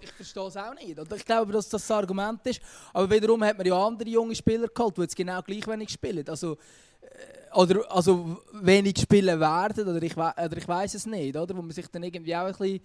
ich 0.00 0.12
verstehe 0.12 0.46
es 0.46 0.56
auch 0.56 0.74
nicht. 0.74 0.98
Und 0.98 1.12
ich 1.12 1.24
glaube, 1.24 1.52
dass 1.52 1.68
das 1.68 1.86
das 1.86 1.96
Argument 1.96 2.40
ist. 2.46 2.60
Aber 2.92 3.08
wiederum 3.14 3.44
hat 3.44 3.58
man 3.58 3.66
ja 3.66 3.86
andere 3.86 4.08
junge 4.08 4.34
Spieler 4.34 4.68
geholt, 4.68 4.96
die 4.96 5.02
jetzt 5.02 5.14
genau 5.14 5.42
gleich 5.42 5.66
wenig 5.68 5.90
spielen. 5.90 6.26
Also, 6.28 6.56
oder 7.54 7.90
also 7.90 8.42
wenig 8.52 8.98
spielen 8.98 9.40
werden, 9.40 9.88
oder 9.88 10.02
ich, 10.02 10.16
oder 10.16 10.56
ich 10.56 10.68
weiß 10.68 10.94
es 10.94 11.06
nicht. 11.06 11.36
Oder? 11.36 11.56
Wo 11.56 11.62
man 11.62 11.70
sich 11.70 11.86
dann 11.88 12.02
irgendwie 12.02 12.36
auch 12.36 12.46
ein 12.46 12.52
bisschen, 12.52 12.74
ein 12.74 12.80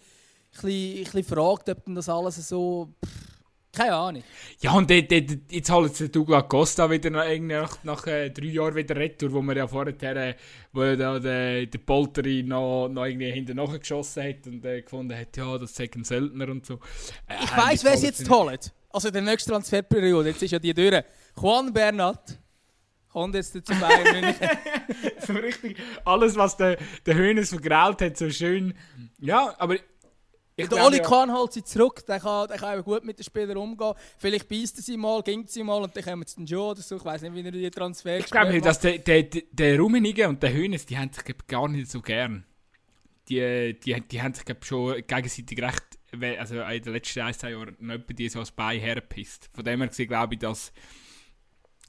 bisschen, 0.52 0.98
ein 0.98 1.04
bisschen 1.04 1.24
fragt, 1.24 1.70
ob 1.70 1.86
denn 1.86 1.96
das 1.96 2.10
alles 2.10 2.48
so... 2.48 2.90
Pff, 3.06 3.32
keine 3.74 3.96
Ahnung. 3.96 4.24
Ja, 4.60 4.74
und 4.74 4.90
de, 4.90 5.02
de, 5.02 5.40
jetzt 5.50 5.72
holen 5.72 5.90
sie 5.94 6.10
Douglas 6.10 6.48
Costa 6.50 6.90
wieder 6.90 7.10
nach, 7.10 7.26
nach, 7.40 7.84
nach 7.84 8.08
äh, 8.08 8.30
drei 8.30 8.48
Jahren 8.48 8.76
wieder 8.76 8.98
retour, 8.98 9.32
wo 9.32 9.42
man 9.42 9.56
ja 9.56 9.66
vorher, 9.66 9.94
äh, 10.18 10.36
wo 10.74 10.82
da 10.82 11.18
der, 11.20 11.66
der 11.68 11.80
Polteri 11.80 12.44
noch, 12.44 12.90
noch 12.90 13.06
irgendwie 13.06 13.32
hinten 13.32 13.58
geschossen 13.80 14.24
hat 14.24 14.46
und 14.46 14.66
äh, 14.66 14.82
gefunden 14.82 15.18
hat, 15.18 15.38
ja, 15.38 15.58
das 15.58 15.74
sei 15.74 15.90
ein 15.96 16.04
Söldner 16.04 16.50
und 16.50 16.66
so. 16.66 16.80
Äh, 17.28 17.36
Ich 17.44 17.52
äh, 17.52 17.58
weiss, 17.58 17.84
wer 17.86 17.98
sie 17.98 18.08
jetzt 18.08 18.30
holt. 18.30 18.74
Also 18.90 19.08
in 19.08 19.14
der 19.14 19.24
nächsten 19.24 19.52
Transferperiode. 19.52 20.30
Jetzt 20.30 20.44
ist 20.44 20.52
ja 20.52 20.60
die 20.60 20.74
durch. 20.74 21.02
Juan 21.42 21.72
Bernat 21.72 22.41
kommt 23.12 23.36
jetzt 23.36 23.54
zu 23.54 23.62
Bayern 23.62 24.22
München. 24.22 24.50
so 25.26 25.34
richtig 25.34 25.78
alles, 26.06 26.36
was 26.36 26.58
der, 26.58 26.78
der 27.06 27.16
Hönes 27.16 27.50
vergrault 27.50 28.02
hat, 28.02 28.18
so 28.18 28.30
schön. 28.30 28.74
Ja, 29.20 29.54
aber 29.58 29.76
ich 30.56 30.68
Der 30.68 30.86
Oli 30.86 30.98
ja, 30.98 31.04
Kahn 31.04 31.34
holt 31.34 31.54
sie 31.54 31.64
zurück, 31.64 32.06
der 32.06 32.20
kann, 32.20 32.48
der 32.48 32.58
kann 32.58 32.84
gut 32.84 33.04
mit 33.04 33.18
den 33.18 33.24
Spielern 33.24 33.58
umgehen. 33.58 33.94
Vielleicht 34.18 34.48
beißt 34.48 34.78
er 34.78 34.84
sie 34.84 34.98
mal, 34.98 35.22
ging 35.24 35.48
sie 35.48 35.64
mal 35.64 35.82
und 35.82 35.96
dann 35.96 36.04
kommen 36.04 36.24
sie 36.28 36.36
dann 36.36 36.48
schon 36.48 36.60
oder 36.60 36.82
so. 36.82 36.98
Ich 36.98 37.06
weiß 37.06 37.22
nicht, 37.22 37.34
wie 37.34 37.44
er 37.44 37.52
die 37.52 37.72
Transfer 37.72 38.20
ich 38.20 38.26
glaube, 38.26 38.60
dass 38.60 38.80
der, 38.80 38.98
der, 39.00 39.24
der, 39.24 39.80
Rummenigge 39.80 40.28
und 40.28 40.44
der 40.44 40.54
Hönes, 40.54 40.86
die 40.86 40.98
haben 40.98 41.12
sich 41.12 41.24
glaub, 41.24 41.48
gar 41.48 41.68
nicht 41.68 41.90
so 41.90 42.02
gern. 42.02 42.46
Die, 43.30 43.80
die, 43.80 44.02
die 44.02 44.22
haben 44.22 44.34
sich 44.34 44.44
glaub, 44.44 44.66
schon 44.66 44.96
gegenseitig 45.08 45.62
recht, 45.62 45.84
also 46.38 46.62
in 46.62 46.84
den 46.84 46.94
letzten 46.94 47.22
ein, 47.22 47.34
zwei 47.34 47.52
Jahren 47.52 47.90
etwa 47.90 48.14
die 48.14 48.30
so 48.30 48.40
als 48.40 48.52
Bein 48.52 48.80
hergepisst. 48.80 49.50
Von 49.54 49.64
dem 49.64 49.80
her 49.80 49.88
gesehen 49.88 50.10
glaube 50.10 50.34
ich, 50.34 50.40
dass, 50.40 50.74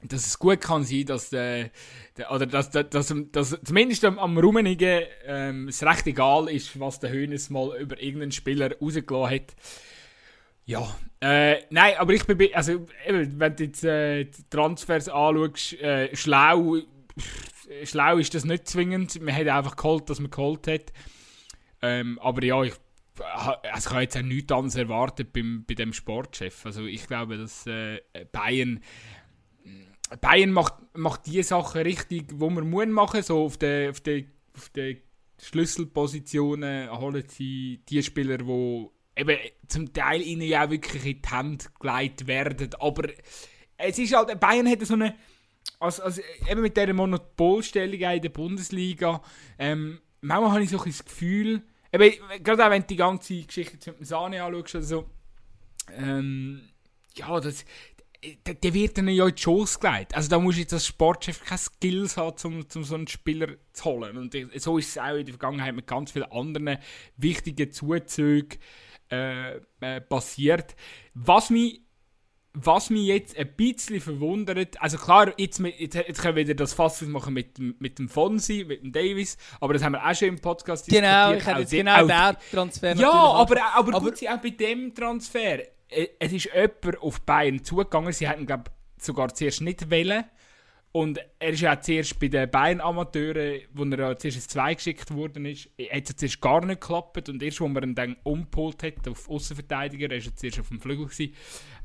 dass 0.05 0.27
es 0.27 0.38
gut 0.38 0.61
kann 0.61 0.85
sein, 0.85 1.07
dass 1.07 1.31
der, 1.31 1.71
der 2.17 2.31
oder 2.33 2.47
dass, 2.47 2.71
dass, 2.71 2.88
dass, 2.91 3.15
dass 3.33 3.59
zumindest 3.65 4.05
am, 4.05 4.19
am 4.19 4.37
Rummenigge 4.38 5.07
ähm, 5.25 5.69
es 5.69 5.83
recht 5.83 6.07
egal 6.07 6.49
ist, 6.49 6.79
was 6.79 7.01
der 7.01 7.11
Hönes 7.11 7.51
mal 7.51 7.77
über 7.81 8.01
irgendeinen 8.01 8.33
Spieler 8.33 8.77
rausgelassen 8.79 9.35
hat. 9.35 9.55
Ja, 10.65 10.97
äh, 11.21 11.62
nein, 11.71 11.95
aber 11.99 12.12
ich 12.15 12.25
bin, 12.25 12.55
also 12.55 12.87
eben, 13.07 13.38
wenn 13.38 13.57
du 13.57 13.65
jetzt 13.65 13.85
äh, 13.85 14.25
die 14.25 14.49
Transfers 14.49 15.09
anschaust, 15.09 15.75
äh, 15.75 16.15
schlau, 16.15 16.79
pff, 17.19 17.69
schlau 17.85 18.19
ist 18.19 18.35
das 18.35 18.45
nicht 18.45 18.69
zwingend. 18.69 19.21
Man 19.21 19.35
hat 19.35 19.49
einfach 19.49 19.77
geholt, 19.77 20.09
dass 20.09 20.21
man 20.21 20.31
geholt 20.31 20.67
hat. 20.69 20.93
Ähm, 21.81 22.19
aber 22.21 22.45
ja, 22.45 22.62
ich, 22.62 22.75
ich 22.75 23.25
habe 23.25 24.01
jetzt 24.03 24.17
auch 24.17 24.23
nichts 24.23 24.53
anderes 24.53 24.77
erwartet 24.77 25.33
beim, 25.33 25.65
bei 25.67 25.75
dem 25.75 25.93
Sportchef. 25.93 26.65
Also 26.65 26.87
ich 26.87 27.07
glaube, 27.07 27.38
dass 27.38 27.67
äh, 27.67 28.01
Bayern 28.31 28.81
Bayern 30.20 30.51
macht, 30.51 30.75
macht 30.94 31.27
die 31.27 31.42
Sachen 31.42 31.83
richtig, 31.83 32.27
wo 32.35 32.51
man 32.51 32.90
machen, 32.90 33.22
so 33.22 33.44
auf 33.44 33.57
den 33.57 33.90
auf 33.90 34.01
der, 34.01 34.25
auf 34.57 34.68
der 34.70 34.96
Schlüsselpositionen 35.40 36.90
holen 36.90 37.25
sie 37.29 37.83
die 37.88 38.03
Spieler, 38.03 38.38
die 38.38 38.88
eben 39.16 39.38
zum 39.68 39.92
Teil 39.92 40.22
ihnen 40.22 40.42
ja 40.42 40.70
wirklich 40.70 41.05
in 41.05 41.22
die 41.22 41.29
Hände 41.29 41.64
gelegt 41.81 42.27
werden, 42.27 42.70
aber 42.79 43.09
es 43.77 43.98
ist 43.98 44.14
halt, 44.14 44.38
Bayern 44.38 44.68
hat 44.68 44.85
so 44.87 44.94
eine, 44.94 45.16
also, 45.81 46.03
also 46.03 46.22
eben 46.48 46.62
mit 46.62 46.77
dieser 46.77 46.92
Monopolstellung 46.92 48.01
in 48.01 48.22
der 48.22 48.29
Bundesliga, 48.29 49.20
ähm, 49.59 50.01
manchmal 50.20 50.53
habe 50.53 50.62
ich 50.62 50.70
so 50.70 50.79
ein 50.79 50.85
das 50.85 51.05
Gefühl, 51.05 51.62
eben, 51.92 52.14
gerade 52.42 52.64
auch 52.64 52.70
wenn 52.70 52.83
du 52.83 52.88
die 52.88 52.96
ganze 52.96 53.42
Geschichte 53.42 53.90
mit 53.90 54.01
dem 54.01 54.05
Sahne 54.05 54.42
anschaust 54.42 54.75
oder 54.77 54.85
so, 54.85 55.11
ähm, 55.96 56.68
ja, 57.14 57.40
das, 57.40 57.64
der, 58.47 58.55
der 58.55 58.75
wird 58.75 58.99
dann 58.99 59.09
ja 59.09 59.27
in 59.27 59.35
die 59.35 59.41
Chance 59.43 59.79
gelegt. 59.81 60.15
Also 60.15 60.29
da 60.29 60.39
muss 60.39 60.57
jetzt 60.57 60.73
als 60.73 60.87
Sportchef 60.87 61.45
keine 61.45 61.59
Skills 61.59 62.17
haben, 62.17 62.37
um, 62.45 62.65
um 62.75 62.85
so 62.85 62.95
einen 62.95 63.09
Spieler 63.09 63.49
zu 63.73 63.85
holen. 63.85 64.17
Und 64.17 64.35
so 64.57 64.79
ist 64.79 64.91
es 64.91 64.99
auch 64.99 65.15
in 65.15 65.27
der 65.27 65.35
Vergangenheit 65.35 65.75
mit 65.75 65.87
ganz 65.87 66.13
vielen 66.13 66.31
anderen 66.31 66.79
wichtigen 67.17 67.73
Zuzügen 67.73 68.59
äh, 69.11 69.57
äh, 69.81 70.01
passiert. 70.01 70.77
Was 71.15 71.51
mich, 71.51 71.81
was 72.55 72.91
mich 72.91 73.07
jetzt 73.07 73.37
ein 73.37 73.55
bisschen 73.57 74.01
verwundert, 74.01 74.81
also 74.81 74.99
klar, 74.99 75.33
jetzt, 75.39 75.59
mit, 75.59 75.81
jetzt, 75.81 75.95
jetzt 75.95 76.21
können 76.23 76.37
wir 76.37 76.45
wieder 76.45 76.55
das 76.55 76.75
Fass 76.75 77.01
machen 77.03 77.35
mit, 77.35 77.59
dem- 77.59 77.75
mit 77.79 77.99
dem 77.99 78.09
Fonsi, 78.09 78.65
mit 78.69 78.83
dem 78.83 78.93
Davis, 78.93 79.37
aber 79.61 79.73
das 79.73 79.83
haben 79.83 79.93
wir 79.93 80.07
auch 80.07 80.15
schon 80.15 80.29
im 80.29 80.39
Podcast 80.39 80.87
Genau, 80.87 81.33
diskutiert. 81.33 81.41
ich 81.41 81.47
hätte 81.47 81.57
Auch 81.57 81.61
jetzt 81.61 81.73
der- 81.73 81.85
genau 81.85 82.07
den 82.07 82.37
Transfer 82.53 82.89
ja, 82.89 82.95
natürlich 82.95 83.11
aber, 83.15 83.75
aber, 83.75 83.95
Aber- 83.97 84.01
gut, 84.01 84.17
sie 84.19 84.29
auch 84.29 84.37
bei 84.39 84.51
dem 84.51 84.95
Transfer. 84.95 85.59
Äh, 85.93 86.09
Es 86.19 86.33
ist 86.33 86.51
jemand 86.55 86.99
auf 87.01 87.21
Bayern 87.23 87.63
zugegangen. 87.63 88.13
Sie 88.13 88.29
hätten, 88.29 88.47
glaube 88.47 88.71
sogar 88.99 89.35
zuerst 89.35 89.61
nicht 89.61 89.91
wollen. 89.91 90.25
Und 90.93 91.19
er 91.39 91.49
ist 91.49 91.61
ja 91.63 91.75
auch 91.75 91.81
zuerst 91.81 92.21
bei 92.21 92.29
den 92.29 92.51
Bayern-Amateuren, 92.51 93.63
wo 93.73 93.85
er 93.85 93.99
ja 93.99 94.17
zuerst 94.17 94.37
ins 94.37 94.49
2 94.49 94.75
geschickt 94.75 95.15
worden 95.15 95.47
ist, 95.47 95.71
hat 95.91 96.11
es 96.11 96.17
zuerst 96.17 96.41
gar 96.43 96.63
nicht 96.65 96.83
geklappt. 96.83 97.31
Und 97.31 97.43
erst, 97.43 97.63
wo 97.63 97.69
man 97.69 97.83
ihn 97.83 97.95
dann 97.95 98.17
umgeholt 98.25 98.83
hat 98.83 99.09
auf 99.09 99.29
Außenverteidiger, 99.29 100.11
er 100.11 100.19
war 100.19 100.25
ja 100.25 100.35
zuerst 100.35 100.61
auf 100.61 100.69
dem 100.69 100.81
Flügel. 100.81 101.07
Gewesen, 101.07 101.35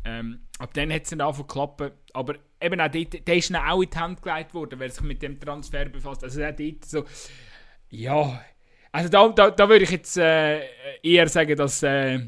ähm, 0.03 0.41
ab 0.59 0.73
dann 0.73 0.91
hat 0.91 1.03
es 1.03 1.11
dann 1.11 1.21
angefangen 1.21 1.77
zu. 1.77 1.91
Aber 2.13 2.35
eben 2.61 2.81
auch 2.81 2.91
dort, 2.91 3.27
der 3.27 3.35
ist 3.37 3.49
dann 3.49 3.65
auch 3.65 3.81
in 3.81 3.89
die 3.89 3.97
Hand 3.97 4.21
gelegt 4.21 4.53
worden, 4.53 4.77
wer 4.77 4.89
sich 4.89 5.03
mit 5.03 5.21
dem 5.21 5.39
Transfer 5.39 5.85
befasst. 5.85 6.25
Also 6.25 6.43
auch 6.43 6.51
dort 6.51 6.83
so, 6.83 7.05
ja, 7.89 8.41
also 8.91 9.09
da, 9.09 9.29
da, 9.29 9.51
da 9.51 9.69
würde 9.69 9.85
ich 9.85 9.91
jetzt 9.91 10.17
äh, 10.17 10.63
eher 11.01 11.29
sagen, 11.29 11.55
dass, 11.55 11.81
äh, 11.81 12.19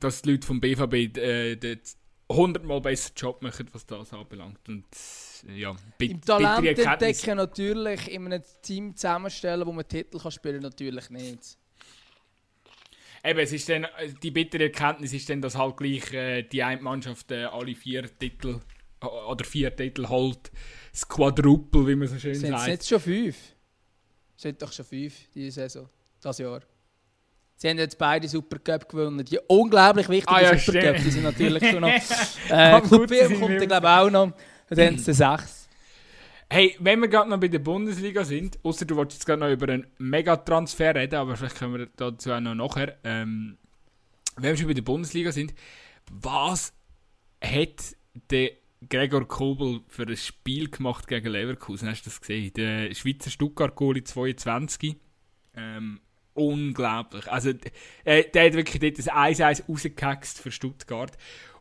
dass 0.00 0.22
die 0.22 0.32
Leute 0.32 0.46
vom 0.46 0.60
BVB 0.60 1.16
äh, 1.18 1.56
dort 1.56 1.96
100 2.28 2.64
Mal 2.64 2.80
besser 2.80 3.12
Job 3.16 3.42
machen, 3.42 3.68
was 3.72 3.86
das 3.86 4.12
anbelangt. 4.12 4.68
Und 4.68 4.86
ja, 5.54 5.74
Im 5.98 6.20
Talent 6.20 6.78
entdecken 6.78 7.36
natürlich 7.36 8.10
in 8.10 8.26
einem 8.26 8.42
Team 8.62 8.96
zusammenstellen, 8.96 9.66
wo 9.66 9.72
man 9.72 9.86
Titel 9.86 10.18
kann 10.18 10.32
spielen 10.32 10.62
natürlich 10.62 11.10
nicht. 11.10 11.58
Eben, 13.24 13.38
es 13.38 13.52
ist 13.52 13.68
dann, 13.68 13.84
äh, 13.84 14.12
die 14.20 14.32
bittere 14.32 14.64
Erkenntnis 14.64 15.12
ist 15.12 15.28
dann, 15.30 15.40
dass 15.40 15.56
halt 15.56 15.76
gleich 15.76 16.12
äh, 16.12 16.42
die 16.42 16.62
eine 16.62 16.82
Mannschaft 16.82 17.30
äh, 17.30 17.44
alle 17.44 17.74
vier 17.74 18.18
Titel 18.18 18.60
äh, 19.00 19.06
oder 19.06 19.44
vier 19.44 19.74
Titel 19.74 20.08
holt. 20.08 20.50
Das 20.90 21.06
Quadruple, 21.06 21.86
wie 21.86 21.94
man 21.94 22.08
so 22.08 22.18
schön 22.18 22.34
Sind 22.34 22.52
es 22.52 22.60
sagt. 22.60 22.70
nicht 22.70 22.88
schon 22.88 23.00
fünf? 23.00 23.36
Sind 24.36 24.60
doch 24.60 24.72
schon 24.72 24.84
fünf 24.84 25.14
diese 25.32 25.52
Saison, 25.52 25.88
das 26.20 26.38
Jahr. 26.38 26.62
Sie 27.62 27.68
haben 27.68 27.78
jetzt 27.78 27.96
beide 27.96 28.26
Supercup 28.26 28.88
gewonnen. 28.88 29.24
Die 29.24 29.38
unglaublich 29.46 30.08
wichtigen 30.08 30.34
Ah 30.34 30.40
ja, 30.42 30.58
Supercup, 30.58 30.96
die 30.96 31.10
sind 31.12 31.22
natürlich 31.22 31.64
schon 31.70 31.80
noch. 31.80 31.90
Äh, 32.50 32.80
Club 32.80 33.08
WM 33.08 33.38
kommt 33.38 33.56
glaube 33.60 33.86
ich 33.86 33.92
auch 33.92 34.10
noch. 34.10 34.32
Dann 34.68 34.86
haben 34.86 34.98
sie 34.98 35.14
sechs. 35.14 35.68
Hey, 36.50 36.74
wenn 36.80 37.00
wir 37.00 37.06
gerade 37.06 37.30
noch 37.30 37.38
bei 37.38 37.46
der 37.46 37.60
Bundesliga 37.60 38.24
sind, 38.24 38.58
außer 38.64 38.84
du 38.84 38.96
wolltest 38.96 39.20
jetzt 39.20 39.26
gerade 39.26 39.38
noch 39.38 39.48
über 39.48 39.72
einen 39.72 39.86
Megatransfer 39.98 40.96
reden, 40.96 41.14
aber 41.14 41.36
vielleicht 41.36 41.54
können 41.54 41.78
wir 41.78 41.88
dazu 41.94 42.32
auch 42.32 42.40
noch 42.40 42.56
nachher. 42.56 42.98
Ähm, 43.04 43.58
wenn 44.34 44.50
wir 44.50 44.56
schon 44.56 44.66
bei 44.66 44.74
der 44.74 44.82
Bundesliga 44.82 45.30
sind, 45.30 45.54
was 46.10 46.72
hat 47.40 47.94
der 48.28 48.50
Gregor 48.90 49.28
Kobel 49.28 49.82
für 49.86 50.02
ein 50.02 50.16
Spiel 50.16 50.68
gemacht 50.68 51.06
gegen 51.06 51.28
Leverkusen? 51.30 51.88
Hast 51.88 52.02
du 52.06 52.10
das 52.10 52.20
gesehen? 52.20 52.52
Der 52.54 52.92
Schweizer 52.92 53.30
Stuttgart-Goalie 53.30 54.02
22. 54.02 54.96
Ähm, 55.54 56.00
unglaublich. 56.34 57.30
Also, 57.30 57.50
äh, 58.04 58.24
der 58.30 58.46
hat 58.46 58.54
wirklich 58.54 58.80
dort 58.80 58.98
das 58.98 59.08
1-1 59.08 59.68
rausgehaxt 59.68 60.40
für 60.40 60.50
Stuttgart. 60.50 61.16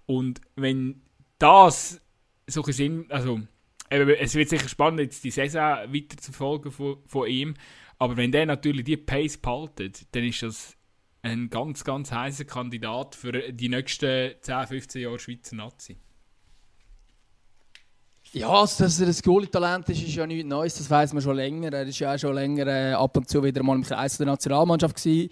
Und 0.06 0.42
wenn 0.56 1.02
das 1.40 2.02
so 2.48 2.64
Sinn, 2.64 3.06
also 3.10 3.42
es 3.90 4.36
wird 4.36 4.50
sicher 4.50 4.70
spannend, 4.70 5.02
jetzt 5.02 5.24
die 5.24 5.32
Saison 5.32 5.94
weiter 5.94 6.18
zu 6.18 6.32
folgen 6.32 6.72
von, 6.72 6.98
von 7.06 7.28
ihm, 7.28 7.56
aber 7.98 8.18
wenn 8.18 8.32
der 8.32 8.46
natürlich 8.46 8.86
die 8.86 8.98
Pace 8.98 9.38
behaltet, 9.38 10.08
dann 10.16 10.24
ist 10.24 10.42
das 10.42 10.78
ein 11.22 11.50
ganz, 11.50 11.84
ganz 11.84 12.12
heißer 12.12 12.46
Kandidat 12.46 13.16
für 13.16 13.32
die 13.52 13.70
nächsten 13.70 14.34
10, 14.42 14.68
15 14.68 15.02
Jahre 15.04 15.20
Schweizer 15.20 15.56
Nazi. 15.56 15.98
Ja, 18.34 18.48
also, 18.48 18.86
dass 18.86 18.98
er 19.02 19.08
ein 19.08 19.16
Goalie-Talent 19.22 19.90
ist, 19.90 20.04
ist 20.04 20.16
ja 20.16 20.26
nichts 20.26 20.48
Neues, 20.48 20.76
das 20.76 20.90
weiß 20.90 21.12
man 21.12 21.22
schon 21.22 21.36
länger. 21.36 21.74
Er 21.74 21.86
ist 21.86 22.00
ja 22.00 22.14
auch 22.14 22.18
schon 22.18 22.34
länger 22.34 22.66
äh, 22.66 22.94
ab 22.94 23.18
und 23.18 23.28
zu 23.28 23.44
wieder 23.44 23.62
mal 23.62 23.76
im 23.76 23.84
Kreis 23.84 24.16
der 24.16 24.26
Nationalmannschaft 24.26 24.96
gewesen 24.96 25.30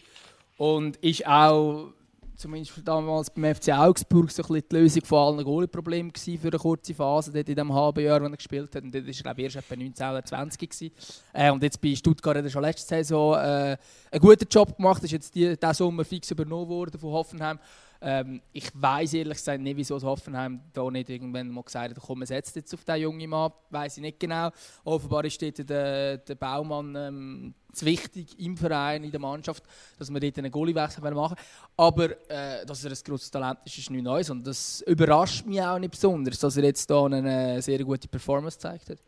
und 0.57 0.97
ist 0.97 1.25
auch 1.25 1.93
zumindest 2.35 2.73
damals 2.83 3.29
beim 3.29 3.55
FC 3.55 3.69
Augsburg 3.69 4.29
so 4.31 4.43
ein 4.43 4.63
die 4.69 4.75
Lösung 4.75 5.05
von 5.05 5.17
allen 5.19 5.45
Goalie-Problemen 5.45 6.11
für 6.13 6.47
eine 6.49 6.57
kurze 6.57 6.93
Phase 6.93 7.31
dort 7.31 7.47
in 7.47 7.55
dem 7.55 7.73
halben 7.73 8.03
Jahr, 8.03 8.21
als 8.21 8.31
er 8.31 8.37
gespielt 8.37 8.75
hat. 8.75 8.83
Und 8.83 8.93
dort 8.93 9.05
war 9.05 9.31
er 9.31 9.39
erst 9.39 9.55
etwa 9.55 9.75
19 9.77 10.09
oder 10.09 10.25
20 10.25 10.91
äh, 11.33 11.51
Und 11.51 11.63
jetzt 11.63 11.79
bei 11.79 11.95
Stuttgart 11.95 12.35
hat 12.35 12.43
er 12.43 12.49
schon 12.49 12.63
letzte 12.63 12.95
Saison 12.95 13.35
äh, 13.35 13.77
einen 14.11 14.21
guten 14.21 14.47
Job 14.49 14.75
gemacht. 14.75 15.01
Ist 15.05 15.11
jetzt 15.11 15.33
diesen 15.33 15.57
Sommer 15.73 16.03
fix 16.03 16.31
übernommen 16.31 16.67
worden 16.67 16.99
von 16.99 17.11
Hoffenheim. 17.11 17.59
Ähm, 18.01 18.41
ich 18.53 18.69
weiß 18.73 19.13
ehrlich 19.15 19.37
gesagt 19.37 19.61
nicht, 19.61 19.75
wieso 19.75 20.01
Hoffenheim 20.01 20.61
da 20.71 20.89
nicht 20.89 21.09
irgendwann 21.09 21.49
mal 21.49 21.63
gesagt 21.63 21.95
hat, 21.95 22.03
komm, 22.03 22.25
setzt 22.25 22.55
jetzt 22.55 22.73
auf 22.73 22.85
diesen 22.85 23.01
jungen 23.01 23.29
Mann. 23.29 23.51
Weiß 23.69 23.97
ich 23.97 24.01
nicht 24.01 24.19
genau. 24.19 24.51
Offenbar 24.85 25.25
ist 25.25 25.41
dort 25.41 25.69
der, 25.69 26.17
der 26.17 26.35
Baumann 26.35 26.95
ähm, 26.95 27.53
zu 27.73 27.85
wichtig 27.85 28.39
im 28.39 28.55
Verein, 28.55 29.03
in 29.03 29.11
der 29.11 29.19
Mannschaft, 29.19 29.63
dass 29.97 30.09
wir 30.09 30.19
dort 30.19 30.37
einen 30.37 30.51
Goaliewechsel 30.51 31.11
machen 31.11 31.35
Aber 31.75 32.11
äh, 32.29 32.65
dass 32.65 32.85
er 32.85 32.91
ein 32.91 32.97
grosses 33.03 33.29
Talent 33.29 33.59
ist, 33.65 33.77
ist 33.77 33.89
nicht 33.89 34.03
Neues. 34.03 34.29
Und 34.29 34.47
das 34.47 34.81
überrascht 34.81 35.45
mich 35.45 35.61
auch 35.61 35.77
nicht 35.77 35.91
besonders, 35.91 36.39
dass 36.39 36.55
er 36.55 36.63
jetzt 36.63 36.89
hier 36.89 37.03
eine 37.03 37.61
sehr 37.61 37.83
gute 37.83 38.07
Performance 38.07 38.57
gezeigt 38.57 38.91
hat. 38.91 38.99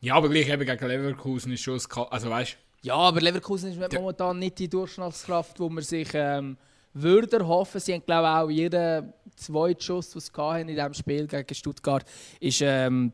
Ja, 0.00 0.14
aber 0.14 0.28
gleich 0.28 0.48
eben 0.48 0.66
gegen 0.66 0.86
Leverkusen 0.86 1.52
ist 1.52 1.62
schon 1.62 1.80
ein 1.80 2.06
also 2.10 2.30
weißt 2.30 2.58
Ja, 2.82 2.94
aber 2.94 3.20
Leverkusen 3.20 3.70
ist 3.70 3.92
momentan 3.92 4.38
nicht 4.38 4.58
die 4.58 4.68
Durchschnittskraft, 4.68 5.58
wo 5.58 5.68
man 5.68 5.82
sich 5.82 6.10
ähm, 6.12 6.58
würde 6.94 7.46
hoffen. 7.46 7.80
Sie 7.80 7.92
haben, 7.92 8.04
glaube 8.04 8.28
ich, 8.28 8.34
auch 8.34 8.50
jeden 8.50 9.12
zweiten 9.36 9.80
Schuss, 9.80 10.10
den 10.10 10.20
sie 10.20 10.60
in 10.60 10.66
diesem 10.68 10.94
Spiel 10.94 11.26
gegen 11.26 11.54
Stuttgart, 11.54 12.04
ist, 12.40 12.62
ähm, 12.62 13.12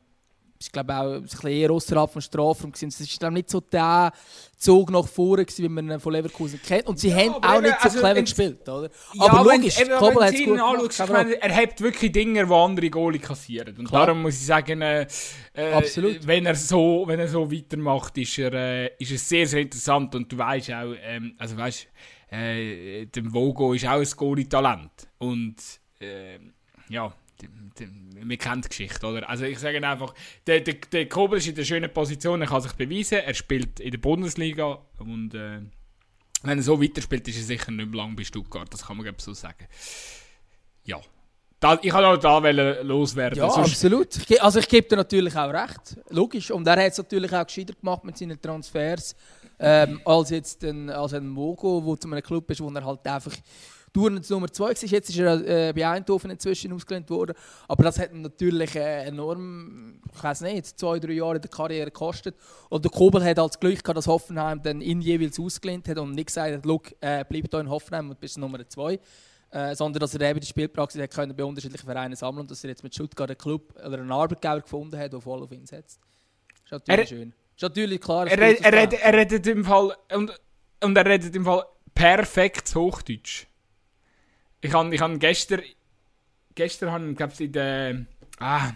ich 0.63 0.71
glaube 0.71 0.95
auch 0.95 1.15
ein 1.15 1.23
bisschen 1.23 1.51
eher 1.51 1.71
außerhalb 1.71 2.11
vom 2.11 2.21
Strafraum. 2.21 2.73
Es 2.75 3.23
war 3.23 3.31
nicht 3.31 3.49
so 3.49 3.61
der 3.61 4.13
Zug 4.59 4.91
nach 4.91 5.09
vorne 5.09 5.47
gewesen, 5.47 5.65
wie 5.65 5.69
man 5.71 5.91
ihn 5.91 5.99
von 5.99 6.13
Leverkusen 6.13 6.61
kennt. 6.63 6.87
Und 6.87 6.99
sie 6.99 7.09
ja, 7.09 7.17
haben 7.17 7.43
auch 7.43 7.63
nicht 7.63 7.81
so 7.81 7.89
also 7.89 7.99
clever 8.01 8.21
gespielt, 8.21 8.69
oder? 8.69 8.91
Ja, 9.15 9.33
aber 9.33 9.55
logisch, 9.55 9.79
wenn, 9.79 9.89
Kobel 9.97 10.23
hat 10.23 10.35
es 10.35 10.45
gut 10.45 11.01
ich 11.01 11.09
meine, 11.09 11.43
Er 11.43 11.57
hat 11.57 11.81
wirklich 11.81 12.13
Dinge, 12.13 12.47
die 12.47 12.53
andere 12.53 12.91
Goalie 12.91 13.21
kassieren. 13.21 13.75
Und 13.79 13.89
Klar. 13.89 14.07
darum 14.07 14.21
muss 14.21 14.35
ich 14.35 14.45
sagen, 14.45 14.83
äh, 14.83 15.07
äh, 15.55 15.83
wenn 16.25 16.45
er 16.45 16.55
so, 16.55 17.05
wenn 17.07 17.21
er 17.21 17.29
so 17.29 17.51
weitermacht, 17.51 18.19
ist 18.19 18.39
er, 18.39 18.53
äh, 18.53 18.91
ist 18.99 19.13
es 19.13 19.27
sehr, 19.27 19.47
sehr 19.47 19.63
interessant. 19.63 20.15
Und 20.15 20.31
du 20.31 20.37
weißt 20.37 20.73
auch, 20.73 20.93
ähm, 21.03 21.37
also 21.39 21.57
weißt 21.57 21.87
äh, 22.31 23.07
dem 23.07 23.33
Vogo 23.33 23.75
ist 23.75 23.87
auch 23.87 24.01
ein 24.01 24.05
Goalie-Talent. 24.05 25.09
Und 25.19 25.57
äh, 26.01 26.39
ja, 26.89 27.13
wir 28.15 28.37
kennen 28.37 28.63
die 28.63 28.69
Geschichte, 28.69 29.07
oder? 29.07 29.29
Also 29.29 29.45
ich 29.45 29.59
sage 29.59 29.87
einfach, 29.87 30.15
der, 30.47 30.61
der, 30.61 30.75
der 30.75 31.09
Kobel 31.09 31.39
ist 31.39 31.49
in 31.49 31.55
der 31.55 31.65
schönen 31.65 31.93
Position, 31.93 32.41
er 32.41 32.49
kann 32.49 32.61
sich 32.61 32.73
beweisen, 32.73 33.19
er 33.19 33.35
spielt 33.35 33.81
in 33.81 33.91
der 33.91 33.99
Bundesliga 33.99 34.79
und 34.99 35.35
äh, 35.35 35.61
wenn 36.43 36.59
er 36.59 36.63
so 36.63 36.81
weiterspielt, 36.83 37.27
ist 37.29 37.37
er 37.37 37.43
sicher 37.43 37.71
nicht 37.71 37.91
mehr 37.91 37.97
lang 37.97 38.17
bei 38.17 38.25
Stuttgart, 38.25 38.73
das 38.73 38.87
kann 38.87 38.97
man 38.97 39.15
so 39.19 39.33
sagen. 39.33 39.67
Ja. 40.85 41.01
Da, 41.59 41.79
ich 41.83 41.91
kann 41.91 42.05
auch 42.05 42.17
da 42.17 42.39
loswerden. 42.39 43.39
Ja, 43.39 43.51
Sonst 43.51 43.73
absolut. 43.73 44.41
Also 44.41 44.61
ich 44.61 44.69
gebe 44.69 44.89
dir 44.89 44.97
natürlich 44.97 45.37
auch 45.37 45.53
recht, 45.53 46.01
logisch. 46.09 46.51
Und 46.51 46.67
er 46.67 46.83
hat 46.83 46.93
es 46.93 46.99
natürlich 46.99 47.31
auch 47.35 47.45
gescheiter 47.45 47.75
gemacht 47.75 48.03
mit 48.03 48.17
seinen 48.17 48.41
Transfers, 48.41 49.15
ähm, 49.61 50.01
als 50.05 50.31
jetzt 50.31 50.65
ein, 50.65 50.89
als 50.91 51.13
ein 51.13 51.29
Mogo, 51.29 51.83
der 51.87 52.01
zu 52.01 52.11
einem 52.11 52.23
Club 52.23 52.51
ist, 52.51 52.61
wo 52.61 52.71
er 52.71 52.85
halt 52.85 53.07
einfach 53.07 53.37
Tournens 53.93 54.31
Nummer 54.31 54.51
2 54.51 54.65
war. 54.65 54.71
Jetzt 54.71 55.11
ist 55.11 55.19
er 55.19 55.69
äh, 55.69 55.73
bei 55.73 55.87
Eindhoven 55.87 56.31
inzwischen 56.31 56.73
ausgelehnt 56.73 57.11
worden. 57.11 57.35
Aber 57.69 57.83
das 57.83 57.99
hat 57.99 58.15
natürlich 58.15 58.75
äh, 58.77 59.05
enorm, 59.05 60.01
ich 60.15 60.23
weiß 60.23 60.43
nicht, 60.43 60.79
zwei, 60.79 60.99
drei 60.99 61.13
Jahre 61.13 61.37
in 61.37 61.43
der 61.43 61.51
Karriere 61.51 61.87
gekostet. 61.87 62.37
Und 62.69 62.85
der 62.85 62.91
Kobel 62.91 63.23
hat 63.25 63.39
als 63.39 63.59
Glück 63.59 63.83
gehabt, 63.83 63.97
dass 63.97 64.07
Hoffenheim 64.07 64.63
dann 64.63 64.81
ihn 64.81 65.01
jeweils 65.01 65.39
ausgelehnt 65.39 65.89
hat 65.89 65.99
und 65.99 66.13
nicht 66.13 66.27
gesagt 66.27 66.55
hat, 66.55 66.65
Look, 66.65 66.93
äh, 67.01 67.25
bleib 67.29 67.51
hier 67.51 67.61
in 67.61 67.69
Hoffenheim 67.69 68.11
und 68.11 68.21
bist 68.21 68.39
Nummer 68.39 68.67
2. 68.67 68.99
Äh, 69.53 69.75
sondern 69.75 69.99
dass 69.99 70.15
er 70.15 70.31
eben 70.31 70.39
die 70.39 70.47
Spielpraxis 70.47 71.03
hat 71.03 71.11
können 71.11 71.35
bei 71.37 71.43
unterschiedlichen 71.43 71.85
Vereinen 71.85 72.15
sammeln 72.15 72.43
und 72.43 72.51
dass 72.53 72.63
er 72.63 72.71
jetzt 72.71 72.85
mit 72.85 72.95
Stuttgart 72.95 73.29
einen 73.29 73.37
Club 73.37 73.75
oder 73.85 73.99
einen 73.99 74.13
Arbeitgeber 74.13 74.61
gefunden 74.61 74.97
hat, 74.97 75.13
der 75.13 75.21
voll 75.21 75.43
auf 75.43 75.51
ihn 75.51 75.67
setzt. 75.67 75.99
Das 75.99 76.65
ist 76.67 76.71
natürlich 76.71 77.01
er, 77.01 77.07
schön. 77.07 77.35
Ist 77.61 77.63
natürlich 77.63 78.01
klar. 78.01 78.27
Er, 78.27 78.39
er, 78.39 78.65
er, 78.65 78.73
redet, 78.73 79.01
er 79.03 79.13
redet 79.13 79.47
im 79.47 79.67
Fall 79.67 79.95
und, 80.15 80.33
und 80.83 80.97
er 80.97 81.05
redet 81.05 81.37
im 81.37 81.45
Fall 81.45 81.63
perfekt 81.93 82.75
Hochdeutsch. 82.75 83.49
Ich 84.63 84.73
habe 84.73 84.95
ich 84.95 85.01
hab 85.03 85.21
gestern 85.21 85.61
gestern 86.55 86.91
haben 86.91 87.15
glaube 87.15 87.35
in 87.39 87.53
der 87.53 88.07
ah 88.39 88.73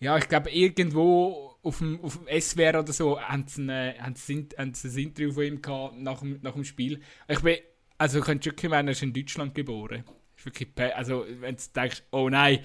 ja 0.00 0.18
ich 0.18 0.28
glaube 0.28 0.50
irgendwo 0.50 1.56
auf 1.62 1.78
dem, 1.78 1.98
auf 2.04 2.18
dem 2.18 2.40
SWR 2.42 2.80
oder 2.80 2.92
so 2.92 3.18
haben 3.18 3.46
sie, 3.48 3.62
ein, 3.62 3.98
haben 3.98 4.16
sie, 4.16 4.48
haben 4.58 4.74
sie 4.74 4.88
ein 4.88 5.08
Interview 5.08 5.32
von 5.32 5.44
ihm 5.44 5.62
gehabt 5.62 5.96
nach 5.96 6.18
dem, 6.18 6.40
nach 6.42 6.52
dem 6.52 6.64
Spiel. 6.64 7.00
Ich 7.26 7.40
bin 7.40 7.56
also 7.96 8.20
könntest 8.20 8.52
wirklich 8.52 8.70
meinen, 8.70 8.88
er 8.88 8.92
ist 8.92 9.02
in 9.02 9.14
Deutschland 9.14 9.54
geboren. 9.54 10.04
Ist 10.36 10.44
wirklich 10.44 10.68
also 10.94 11.24
wenn 11.40 11.56
du 11.56 11.62
denkst 11.74 12.02
oh 12.10 12.28
nein 12.28 12.58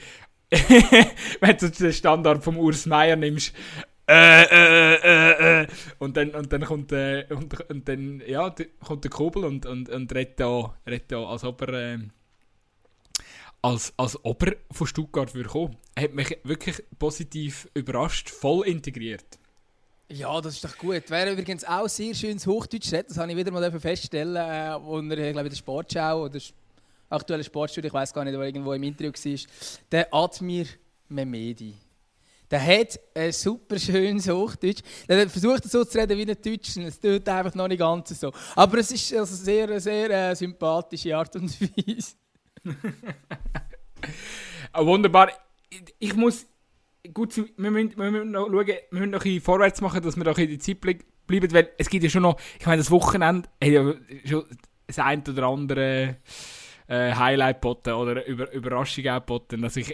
wenn 1.39 1.57
du 1.57 1.69
den 1.69 1.93
Standard 1.93 2.43
vom 2.43 2.57
Urs 2.57 2.85
Meier 2.87 3.15
nimmst, 3.15 3.55
äh, 4.11 4.43
äh, 4.43 4.95
äh, 4.95 5.61
äh, 5.61 5.67
und 5.99 6.17
dann, 6.17 6.31
und 6.31 6.51
dann 6.51 6.63
kommt, 6.63 6.91
äh, 6.91 7.27
und, 7.29 7.69
und 7.69 7.87
dann, 7.87 8.23
ja, 8.25 8.53
kommt 8.83 9.03
der 9.03 9.11
Kobel 9.11 9.45
und, 9.45 9.67
und, 9.67 9.87
und 9.87 10.15
redet 10.15 10.39
da, 10.39 10.73
redet 10.87 11.11
da 11.11 11.23
als 11.25 11.43
ob 11.43 11.61
er, 11.61 11.73
äh, 11.73 11.99
als, 13.61 13.93
als 13.97 14.17
ob 14.25 14.43
er 14.43 14.55
von 14.71 14.87
Stuttgart 14.87 15.35
würde 15.35 15.49
kommen. 15.49 15.77
Er 15.93 16.05
hat 16.05 16.13
mich 16.15 16.35
wirklich 16.43 16.83
positiv 16.97 17.69
überrascht, 17.75 18.31
voll 18.31 18.67
integriert. 18.67 19.37
Ja, 20.07 20.41
das 20.41 20.55
ist 20.55 20.63
doch 20.63 20.75
gut. 20.75 21.07
Wäre 21.11 21.33
übrigens 21.33 21.63
auch 21.63 21.87
sehr 21.87 22.15
schönes 22.15 22.47
Hochdeutsch 22.47 22.91
redet, 22.91 23.11
das 23.11 23.17
habe 23.19 23.29
ich 23.29 23.37
wieder 23.37 23.51
mal 23.51 23.79
feststellen, 23.79 24.35
äh, 24.35 24.75
wo 24.81 24.97
er, 24.97 25.31
glaube 25.33 25.47
in 25.47 25.49
der 25.49 25.55
Sportschau 25.55 26.23
oder 26.23 26.39
aktuelle 27.11 27.43
Sportstudio, 27.43 27.89
ich 27.89 27.93
weiß 27.93 28.11
gar 28.11 28.23
nicht, 28.23 28.35
wo 28.35 28.41
irgendwo 28.41 28.73
im 28.73 28.81
Interview 28.81 29.11
war, 29.11 29.39
der 29.91 30.11
Admir 30.11 30.65
Memedi. 31.09 31.75
Der 32.51 32.65
hat 32.65 32.99
ein 33.13 33.31
super 33.31 33.77
schönes 33.77 34.27
Hochdeutsch. 34.27 34.81
Der 35.07 35.29
versucht, 35.29 35.65
so 35.65 35.83
zu 35.83 35.97
reden 35.97 36.17
wie 36.17 36.29
ein 36.29 36.41
Deutsch. 36.41 36.77
Es 36.77 36.99
tut 36.99 37.27
einfach 37.29 37.53
noch 37.53 37.67
nicht 37.67 37.79
ganz 37.79 38.19
so. 38.19 38.31
Aber 38.55 38.77
es 38.79 38.91
ist 38.91 39.13
also 39.13 39.35
sehr, 39.35 39.79
sehr 39.79 40.31
äh, 40.31 40.35
sympathische 40.35 41.15
Art 41.15 41.35
und 41.35 41.49
Weise. 41.61 42.15
ah, 44.71 44.85
wunderbar. 44.85 45.31
Ich 45.99 46.15
muss. 46.15 46.47
Gut, 47.13 47.35
wir 47.37 47.71
müssen, 47.71 47.97
wir 47.97 48.11
müssen 48.11 48.31
noch 48.31 48.47
schauen, 48.47 48.67
wir 48.67 48.81
müssen 48.91 49.09
noch 49.11 49.23
ein 49.23 49.41
vorwärts 49.41 49.81
machen, 49.81 50.01
dass 50.01 50.17
wir 50.17 50.23
noch 50.23 50.37
in 50.37 50.49
die 50.49 50.59
Zeit 50.59 50.81
bleiben. 50.81 51.03
Weil 51.27 51.69
es 51.77 51.89
gibt 51.89 52.03
ja 52.03 52.09
schon 52.09 52.23
noch. 52.23 52.39
Ich 52.59 52.65
meine, 52.65 52.79
das 52.79 52.91
Wochenende 52.91 53.47
hat 53.63 53.69
ja 53.69 53.93
schon 54.25 54.45
das 54.87 54.99
ein 54.99 55.23
oder 55.27 55.43
andere 55.43 55.85
äh, 55.85 56.15
Highlight 56.93 57.61
boten 57.61 57.93
oder 57.93 58.25
Über 58.25 58.51
Überraschung 58.51 59.07
auch 59.07 59.19
boten. 59.19 59.63
Also 59.63 59.79
ich, 59.79 59.93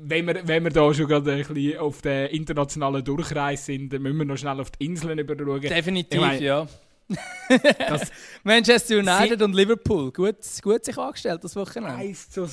wenn, 0.00 0.26
wir, 0.26 0.46
wenn 0.46 0.62
wir 0.64 0.70
da 0.70 0.94
schon 0.94 1.08
gerade 1.08 1.32
ein 1.32 1.38
bisschen 1.38 1.78
auf 1.78 2.02
der 2.02 2.30
internationalen 2.30 3.04
Durchreise 3.04 3.64
sind, 3.64 3.92
dann 3.92 4.02
müssen 4.02 4.18
wir 4.18 4.24
noch 4.26 4.36
schnell 4.36 4.60
auf 4.60 4.70
die 4.70 4.86
Inseln 4.86 5.18
überschauen. 5.18 5.60
Definitiv, 5.60 6.20
ich 6.20 6.20
mein, 6.20 6.42
ja. 6.42 6.66
Manchester 8.44 8.98
United 8.98 9.40
und 9.42 9.54
Liverpool, 9.54 10.12
gut, 10.12 10.36
gut 10.62 10.84
sich 10.84 10.98
angestellt 10.98 11.42
das 11.44 11.54
Wochenende. 11.54 11.94
Eins 11.94 12.30
zu, 12.30 12.44
äh, 12.44 12.48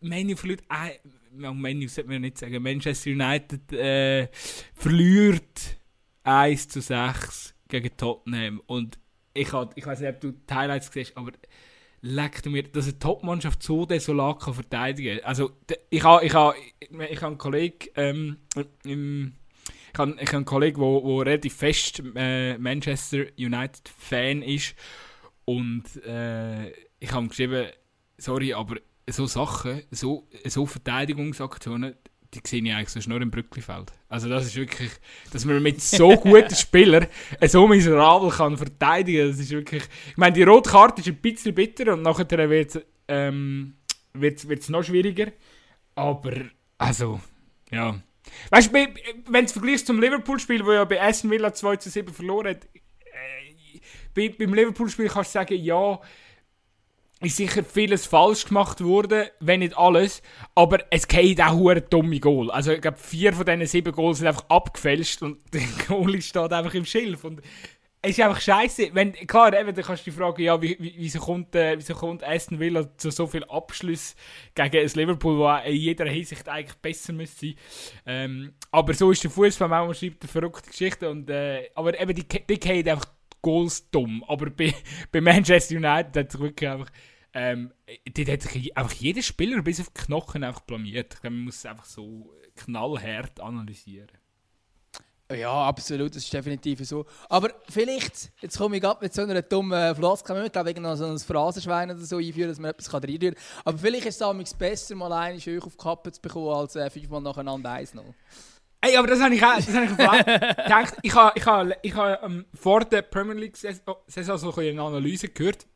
Manu 0.00 0.36
verliert, 0.36 0.62
äh, 0.70 0.98
Manu 1.34 1.88
sollte 1.88 2.10
man 2.10 2.22
nicht 2.22 2.38
sagen, 2.38 2.62
Manchester 2.62 3.10
United 3.10 3.72
äh, 3.72 4.28
verliert 4.74 5.78
1 6.24 6.68
zu 6.68 6.80
6 6.80 7.54
gegen 7.68 7.96
Tottenham 7.96 8.62
und 8.66 8.98
ich, 9.34 9.48
ich 9.48 9.86
weiß 9.86 10.00
nicht, 10.00 10.10
ob 10.10 10.20
du 10.20 10.32
die 10.32 10.54
Highlights 10.54 10.90
siehst, 10.92 11.16
aber 11.16 11.32
leckt 12.02 12.46
mir, 12.46 12.64
dass 12.64 12.86
eine 12.86 12.98
Top-Mannschaft 12.98 13.62
so 13.62 13.86
desolat 13.86 14.40
kann 14.40 14.54
verteidigen 14.54 15.18
kann. 15.18 15.26
Also, 15.26 15.52
ich 15.88 16.02
habe 16.02 16.24
ich 16.26 16.34
ha, 16.34 16.54
ich 16.90 17.22
ha 17.22 17.26
einen 17.26 17.38
Kollegen 17.38 17.88
ähm, 17.96 18.36
ich 19.92 19.98
habe, 19.98 20.16
ich 20.18 20.28
habe 20.28 20.36
einen 20.36 20.44
Kollegen, 20.44 20.80
der 20.80 21.26
relativ 21.26 21.54
fest 21.54 22.02
äh, 22.16 22.56
Manchester 22.58 23.26
United-Fan 23.38 24.42
ist. 24.42 24.74
Und 25.44 25.84
äh, 26.06 26.70
ich 26.98 27.12
habe 27.12 27.28
geschrieben, 27.28 27.66
sorry, 28.16 28.54
aber 28.54 28.76
so 29.08 29.26
Sachen, 29.26 29.82
so, 29.90 30.28
so 30.46 30.64
Verteidigungsaktionen, 30.64 31.94
die 32.34 32.40
sehe 32.44 32.62
ich 32.62 32.72
eigentlich 32.72 33.06
nur 33.06 33.20
im 33.20 33.30
Brücklifeld. 33.30 33.92
Also 34.08 34.28
das 34.28 34.46
ist 34.46 34.56
wirklich, 34.56 34.90
dass 35.32 35.44
man 35.44 35.62
mit 35.62 35.82
so 35.82 36.16
guten 36.16 36.54
Spielern 36.54 37.06
so 37.46 37.68
miserabel 37.68 38.30
kann 38.30 38.56
verteidigen, 38.56 39.28
das 39.28 39.38
ist 39.38 39.50
wirklich... 39.50 39.82
Ich 40.10 40.16
meine, 40.16 40.32
die 40.32 40.42
rote 40.42 40.70
Karte 40.70 41.02
ist 41.02 41.08
ein 41.08 41.16
bisschen 41.16 41.54
bitter 41.54 41.92
und 41.92 42.02
nachher 42.02 42.48
wird 42.48 42.76
es 42.76 42.82
ähm, 43.08 43.74
noch 44.68 44.82
schwieriger. 44.82 45.32
Aber, 45.94 46.32
also, 46.78 47.20
ja... 47.70 48.00
Weißt 48.50 48.72
du, 48.72 48.88
wenn 49.28 49.46
du 49.46 49.52
vergleichst 49.52 49.86
zum 49.86 50.00
Liverpool-Spiel, 50.00 50.64
wo 50.64 50.72
ja 50.72 50.84
bei 50.84 51.02
Aston 51.02 51.30
Villa 51.30 51.52
2 51.52 51.76
zu 51.76 51.90
7 51.90 52.14
verloren 52.14 52.50
hat, 52.50 52.64
äh, 52.64 53.80
bei, 54.14 54.30
beim 54.30 54.54
Liverpool-Spiel 54.54 55.08
kannst 55.08 55.34
du 55.34 55.38
sagen, 55.38 55.54
ja, 55.62 56.00
ist 57.22 57.36
sicher 57.36 57.62
vieles 57.64 58.06
falsch 58.06 58.46
gemacht 58.46 58.82
worden, 58.82 59.26
wenn 59.40 59.60
nicht 59.60 59.76
alles, 59.76 60.22
aber 60.54 60.80
es 60.90 61.06
geht 61.08 61.40
auch 61.40 61.54
hure 61.54 61.80
dumme 61.80 62.20
Goal. 62.20 62.50
Also 62.50 62.72
ich 62.72 62.80
glaube, 62.80 62.98
vier 62.98 63.32
von 63.32 63.46
diesen 63.46 63.66
sieben 63.66 63.92
Goals 63.92 64.18
sind 64.18 64.28
einfach 64.28 64.48
abgefälscht 64.48 65.22
und 65.22 65.38
der 65.52 65.62
Goal 65.86 66.20
steht 66.20 66.52
einfach 66.52 66.74
im 66.74 66.84
Schilf 66.84 67.24
und 67.24 67.42
es 68.04 68.18
ist 68.18 68.20
einfach 68.20 68.40
scheiße. 68.40 68.90
Wenn, 68.92 69.12
klar, 69.12 69.58
eben, 69.58 69.72
dann 69.72 69.84
kannst 69.84 70.04
du 70.04 70.10
dich 70.10 70.18
fragen, 70.18 70.42
ja, 70.42 70.60
wie, 70.60 70.76
wie, 70.80 70.94
wieso, 70.96 71.20
kommt, 71.20 71.54
äh, 71.54 71.78
wieso 71.78 71.94
kommt 71.94 72.24
Aston 72.24 72.58
Villa 72.58 72.96
zu 72.96 73.12
so 73.12 73.28
viel 73.28 73.44
Abschluss 73.44 74.16
gegen 74.56 74.76
ein 74.76 74.90
Liverpool, 74.94 75.38
das 75.38 75.66
in 75.66 75.76
jeder 75.76 76.06
Hinsicht 76.06 76.48
eigentlich 76.48 76.76
besser 76.78 77.12
müsste 77.12 77.46
sein. 77.46 77.54
Ähm, 78.04 78.52
aber 78.72 78.92
so 78.92 79.12
ist 79.12 79.22
der 79.22 79.30
Fußball, 79.30 79.68
man 79.68 79.94
schreibt 79.94 80.24
eine 80.24 80.32
verrückte 80.32 80.70
Geschichte. 80.70 81.08
Und, 81.08 81.30
äh, 81.30 81.70
aber 81.76 81.98
eben, 82.00 82.12
die, 82.12 82.26
die 82.26 82.58
gehen 82.58 82.88
einfach 82.88 83.06
Goals 83.40 83.88
dumm. 83.90 84.24
Aber 84.26 84.50
bei, 84.50 84.74
bei 85.12 85.20
Manchester 85.20 85.76
United 85.76 86.16
hat 86.16 86.32
sich 86.32 86.40
wirklich 86.40 86.68
einfach 86.68 86.90
ähm, 87.34 87.72
dort 88.14 88.28
hat 88.28 88.42
sich 88.42 88.76
einfach 88.76 88.92
jeder 88.92 89.22
Spieler 89.22 89.62
bis 89.62 89.80
auf 89.80 89.90
die 89.90 90.02
Knochen 90.02 90.44
einfach 90.44 90.60
blamiert. 90.60 91.14
Ich 91.14 91.20
glaube, 91.20 91.36
man 91.36 91.44
muss 91.46 91.56
es 91.56 91.66
einfach 91.66 91.84
so 91.84 92.34
knallhart 92.56 93.40
analysieren. 93.40 94.10
Ja, 95.34 95.66
absolut, 95.66 96.14
das 96.14 96.24
ist 96.24 96.32
definitiv 96.32 96.86
so. 96.86 97.06
Aber 97.30 97.50
vielleicht, 97.68 98.32
jetzt 98.42 98.58
komme 98.58 98.76
ich 98.76 98.82
gerade 98.82 99.02
mit 99.02 99.14
so 99.14 99.22
einer 99.22 99.40
dummen 99.40 99.94
Floskel, 99.96 100.44
ich 100.44 100.52
glaube, 100.52 100.72
ich 100.72 100.76
noch 100.76 100.94
so 100.94 101.06
ein 101.06 101.18
Phrasenschwein 101.18 101.90
oder 101.90 102.00
so 102.00 102.18
einführen, 102.18 102.50
dass 102.50 102.58
man 102.58 102.72
etwas 102.72 102.92
reinrühren 102.92 103.34
kann. 103.34 103.44
Aber 103.64 103.78
vielleicht 103.78 104.06
ist 104.06 104.20
es 104.20 104.54
besser, 104.54 104.94
mal 104.94 105.12
einen 105.12 105.40
Scheuch 105.40 105.64
auf 105.64 105.72
die 105.72 105.82
Kappe 105.82 106.12
zu 106.12 106.20
bekommen, 106.20 106.50
als 106.50 106.76
äh, 106.76 106.90
fünfmal 106.90 107.22
nacheinander 107.22 107.70
eins 107.70 107.94
noch. 107.94 108.14
Ey, 108.82 108.96
aber 108.96 109.06
das 109.06 109.20
habe 109.20 109.34
ich 109.34 109.42
auch, 109.42 109.56
das 109.56 109.72
habe 109.72 109.84
ich 109.84 109.90
gedacht. 109.92 110.96
Ich 111.02 111.14
habe, 111.14 111.32
ich 111.36 111.46
habe, 111.46 111.76
ich 111.82 111.94
habe 111.94 112.18
ähm, 112.26 112.44
vor 112.52 112.80
der 112.84 113.02
Premier 113.02 113.34
League-Saison 113.34 114.38
so 114.38 114.54
eine 114.54 114.82
Analyse 114.82 115.28
gehört 115.28 115.66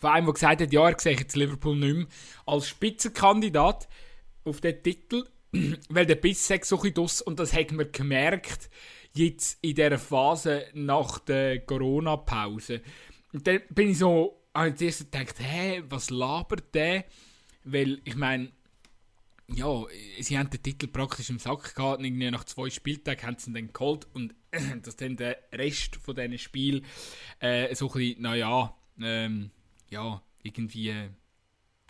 von 0.00 0.10
einem, 0.10 0.26
der 0.26 0.34
gesagt 0.34 0.60
hat, 0.60 0.72
ja, 0.72 0.88
er 0.88 0.98
sehe 0.98 1.16
jetzt 1.16 1.36
Liverpool 1.36 1.76
nicht 1.76 1.96
mehr 1.96 2.06
als 2.46 2.68
Spitzenkandidat 2.68 3.88
auf 4.44 4.60
den 4.60 4.82
Titel, 4.82 5.26
weil 5.88 6.06
der 6.06 6.18
sagt 6.34 6.64
so 6.64 6.80
ein 6.80 6.92
bisschen 6.92 7.26
und 7.26 7.38
das 7.38 7.52
hat 7.52 7.72
man 7.72 7.90
gemerkt, 7.92 8.70
jetzt 9.14 9.58
in 9.62 9.74
dieser 9.74 9.98
Phase 9.98 10.66
nach 10.74 11.18
der 11.18 11.60
Corona-Pause. 11.60 12.82
Und 13.32 13.46
dann 13.46 13.60
bin 13.70 13.90
ich 13.90 13.98
so, 13.98 14.42
habe 14.54 14.70
ich 14.70 14.76
zuerst 14.76 15.12
gedacht, 15.12 15.36
hä, 15.38 15.82
was 15.88 16.10
labert 16.10 16.74
der? 16.74 17.04
Weil, 17.64 18.00
ich 18.04 18.16
meine, 18.16 18.50
ja, 19.54 19.84
sie 20.20 20.38
haben 20.38 20.50
den 20.50 20.62
Titel 20.62 20.86
praktisch 20.86 21.30
im 21.30 21.38
Sack 21.38 21.74
gehabt 21.74 21.98
und 21.98 22.04
irgendwie 22.04 22.30
nach 22.30 22.44
zwei 22.44 22.70
Spieltagen 22.70 23.26
haben 23.26 23.36
sie 23.38 23.50
ihn 23.50 23.54
dann 23.54 23.72
geholt 23.72 24.06
und 24.14 24.34
dass 24.82 24.96
dann 24.96 25.16
der 25.16 25.38
Rest 25.52 25.96
von 25.96 26.14
diesen 26.14 26.38
Spiel 26.38 26.82
äh, 27.40 27.74
so 27.74 27.88
ein 27.88 27.92
bisschen, 27.92 28.22
naja, 28.22 28.74
ähm, 29.00 29.50
ja, 29.92 30.22
irgendwie, 30.42 30.92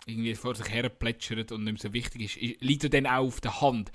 irgendwie 0.05 0.35
vor 0.35 0.55
sich 0.55 0.69
her 0.69 0.89
plätschert 0.89 1.51
und 1.51 1.63
nicht 1.63 1.73
mehr 1.73 1.81
so 1.81 1.93
wichtig 1.93 2.37
ist, 2.37 2.61
liegt 2.61 2.93
dann 2.93 3.07
auch 3.07 3.25
auf 3.25 3.41
der 3.41 3.61
Hand. 3.61 3.91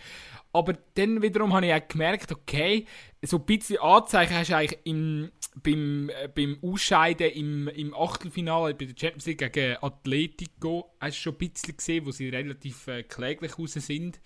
Aber 0.53 0.73
dann 0.95 1.23
wiederum 1.23 1.53
habe 1.53 1.67
ich 1.67 1.75
auch 1.75 1.87
gemerkt, 1.87 2.33
okay, 2.33 2.87
so 3.23 3.37
ein 3.37 3.45
bisschen 3.47 3.79
Anzeichen 3.79 4.35
hast 4.35 4.51
du 4.51 4.57
eigentlich 4.57 4.81
im, 4.85 5.31
beim, 5.63 6.11
äh, 6.11 6.29
beim 6.29 6.59
Ausscheiden 6.63 7.31
im, 7.31 7.69
im 7.69 7.95
Achtelfinale 7.95 8.75
bei 8.75 8.87
der 8.87 8.95
Champions 8.99 9.27
League 9.27 9.53
gegen 9.53 9.77
Atletico 9.83 10.95
hast 11.01 11.19
du 11.19 11.23
schon 11.23 11.35
ein 11.35 11.39
bisschen 11.39 11.77
gesehen, 11.77 12.07
wo 12.07 12.11
sie 12.11 12.31
relativ 12.31 12.87
äh, 12.89 13.03
kläglich 13.03 13.59
raus 13.59 13.75
sind. 13.75 14.21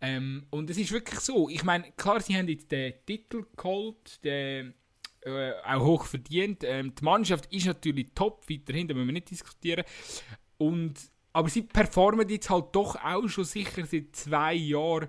Ähm, 0.00 0.46
und 0.48 0.70
es 0.70 0.78
ist 0.78 0.92
wirklich 0.92 1.20
so, 1.20 1.50
ich 1.50 1.62
meine, 1.62 1.92
klar, 1.92 2.20
sie 2.20 2.34
haben 2.34 2.48
jetzt 2.48 2.72
den 2.72 2.94
Titel 3.04 3.44
geholt, 3.54 4.24
den 4.24 4.72
äh, 5.22 5.52
auch 5.64 5.84
hoch 5.84 6.04
verdient. 6.06 6.64
Ähm, 6.64 6.94
die 6.94 7.04
Mannschaft 7.04 7.52
ist 7.52 7.66
natürlich 7.66 8.08
top, 8.14 8.48
weiterhin, 8.48 8.88
da 8.88 8.94
müssen 8.94 9.08
wir 9.08 9.12
nicht 9.12 9.30
diskutieren. 9.30 9.84
Und, 10.58 10.94
aber 11.32 11.48
sie 11.48 11.62
performen 11.62 12.28
jetzt 12.28 12.50
halt 12.50 12.66
doch 12.72 12.96
auch 12.96 13.28
schon 13.28 13.44
sicher 13.44 13.84
seit 13.86 14.14
zwei 14.16 14.54
Jahren 14.54 15.08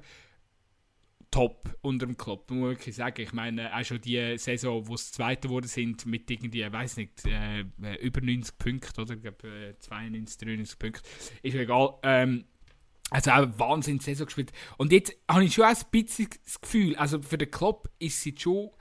top 1.31 1.77
unter 1.81 2.05
dem 2.05 2.17
Klopp, 2.17 2.51
muss 2.51 2.69
wirklich 2.71 2.95
sagen. 2.95 3.21
Ich 3.21 3.31
meine, 3.31 3.73
auch 3.75 3.83
schon 3.85 4.01
die 4.01 4.37
Saison, 4.37 4.87
wo 4.87 4.95
es 4.95 5.13
Zweite 5.13 5.47
geworden 5.47 5.67
sind, 5.67 6.05
mit 6.05 6.29
irgendwie, 6.29 6.61
ich 6.61 6.71
weiß 6.71 6.97
nicht, 6.97 7.25
äh, 7.25 7.63
über 8.01 8.21
90 8.21 8.57
Punkten, 8.57 9.01
oder? 9.01 9.13
Ich 9.15 9.21
glaube, 9.21 9.47
äh, 9.47 9.79
92, 9.79 10.37
93 10.37 10.77
Punkte. 10.77 11.01
Ist 11.41 11.55
egal. 11.55 11.95
Ähm, 12.03 12.45
also 13.09 13.31
auch 13.31 13.47
Wahnsinn 13.57 13.99
Saison 13.99 14.25
gespielt. 14.25 14.51
Und 14.77 14.91
jetzt 14.91 15.13
habe 15.29 15.43
ich 15.43 15.53
schon 15.53 15.65
ein 15.65 15.75
bisschen 15.91 16.29
das 16.43 16.59
Gefühl, 16.59 16.95
also 16.97 17.21
für 17.21 17.37
den 17.37 17.51
Klopp 17.51 17.89
ist 17.99 18.21
sie 18.21 18.35
schon 18.37 18.71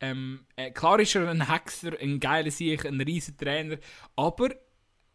ähm, 0.00 0.46
äh, 0.56 0.70
klar 0.70 1.00
ist 1.00 1.14
er 1.14 1.28
ein 1.28 1.50
Hexer, 1.50 1.92
ein 2.00 2.20
geiler 2.20 2.50
Sieg, 2.50 2.84
ein 2.84 3.00
riesen 3.00 3.36
Trainer, 3.36 3.78
aber 4.14 4.50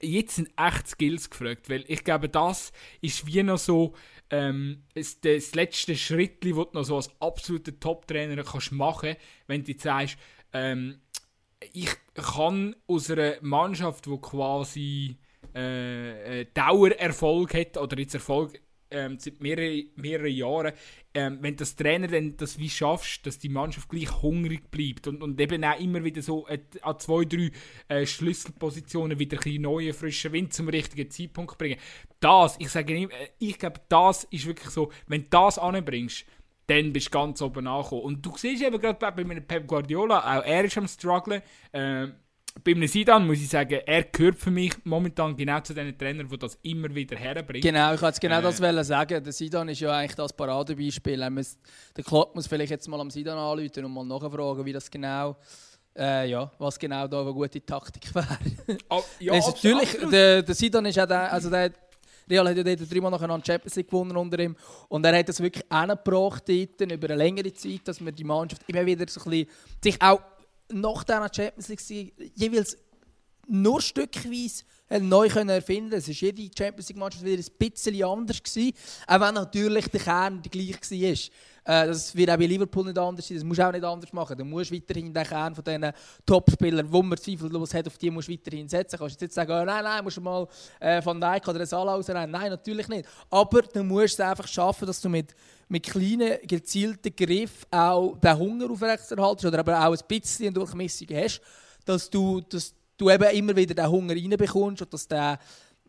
jetzt 0.02 0.36
sind 0.36 0.50
echt 0.58 0.88
Skills 0.88 1.30
gefragt, 1.30 1.70
weil 1.70 1.84
ich 1.88 2.04
glaube, 2.04 2.30
das 2.30 2.72
ist 3.02 3.26
wie 3.28 3.44
noch 3.44 3.58
so 3.58 3.94
ähm, 4.32 4.84
das, 4.96 5.20
das 5.22 5.54
letzte 5.54 5.96
Schritt, 5.96 6.44
das 6.44 6.52
du 6.52 6.70
noch 6.74 6.84
so 6.84 6.96
als 6.96 7.10
absoluter 7.22 7.80
Top-Trainer 7.80 8.44
kannst 8.44 8.72
machen, 8.72 9.16
wenn 9.48 9.64
du 9.64 9.74
sagst, 9.78 10.18
ähm, 10.54 11.02
ich 11.74 11.92
kann 12.16 12.76
aus 12.88 13.12
einer 13.12 13.36
Mannschaft, 13.42 14.06
die 14.08 14.18
quasi 14.18 15.18
äh, 15.54 16.42
äh, 16.42 16.48
Dauererfolg 16.54 17.54
hat 17.54 17.78
oder 17.78 18.00
jetzt 18.00 18.16
Erfolg 18.16 18.60
ähm, 18.92 19.18
seit 19.20 19.42
mehreren, 19.42 19.90
mehreren 19.96 20.32
Jahren, 20.32 20.74
ähm, 21.14 21.40
wenn 21.42 21.56
das 21.56 21.76
Trainer 21.76 22.08
dann 22.08 22.38
das 22.38 22.60
wie 22.60 22.70
schaffst, 22.70 23.26
dass 23.26 23.40
die 23.40 23.50
Mannschaft 23.50 23.90
gleich 23.90 24.22
hungrig 24.22 24.70
bleibt 24.72 25.08
und, 25.08 25.22
und 25.24 25.40
eben 25.40 25.64
auch 25.64 25.80
immer 25.80 26.04
wieder 26.04 26.22
so 26.22 26.48
äh, 26.48 26.60
an 26.82 27.00
zwei, 27.00 27.26
drei 27.26 27.52
äh, 27.88 28.06
Schlüsselpositionen 28.06 29.20
wieder 29.20 29.38
ein 29.38 29.44
bisschen 29.44 29.62
neue, 29.64 29.94
frischen 29.94 30.34
Wind 30.34 30.54
zum 30.54 30.70
richtigen 30.70 31.10
Zeitpunkt 31.10 31.58
bringen. 31.58 31.80
Das, 32.20 32.56
ich 32.60 32.70
sage 32.70 32.94
nicht, 32.94 33.12
äh, 33.12 33.30
ich 33.40 33.58
glaube, 33.58 33.82
das 33.90 34.26
ist 34.26 34.46
wirklich 34.46 34.70
so, 34.70 34.92
wenn 35.08 35.24
du 35.24 35.28
das 35.30 35.58
anbringst, 35.58 36.26
dann 36.68 36.94
bist 36.94 37.08
du 37.08 37.12
ganz 37.12 37.42
oben 37.42 37.68
angekommen. 37.68 38.04
Und 38.04 38.26
du 38.26 38.38
siehst 38.38 38.64
eben 38.64 38.80
gerade 38.80 39.12
bei 39.12 39.24
Pep 39.42 39.68
Guardiola, 39.68 40.20
auch 40.20 40.46
er 40.46 40.64
ist 40.64 40.78
am 40.78 40.88
strugglen, 40.88 41.42
äh, 41.72 42.08
bei 42.64 42.72
einem 42.72 42.88
Sidan 42.88 43.26
muss 43.26 43.38
ich 43.38 43.48
sagen, 43.48 43.80
er 43.86 44.04
gehört 44.04 44.38
für 44.38 44.52
mich 44.52 44.74
momentan 44.84 45.36
genau 45.36 45.62
zu 45.62 45.74
den 45.74 45.98
Trainern, 45.98 46.28
die 46.28 46.38
das 46.38 46.58
immer 46.64 46.94
wieder 46.94 47.16
herbringen. 47.16 47.62
Genau, 47.62 47.94
ich 47.94 48.02
wollte 48.02 48.20
genau 48.20 48.40
äh, 48.40 48.74
das 48.74 48.88
sagen. 48.88 49.24
Der 49.24 49.34
Sidan 49.34 49.70
ist 49.70 49.80
ja 49.80 49.92
eigentlich 49.92 50.16
das 50.16 50.34
Paradebeispiel. 50.34 51.30
Muss, 51.30 51.58
der 51.96 52.04
Klopp 52.04 52.36
muss 52.36 52.48
vielleicht 52.48 52.72
jetzt 52.72 52.88
mal 52.88 53.00
am 53.00 53.10
Sidan 53.10 53.38
anrufen 53.38 53.86
und 53.86 53.94
mal 53.94 54.06
nachfragen, 54.06 54.66
wie 54.66 54.74
das 54.74 54.92
genau, 54.92 55.38
äh, 55.98 56.30
ja, 56.30 56.52
was 56.58 56.78
genau 56.78 57.08
da 57.08 57.22
eine 57.22 57.34
gute 57.34 57.66
Taktik 57.66 58.14
wäre. 58.16 58.38
Oh, 58.90 59.02
ja, 59.20 59.38
natürlich, 59.38 59.98
der, 60.12 60.42
der 60.44 60.56
Sidan 60.56 60.86
ist 60.86 60.96
ja 60.96 61.06
der, 61.06 61.32
also 61.32 61.50
der 61.50 61.72
Real 62.30 62.48
hat 62.48 62.58
ja 62.58 62.64
dort 62.64 62.92
dreimal 62.92 63.12
nacheinander 63.12 63.46
Champions 63.46 63.76
League 63.76 63.88
gewonnen 63.88 64.16
unter 64.16 64.40
ihm. 64.40 64.56
Und 64.90 65.06
er 65.06 65.18
hat 65.18 65.30
das 65.30 65.42
wirklich 65.42 65.70
angebracht 65.72 66.44
dort, 66.48 66.92
über 66.92 67.08
eine 67.10 67.16
längere 67.16 67.54
Zeit, 67.54 67.82
dass 67.86 68.00
man 68.00 68.14
die 68.14 68.24
Mannschaft 68.24 68.64
immer 68.68 68.86
wieder 68.86 69.06
so 69.08 69.22
ein 69.22 69.30
bisschen 69.30 69.50
sich 69.84 70.02
auch 70.02 70.22
nach 70.74 71.04
dieser 71.04 71.30
Champions 71.34 71.68
League 71.68 72.14
jeweils 72.36 72.78
nur 73.48 73.82
stückweise 73.82 74.64
neu 75.00 75.30
können 75.30 75.50
erfinden 75.50 75.94
Es 75.94 76.08
war 76.08 76.14
jede 76.14 76.50
Champions 76.58 76.90
League-Mannschaft 76.90 77.24
wieder 77.24 77.42
ein 77.42 77.58
bisschen 77.58 78.04
anders. 78.04 78.44
Gewesen, 78.44 78.74
auch 79.08 79.20
wenn 79.22 79.34
natürlich 79.34 79.88
der 79.88 80.00
Kern 80.00 80.42
der 80.42 80.52
gleich 80.52 80.92
war. 80.92 81.32
Äh, 81.64 81.88
das 81.88 82.16
wird 82.16 82.30
auch 82.30 82.38
bei 82.38 82.46
Liverpool 82.46 82.86
nicht 82.86 82.98
anders 82.98 83.28
sein, 83.28 83.38
das 83.38 83.44
musst 83.44 83.60
du 83.60 83.68
auch 83.68 83.72
nicht 83.72 83.84
anders 83.84 84.12
machen. 84.12 84.38
Du 84.38 84.44
musst 84.44 84.72
weiterhin 84.72 85.14
den 85.14 85.24
Kern 85.24 85.54
von 85.54 85.64
diesen 85.64 85.92
Topspielern, 86.26 86.92
die 86.92 87.04
man 87.04 87.18
zweifellos 87.18 87.74
hat, 87.74 87.88
auf 87.88 87.98
die 87.98 88.10
musst 88.10 88.28
du 88.28 88.34
weiterhin 88.34 88.68
setzen. 88.68 88.98
Du 88.98 89.04
kannst 89.04 89.22
jetzt 89.22 89.36
sagen, 89.36 89.52
oh, 89.52 89.64
nein, 89.64 89.84
nein, 89.84 90.04
musst 90.04 90.18
du 90.18 90.22
mal 90.22 90.48
äh, 90.80 91.02
von 91.02 91.20
Nike 91.20 91.50
oder 91.50 91.66
Salah 91.66 91.94
rausrennen. 91.94 92.32
Nein, 92.32 92.50
natürlich 92.50 92.88
nicht. 92.88 93.08
Aber 93.30 93.62
du 93.62 93.84
musst 93.84 94.16
es 94.16 94.20
einfach 94.20 94.48
schaffen, 94.48 94.88
dass 94.88 95.00
du 95.00 95.10
mit, 95.10 95.36
mit 95.72 95.84
kleinen, 95.84 96.38
gezielten 96.46 97.16
Griffen 97.16 97.66
auch 97.72 98.18
den 98.18 98.38
Hunger 98.38 98.70
aufrechterhaltest 98.70 99.46
oder 99.46 99.60
aber 99.60 99.88
auch 99.88 99.94
ein 99.94 100.06
bisschen 100.06 100.48
eine 100.48 100.54
Durchmessung 100.54 101.08
hast, 101.14 101.42
dass 101.86 102.10
du, 102.10 102.42
dass 102.42 102.74
du 102.98 103.10
eben 103.10 103.24
immer 103.36 103.56
wieder 103.56 103.74
den 103.74 103.90
Hunger 103.90 104.14
reinbekommst 104.14 104.82
und 104.82 104.94
dass 104.94 105.08
der 105.08 105.40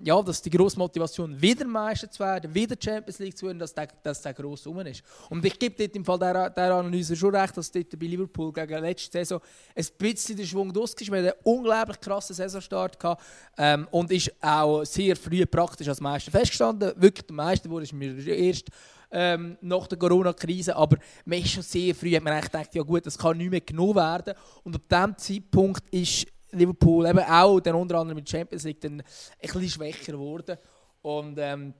ja, 0.04 0.20
dass 0.20 0.42
die 0.42 0.50
grosse 0.50 0.78
Motivation 0.78 1.40
wieder 1.40 1.64
Meister 1.64 2.10
zu 2.10 2.20
werden, 2.20 2.52
wieder 2.52 2.74
Champions 2.82 3.18
League 3.18 3.36
zu 3.36 3.46
werden, 3.46 3.58
dass 3.58 3.72
der, 3.72 3.88
dass 4.02 4.20
der 4.20 4.34
gross 4.34 4.66
rum 4.66 4.80
ist. 4.80 5.02
Und 5.28 5.44
ich 5.44 5.56
gebe 5.58 5.76
dort 5.76 5.94
im 5.94 6.04
Fall 6.04 6.18
der, 6.18 6.50
der 6.50 6.74
Analyse 6.74 7.14
schon 7.14 7.34
recht, 7.34 7.56
dass 7.56 7.70
dort 7.70 7.98
bei 7.98 8.06
Liverpool 8.06 8.52
gegen 8.52 8.80
letzte 8.80 9.12
Saison 9.12 9.40
ein 9.76 9.86
bisschen 9.98 10.36
der 10.36 10.44
Schwung 10.44 10.72
draus 10.72 10.94
ist. 10.94 11.10
Wir 11.10 11.18
hatten 11.18 11.28
einen 11.28 11.36
unglaublich 11.44 12.00
krassen 12.00 12.34
Saisonstart 12.34 12.98
gehabt, 12.98 13.22
ähm, 13.58 13.86
und 13.90 14.10
ist 14.10 14.32
auch 14.40 14.82
sehr 14.84 15.14
früh 15.14 15.46
praktisch 15.46 15.88
als 15.88 16.00
Meister 16.00 16.32
festgestanden. 16.32 16.92
Wirklich 16.96 17.26
der 17.26 17.36
Meister 17.36 17.70
wurde 17.70 17.84
ist 17.84 17.92
mir 17.92 18.26
erst 18.26 18.70
ähm, 19.12 19.58
nach 19.60 19.86
der 19.86 19.98
Corona-Krise, 19.98 20.74
aber 20.74 20.96
man 21.24 21.38
ist 21.38 21.50
schon 21.50 21.62
sehr 21.62 21.94
früh, 21.94 22.16
hat 22.16 22.22
man 22.22 22.32
eigentlich 22.32 22.50
gedacht, 22.50 22.74
ja 22.74 22.82
gut, 22.82 23.06
das 23.06 23.18
kann 23.18 23.36
nicht 23.36 23.50
mehr 23.50 23.60
genommen 23.60 23.96
werden. 23.96 24.34
Und 24.64 24.74
ab 24.74 24.82
diesem 24.88 25.18
Zeitpunkt 25.18 25.88
ist 25.90 26.26
Liverpool 26.50 27.06
eben 27.06 27.18
auch 27.20 27.60
dann 27.60 27.74
unter 27.74 27.98
anderem 27.98 28.16
mit 28.16 28.28
Champions 28.28 28.64
League 28.64 28.80
dann 28.80 29.00
ein 29.00 29.04
bisschen 29.40 29.68
schwächer 29.68 30.12
geworden. 30.12 30.56
Und 31.02 31.38
ähm, 31.38 31.74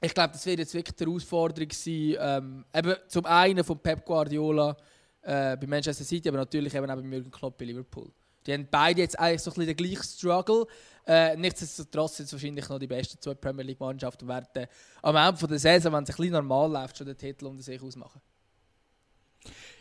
ich 0.00 0.14
glaube, 0.14 0.32
das 0.32 0.46
wird 0.46 0.60
jetzt 0.60 0.74
wirklich 0.74 0.96
die 0.96 1.04
Herausforderung 1.04 1.70
sein, 1.70 2.16
ähm, 2.18 2.64
eben 2.74 2.94
zum 3.08 3.26
einen 3.26 3.64
von 3.64 3.78
Pep 3.78 4.04
Guardiola 4.04 4.76
äh, 5.22 5.56
bei 5.56 5.66
Manchester 5.66 6.04
City, 6.04 6.28
aber 6.28 6.38
natürlich 6.38 6.74
eben 6.74 6.90
auch 6.90 6.96
bei 6.96 7.02
Jürgen 7.02 7.30
Klopp 7.30 7.58
bei 7.58 7.66
Liverpool. 7.66 8.10
Die 8.50 8.54
haben 8.54 8.66
beide 8.68 9.00
jetzt 9.00 9.16
eigentlich 9.16 9.42
so 9.42 9.52
ein 9.52 9.54
bisschen 9.54 9.76
den 9.76 9.76
gleichen 9.76 10.02
Struggle. 10.02 10.66
Äh, 11.06 11.36
nichtsdestotrotz 11.36 12.16
sind 12.16 12.26
es 12.26 12.32
wahrscheinlich 12.32 12.68
noch 12.68 12.80
die 12.80 12.88
besten 12.88 13.20
zwei 13.20 13.34
Premier 13.34 13.64
League-Mannschaften 13.64 14.28
und 14.28 14.34
werden 14.34 14.66
am 15.02 15.14
Ende 15.14 15.46
der 15.46 15.58
Saison, 15.60 15.92
wenn 15.92 16.02
es 16.02 16.10
ein 16.10 16.16
bisschen 16.16 16.32
normal 16.32 16.72
läuft, 16.72 16.98
schon 16.98 17.06
den 17.06 17.16
Titel 17.16 17.46
unter 17.46 17.62
sich 17.62 17.80
ausmachen. 17.80 18.20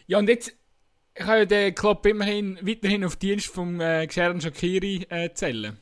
Ja, 0.05 0.19
und 0.19 0.29
jetzt 0.29 0.53
kann 1.15 1.39
ja 1.39 1.45
den 1.45 1.73
Club 1.73 2.05
immerhin 2.05 2.59
weiterhin 2.61 3.03
auf 3.03 3.15
Dienst 3.15 3.47
vom 3.47 3.81
äh, 3.81 4.05
Xherdan 4.05 4.39
Shakiri 4.39 5.07
äh, 5.09 5.33
zählen. 5.33 5.79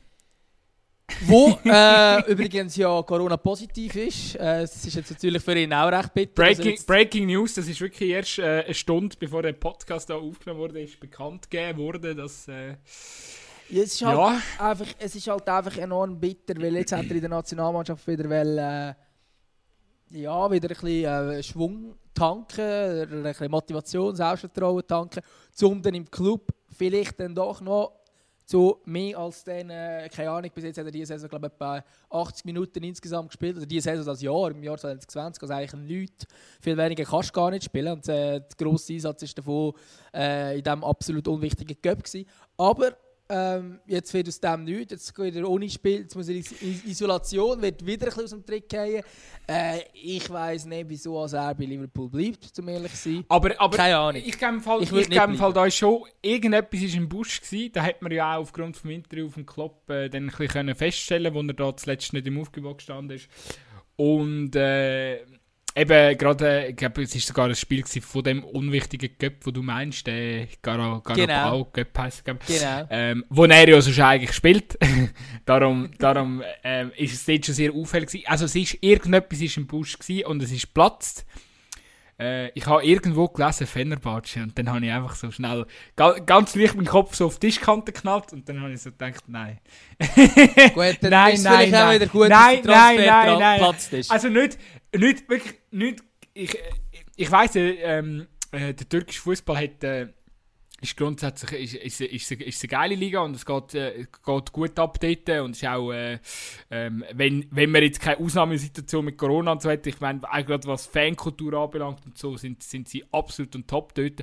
Wo 1.22 1.58
äh, 1.64 2.30
übrigens 2.30 2.76
ja 2.76 3.02
Corona 3.02 3.36
positiv 3.36 3.96
ist. 3.96 4.34
Äh, 4.36 4.60
das 4.60 4.84
ist 4.84 4.94
jetzt 4.94 5.10
natürlich 5.10 5.42
für 5.42 5.58
ihn 5.58 5.72
auch 5.72 5.90
recht 5.90 6.12
bitter. 6.14 6.34
Breaking, 6.34 6.72
also 6.72 6.86
Breaking 6.86 7.26
News, 7.26 7.54
das 7.54 7.66
ist 7.66 7.80
wirklich 7.80 8.10
erst 8.10 8.38
äh, 8.38 8.64
eine 8.64 8.74
Stunde 8.74 9.16
bevor 9.18 9.42
der 9.42 9.54
Podcast 9.54 10.10
da 10.10 10.14
aufgenommen 10.14 10.60
wurde, 10.60 10.80
ist 10.80 11.00
bekannt 11.00 11.50
gegeben 11.50 11.78
worden, 11.78 12.16
dass. 12.16 12.46
Äh, 12.48 12.76
ja, 13.70 13.82
es, 13.82 13.94
ist 13.94 14.04
halt 14.04 14.18
ja. 14.18 14.66
einfach, 14.66 14.86
es 14.98 15.14
ist 15.14 15.26
halt 15.26 15.48
einfach 15.48 15.76
enorm 15.76 16.18
bitter, 16.18 16.54
weil 16.60 16.76
jetzt 16.76 16.92
hat 16.92 17.04
er 17.06 17.12
in 17.12 17.20
der 17.20 17.30
Nationalmannschaft 17.30 18.06
wieder, 18.06 18.28
weil, 18.28 18.58
äh, 18.58 18.94
ja, 20.18 20.50
wieder 20.50 20.70
ein 20.70 20.80
bisschen 20.80 21.04
äh, 21.04 21.42
Schwung 21.42 21.94
tanken, 22.14 22.60
ein 22.60 23.22
bisschen 23.22 23.50
Motivation, 23.50 24.16
Selbstvertrauen 24.16 24.86
tanken, 24.86 25.20
um 25.62 25.82
dann 25.82 25.94
im 25.94 26.10
Club 26.10 26.48
vielleicht 26.70 27.20
dann 27.20 27.34
doch 27.34 27.60
noch 27.60 27.97
zu 28.48 28.80
mehr 28.86 29.18
als 29.18 29.44
dann, 29.44 29.68
äh, 29.68 30.08
keine 30.10 30.30
Ahnung, 30.30 30.50
bis 30.54 30.64
jetzt 30.64 30.78
hat 30.78 30.86
er 30.86 30.90
diese 30.90 31.06
Saison, 31.06 31.28
glaube 31.28 31.48
ich, 31.48 31.52
etwa 31.52 31.84
80 32.08 32.46
Minuten 32.46 32.82
insgesamt 32.82 33.28
gespielt. 33.28 33.58
Oder 33.58 33.66
diese 33.66 33.90
Saison 33.90 34.06
das 34.06 34.22
Jahr, 34.22 34.50
im 34.50 34.62
Jahr 34.62 34.78
2020, 34.78 35.42
also 35.42 35.52
eigentlich 35.52 35.82
nichts. 35.82 36.26
Viel 36.58 36.74
weniger 36.78 37.04
kannst 37.04 37.28
du 37.28 37.32
gar 37.34 37.50
nicht 37.50 37.64
spielen. 37.64 37.92
Und 37.92 38.08
äh, 38.08 38.40
der 38.40 38.46
grosse 38.56 38.94
Einsatz 38.94 39.20
war 39.20 39.28
davon 39.34 39.74
äh, 40.14 40.56
in 40.56 40.64
diesem 40.64 40.82
absolut 40.82 41.28
unwichtigen 41.28 41.76
Cup. 41.82 41.98
Aber 42.56 42.96
ähm, 43.30 43.80
jetzt 43.86 44.12
wird 44.14 44.28
aus 44.28 44.40
dem 44.40 44.64
nichts, 44.64 44.92
jetzt 44.92 45.14
geht 45.14 45.36
er 45.36 45.48
ohne 45.48 45.68
Spiel, 45.68 46.00
jetzt 46.00 46.16
muss 46.16 46.28
er 46.28 46.36
in 46.36 46.82
Isolation, 46.86 47.60
wird 47.60 47.84
wieder 47.84 48.06
ein 48.06 48.08
bisschen 48.08 48.24
aus 48.24 48.30
dem 48.30 48.46
Trick 48.46 48.68
gehen. 48.68 49.02
Äh, 49.46 49.80
ich 49.92 50.28
weiß 50.30 50.64
nicht, 50.66 50.88
wieso 50.88 51.24
er 51.24 51.54
bei 51.54 51.64
Liverpool 51.64 52.08
bleibt, 52.08 52.58
um 52.58 52.68
ehrlich 52.68 52.92
zu 52.92 53.10
sein. 53.10 53.24
Aber, 53.28 53.60
aber 53.60 53.76
Keine 53.76 53.98
Ahnung. 53.98 54.22
Ich 54.24 54.38
gebe 54.38 54.60
Fall, 54.60 54.82
ich 54.82 54.92
ich 54.92 55.10
gebe 55.10 55.34
Fall 55.34 55.52
da 55.52 55.70
schon, 55.70 56.04
irgendetwas 56.22 56.80
ist 56.80 56.94
im 56.94 57.08
Busch 57.08 57.40
gewesen, 57.40 57.72
da 57.72 57.82
hat 57.82 58.00
man 58.00 58.12
ja 58.12 58.36
auch 58.36 58.40
aufgrund 58.40 58.76
des 58.76 58.84
Interview 58.84 59.28
dem 59.28 59.46
Klopp 59.46 59.90
äh, 59.90 60.08
dann 60.08 60.30
ein 60.30 60.36
bisschen 60.36 60.74
feststellen 60.74 61.34
wo 61.34 61.42
er 61.42 61.54
da 61.54 61.76
zuletzt 61.76 62.12
nicht 62.12 62.26
im 62.26 62.40
Aufgebot 62.40 62.78
gestanden 62.78 63.16
ist. 63.16 63.28
Und 63.96 64.54
äh, 64.54 65.24
eben 65.78 66.18
gerade, 66.18 66.66
ich 66.68 66.76
glaube, 66.76 67.02
es 67.02 67.14
war 67.14 67.20
sogar 67.20 67.48
ein 67.48 67.54
Spiel 67.54 67.84
von 67.84 68.22
dem 68.22 68.44
unwichtigen 68.44 69.16
Cup, 69.18 69.34
wo 69.42 69.50
du 69.50 69.62
meinst, 69.62 70.06
der 70.06 70.46
Gar 70.62 71.02
Garabao 71.02 71.14
genau. 71.14 71.64
Cup 71.64 71.98
heisst 71.98 72.24
Genau. 72.24 72.86
Ähm, 72.90 73.24
wo 73.28 73.44
er 73.44 73.68
ja 73.68 73.80
sonst 73.80 74.00
eigentlich 74.00 74.32
spielt. 74.32 74.78
darum 75.44 75.90
darum 75.98 76.42
ähm, 76.62 76.92
ist 76.96 77.14
es 77.14 77.24
dort 77.24 77.46
schon 77.46 77.54
sehr 77.54 77.72
auffällig 77.72 78.28
Also 78.28 78.44
es 78.44 78.54
ist, 78.54 78.78
irgendetwas 78.80 79.40
ist 79.40 79.56
im 79.56 79.66
Busch 79.66 79.96
und 80.24 80.42
es 80.42 80.52
ist 80.52 80.66
geplatzt. 80.66 81.24
Äh, 82.18 82.50
ich 82.50 82.66
habe 82.66 82.84
irgendwo 82.84 83.28
gelesen, 83.28 83.66
Fenerbahce, 83.66 84.42
und 84.42 84.58
dann 84.58 84.70
habe 84.70 84.84
ich 84.84 84.92
einfach 84.92 85.14
so 85.14 85.30
schnell, 85.30 85.66
ganz 85.96 86.54
leicht 86.54 86.74
meinen 86.74 86.86
Kopf 86.86 87.14
so 87.14 87.26
auf 87.26 87.38
die 87.38 87.48
Tischkante 87.48 87.92
geknallt, 87.92 88.32
und 88.32 88.48
dann 88.48 88.60
habe 88.60 88.72
ich 88.72 88.82
so 88.82 88.90
gedacht, 88.90 89.24
nein. 89.28 89.58
gut, 90.74 90.98
dann 91.00 91.10
nein, 91.10 91.34
ist 91.34 91.44
nein, 91.44 91.70
nein. 91.70 91.86
auch 91.86 91.94
wieder 91.94 92.06
gut, 92.06 92.28
nein, 92.28 92.60
nein, 92.64 92.96
nein, 93.06 93.38
nein. 93.38 93.74
ist. 93.92 94.10
Also 94.10 94.28
nicht, 94.28 94.58
nicht 94.94 95.28
wirklich, 95.28 95.54
nicht, 95.70 96.02
ich, 96.34 96.58
ich 97.16 97.30
weiss, 97.30 97.52
ähm, 97.54 98.26
äh, 98.50 98.74
der 98.74 98.88
türkische 98.88 99.20
Fußball 99.20 99.56
hat, 99.56 99.84
äh, 99.84 100.08
ist 100.80 100.96
grundsätzlich 100.96 101.74
ist, 101.74 102.00
ist, 102.00 102.30
ist, 102.30 102.32
ist, 102.32 102.62
eine 102.62 102.68
geile 102.68 102.94
Liga 102.94 103.20
und 103.20 103.34
es 103.34 103.44
geht, 103.44 103.74
äh, 103.74 104.06
geht 104.24 104.52
gut 104.52 104.78
ab 104.78 104.98
dort 105.00 105.28
und 105.40 105.56
ist 105.56 105.66
auch, 105.66 105.92
äh, 105.92 106.18
ähm, 106.70 107.04
wenn, 107.12 107.46
wenn 107.50 107.70
man 107.70 107.82
jetzt 107.82 108.00
keine 108.00 108.18
Ausnahmesituation 108.18 109.04
mit 109.04 109.18
Corona 109.18 109.52
und 109.52 109.62
so 109.62 109.70
hat, 109.70 109.86
ich 109.86 110.00
meine, 110.00 110.20
auch 110.22 110.46
gerade 110.46 110.66
was 110.68 110.86
Fankultur 110.86 111.54
anbelangt 111.54 112.06
und 112.06 112.16
so, 112.16 112.36
sind, 112.36 112.62
sind 112.62 112.88
sie 112.88 113.04
absolut 113.10 113.56
und 113.56 113.66
top 113.66 113.94
dort. 113.94 114.22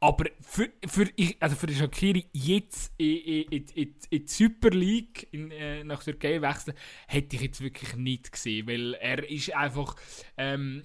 Aber 0.00 0.26
für, 0.40 0.70
für, 0.86 1.08
also 1.40 1.56
für 1.56 1.68
Shakiri 1.72 2.26
jetzt 2.32 2.92
in, 2.98 3.16
in, 3.16 3.42
in, 3.50 3.64
in, 3.74 3.94
in 4.10 4.24
die 4.24 4.28
Super 4.28 4.70
League 4.70 5.26
in, 5.32 5.50
äh, 5.50 5.82
nach 5.82 6.04
Türkei 6.04 6.40
wechseln, 6.40 6.76
hätte 7.08 7.34
ich 7.34 7.42
jetzt 7.42 7.60
wirklich 7.60 7.96
nicht 7.96 8.30
gesehen, 8.30 8.68
weil 8.68 8.94
er 8.94 9.28
ist 9.28 9.52
einfach, 9.52 9.96
ähm, 10.36 10.84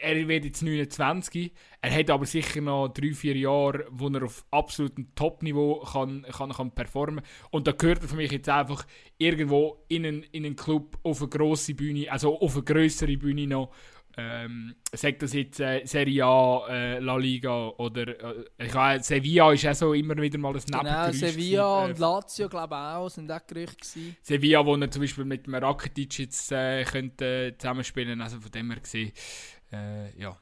er 0.00 0.28
wird 0.28 0.44
jetzt 0.44 0.62
29, 0.62 1.52
er 1.80 1.94
hat 1.94 2.10
aber 2.10 2.26
sicher 2.26 2.60
noch 2.60 2.88
3-4 2.88 3.34
Jahre, 3.34 3.86
wo 3.90 4.08
er 4.08 4.24
auf 4.24 4.44
absolutem 4.50 5.14
Top-Niveau 5.14 5.80
kann, 5.80 6.26
kann, 6.30 6.52
kann 6.52 6.70
performen 6.70 7.24
Und 7.50 7.66
da 7.66 7.72
gehört 7.72 8.02
er 8.02 8.08
für 8.08 8.16
mich 8.16 8.32
jetzt 8.32 8.48
einfach 8.48 8.86
irgendwo 9.18 9.84
in 9.88 10.06
einen, 10.06 10.22
in 10.24 10.44
einen 10.44 10.56
Club 10.56 10.98
auf 11.02 11.20
eine 11.20 11.28
grosse 11.28 11.74
Bühne, 11.74 12.10
also 12.10 12.38
auf 12.38 12.54
eine 12.54 12.64
größere 12.64 13.16
Bühne 13.16 13.46
noch. 13.46 13.72
Ähm, 14.14 14.74
sagt 14.92 15.22
das 15.22 15.32
jetzt 15.32 15.58
äh, 15.60 15.86
Serie 15.86 16.22
A, 16.26 16.66
äh, 16.68 16.98
La 16.98 17.16
Liga 17.16 17.68
oder 17.68 18.08
äh, 18.08 18.44
ich 18.58 18.74
weiß, 18.74 19.06
Sevilla 19.06 19.52
ist 19.52 19.66
auch 19.66 19.74
so 19.74 19.94
immer 19.94 20.14
wieder 20.18 20.36
mal 20.38 20.52
das 20.52 20.66
Genau, 20.66 21.10
Sevilla 21.12 21.86
gewesen, 21.86 21.92
und 21.92 21.98
Lazio 21.98 22.48
glaube 22.50 22.74
ich 22.74 22.78
auch, 22.78 23.08
sind 23.08 23.32
auch 23.32 23.46
Gerüchte 23.46 23.76
gewesen. 23.76 24.16
Sevilla, 24.20 24.66
wo 24.66 24.76
er 24.76 24.90
zum 24.90 25.00
Beispiel 25.00 25.24
mit 25.24 25.46
dem 25.46 25.54
Rakitic 25.54 26.18
jetzt 26.18 26.52
äh, 26.52 26.84
könnte, 26.84 27.54
zusammenspielen, 27.56 28.20
also 28.20 28.38
von 28.38 28.50
dem 28.50 28.70
her 28.70 28.80
gesehen 28.80 29.12
äh, 29.72 30.18
ja. 30.18 30.38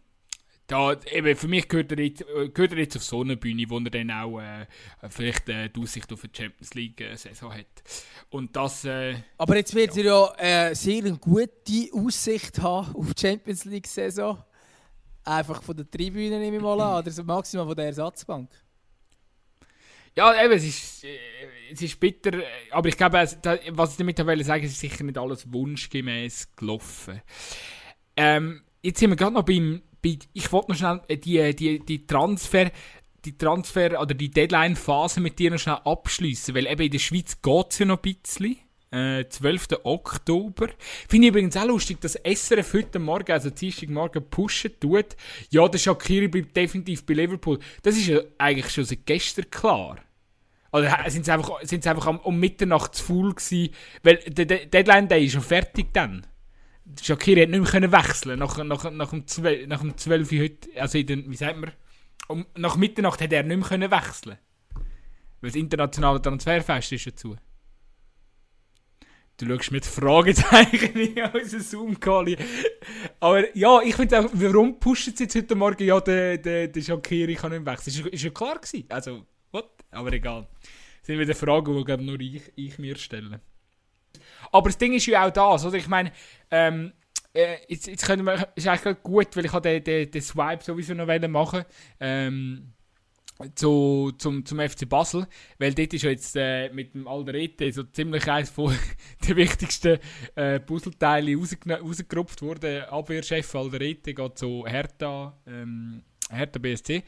Da, 0.67 0.95
eben, 1.11 1.37
für 1.37 1.49
mich 1.49 1.69
gehört 1.69 1.91
er, 1.91 1.99
jetzt, 1.99 2.25
gehört 2.25 2.73
er 2.73 2.79
jetzt 2.79 2.97
auf 2.97 3.03
so 3.03 3.23
eine 3.23 3.37
Bühne, 3.37 3.65
wo 3.69 3.79
er 3.79 3.91
dann 3.91 4.11
auch 4.13 4.39
äh, 4.39 4.67
vielleicht 5.09 5.49
äh, 5.49 5.69
die 5.69 5.81
Aussicht 5.81 6.13
auf 6.13 6.23
eine 6.23 6.33
Champions 6.33 6.75
League-Saison 6.75 7.51
äh, 7.51 7.55
hat. 7.59 7.83
Und 8.29 8.55
das, 8.55 8.85
äh, 8.85 9.17
Aber 9.37 9.57
jetzt 9.57 9.75
wird 9.75 9.97
ja. 9.97 10.03
er 10.37 10.69
ja 10.69 10.69
äh, 10.69 10.75
sehr 10.77 11.05
eine 11.05 11.19
gute 11.19 11.93
Aussicht 11.93 12.61
haben 12.61 12.95
auf 12.95 13.15
die 13.15 13.21
Champions 13.21 13.65
League-Saison. 13.65 14.45
Einfach 15.25 15.61
von 15.61 15.77
der 15.77 15.91
Tribüne 15.91 16.39
nehme 16.39 16.59
ich 16.59 16.63
mal 16.63 16.81
an, 16.81 17.05
oder 17.05 17.25
maximal 17.25 17.67
von 17.67 17.77
der 17.77 17.87
Ersatzbank. 17.87 18.51
Ja, 20.17 20.41
eben, 20.45 20.53
es 20.55 20.65
ist, 20.65 21.03
äh, 21.03 21.19
es 21.73 21.83
ist 21.83 21.99
bitter, 21.99 22.43
aber 22.71 22.89
ich 22.89 22.97
glaube, 22.97 23.15
was 23.15 23.91
ich 23.91 23.97
damit 23.97 24.19
sagen 24.19 24.29
will, 24.29 24.41
ist 24.41 24.79
sicher 24.79 25.03
nicht 25.03 25.19
alles 25.19 25.53
wunschgemäß 25.53 26.55
gelaufen. 26.55 27.23
Ähm, 28.17 28.63
jetzt 28.83 29.01
sind 29.01 29.11
wir 29.11 29.17
gerade 29.17 29.35
noch 29.35 29.45
beim, 29.45 29.83
bei, 30.03 30.19
ich 30.33 30.51
wollte 30.53 30.71
noch 30.73 30.79
schnell 30.79 31.01
äh, 31.09 31.17
die, 31.17 31.55
die, 31.55 31.79
die 31.81 32.07
Transfer, 32.07 32.71
die 33.25 33.37
Transfer 33.37 34.01
oder 34.01 34.15
die 34.15 34.31
Deadline-Phase 34.31 35.21
mit 35.21 35.39
dir 35.39 35.51
noch 35.51 35.59
schnell 35.59 35.79
abschließen, 35.85 36.55
weil 36.55 36.67
eben 36.67 36.83
in 36.83 36.91
der 36.91 36.99
Schweiz 36.99 37.41
geht 37.41 37.67
es 37.71 37.79
ja 37.79 37.87
noch 37.87 38.03
ein 38.03 38.15
bisschen. 38.23 38.57
Äh, 38.93 39.29
12. 39.29 39.69
Oktober. 39.85 40.69
Finde 41.09 41.29
ich 41.29 41.31
übrigens 41.31 41.57
auch 41.57 41.67
lustig, 41.67 42.01
dass 42.01 42.15
SRF 42.25 42.75
heute 42.75 42.99
Morgen, 42.99 43.31
also 43.31 43.49
Dienstagmorgen, 43.49 44.29
pushen 44.29 44.73
tut. 44.81 45.17
Ja, 45.51 45.69
der 45.69 45.79
Shakiri 45.79 46.27
bleibt 46.27 46.57
definitiv 46.57 47.07
bei 47.07 47.15
Liverpool. 47.15 47.61
Das 47.85 47.97
ist 47.97 48.09
ja 48.09 48.21
eigentlich 48.39 48.69
schon 48.71 48.85
seit 48.85 49.07
gestern 49.07 49.49
klar. 49.49 49.99
Oder 50.73 51.05
sind 51.09 51.25
sie 51.25 51.33
einfach, 51.33 51.61
sind's 51.63 51.87
einfach 51.87 52.25
um, 52.25 52.41
Mitternacht 52.41 52.97
zu 52.97 53.05
faul 53.05 53.35
gewesen? 53.35 53.73
Weil 54.03 54.17
der 54.17 54.67
Deadline 54.67 55.07
Day 55.07 55.25
ist 55.25 55.33
schon 55.33 55.43
fertig 55.43 55.93
dann. 55.93 56.27
Shakiri 57.01 57.43
hat 57.43 57.51
nicht 57.51 57.73
mehr 57.73 57.93
wechseln 57.93 58.39
nach, 58.39 58.57
nach, 58.63 58.91
nach, 58.91 59.11
dem 59.11 59.27
12, 59.27 59.67
nach 59.67 59.81
dem 59.81 59.97
12 59.97 60.33
heute, 60.33 60.81
also 60.81 61.03
den, 61.03 61.31
wie 61.31 61.37
sagt 61.37 61.59
man, 61.59 61.73
um, 62.29 62.47
nach 62.57 62.77
Mitternacht 62.77 63.21
hat 63.21 63.33
er 63.33 63.43
nicht 63.43 63.71
mehr 63.71 63.91
wechseln 63.91 64.37
Weil 65.41 65.51
das 65.51 65.57
internationale 65.57 66.23
Transferfest 66.23 66.93
ist 66.93 67.07
dazu. 67.07 67.37
Du 69.37 69.47
schaust 69.47 69.73
mit 69.73 69.87
Fragezeichen 69.87 70.97
in 71.01 71.25
unseren 71.31 71.63
Zoom-Call. 71.63 72.37
Aber 73.21 73.57
ja, 73.57 73.81
ich 73.81 73.97
finde 73.97 74.21
auch, 74.21 74.29
warum 74.35 74.79
pushen 74.79 75.17
sie 75.17 75.25
jetzt 75.25 75.35
heute 75.35 75.55
Morgen, 75.55 75.83
ja, 75.83 75.99
der, 75.99 76.37
der, 76.37 76.69
der 76.69 76.81
Shakiri 76.83 77.35
kann 77.37 77.53
nicht 77.53 77.65
wechseln. 77.65 78.07
Ist, 78.07 78.15
ist 78.15 78.23
ja 78.23 78.31
klar 78.31 78.59
gewesen. 78.59 78.85
Also, 78.91 79.27
what? 79.51 79.71
Aber 79.91 80.13
egal. 80.13 80.47
Das 80.63 81.07
sind 81.07 81.19
wieder 81.19 81.35
Fragen, 81.35 81.85
die, 81.85 82.05
nur 82.05 82.21
ich, 82.21 82.53
ich 82.55 82.79
mir 82.79 82.97
stelle. 82.97 83.41
Aber 84.53 84.69
das 84.69 84.79
Ding 84.79 84.93
ist 84.93 85.07
ja 85.07 85.27
auch 85.27 85.31
das, 85.31 85.65
oder? 85.65 85.77
Ich 85.77 85.89
meine, 85.89 86.13
ähm, 86.51 86.93
äh, 87.33 87.57
jetzt, 87.69 87.87
jetzt 87.87 88.05
können 88.05 88.25
wir, 88.25 88.49
ist 88.55 88.67
eigentlich 88.67 89.03
gut, 89.03 89.37
weil 89.37 89.45
ich 89.45 89.53
den, 89.53 89.85
den, 89.85 90.11
den 90.11 90.23
Swipe 90.23 90.65
sowieso 90.65 90.95
noch 90.95 91.29
machen 91.29 91.65
ähm, 92.01 92.73
zu, 93.55 94.13
zum, 94.19 94.45
zum 94.45 94.61
FC 94.61 94.89
Basel, 94.89 95.27
weil 95.59 95.73
dort 95.73 95.95
ist 95.95 96.03
ja 96.03 96.11
jetzt 96.11 96.37
äh, 96.37 96.71
mit 96.71 96.95
dem 96.95 97.09
Alderete 97.09 97.73
so 97.73 97.85
ziemlich 97.85 98.29
eines 98.29 98.51
von 98.51 98.75
den 99.27 99.37
wichtigsten 99.37 99.99
äh, 100.35 100.61
Puzzleteile 100.61 101.37
rausgerupft 101.37 102.43
worden. 102.43 102.83
Abwehrchef 102.85 103.55
Alderete 103.55 104.13
geht 104.13 104.39
zu 104.39 104.65
Hertha, 104.67 105.39
ähm, 105.47 106.03
Hertha 106.31 106.59
BSC. 106.59 107.03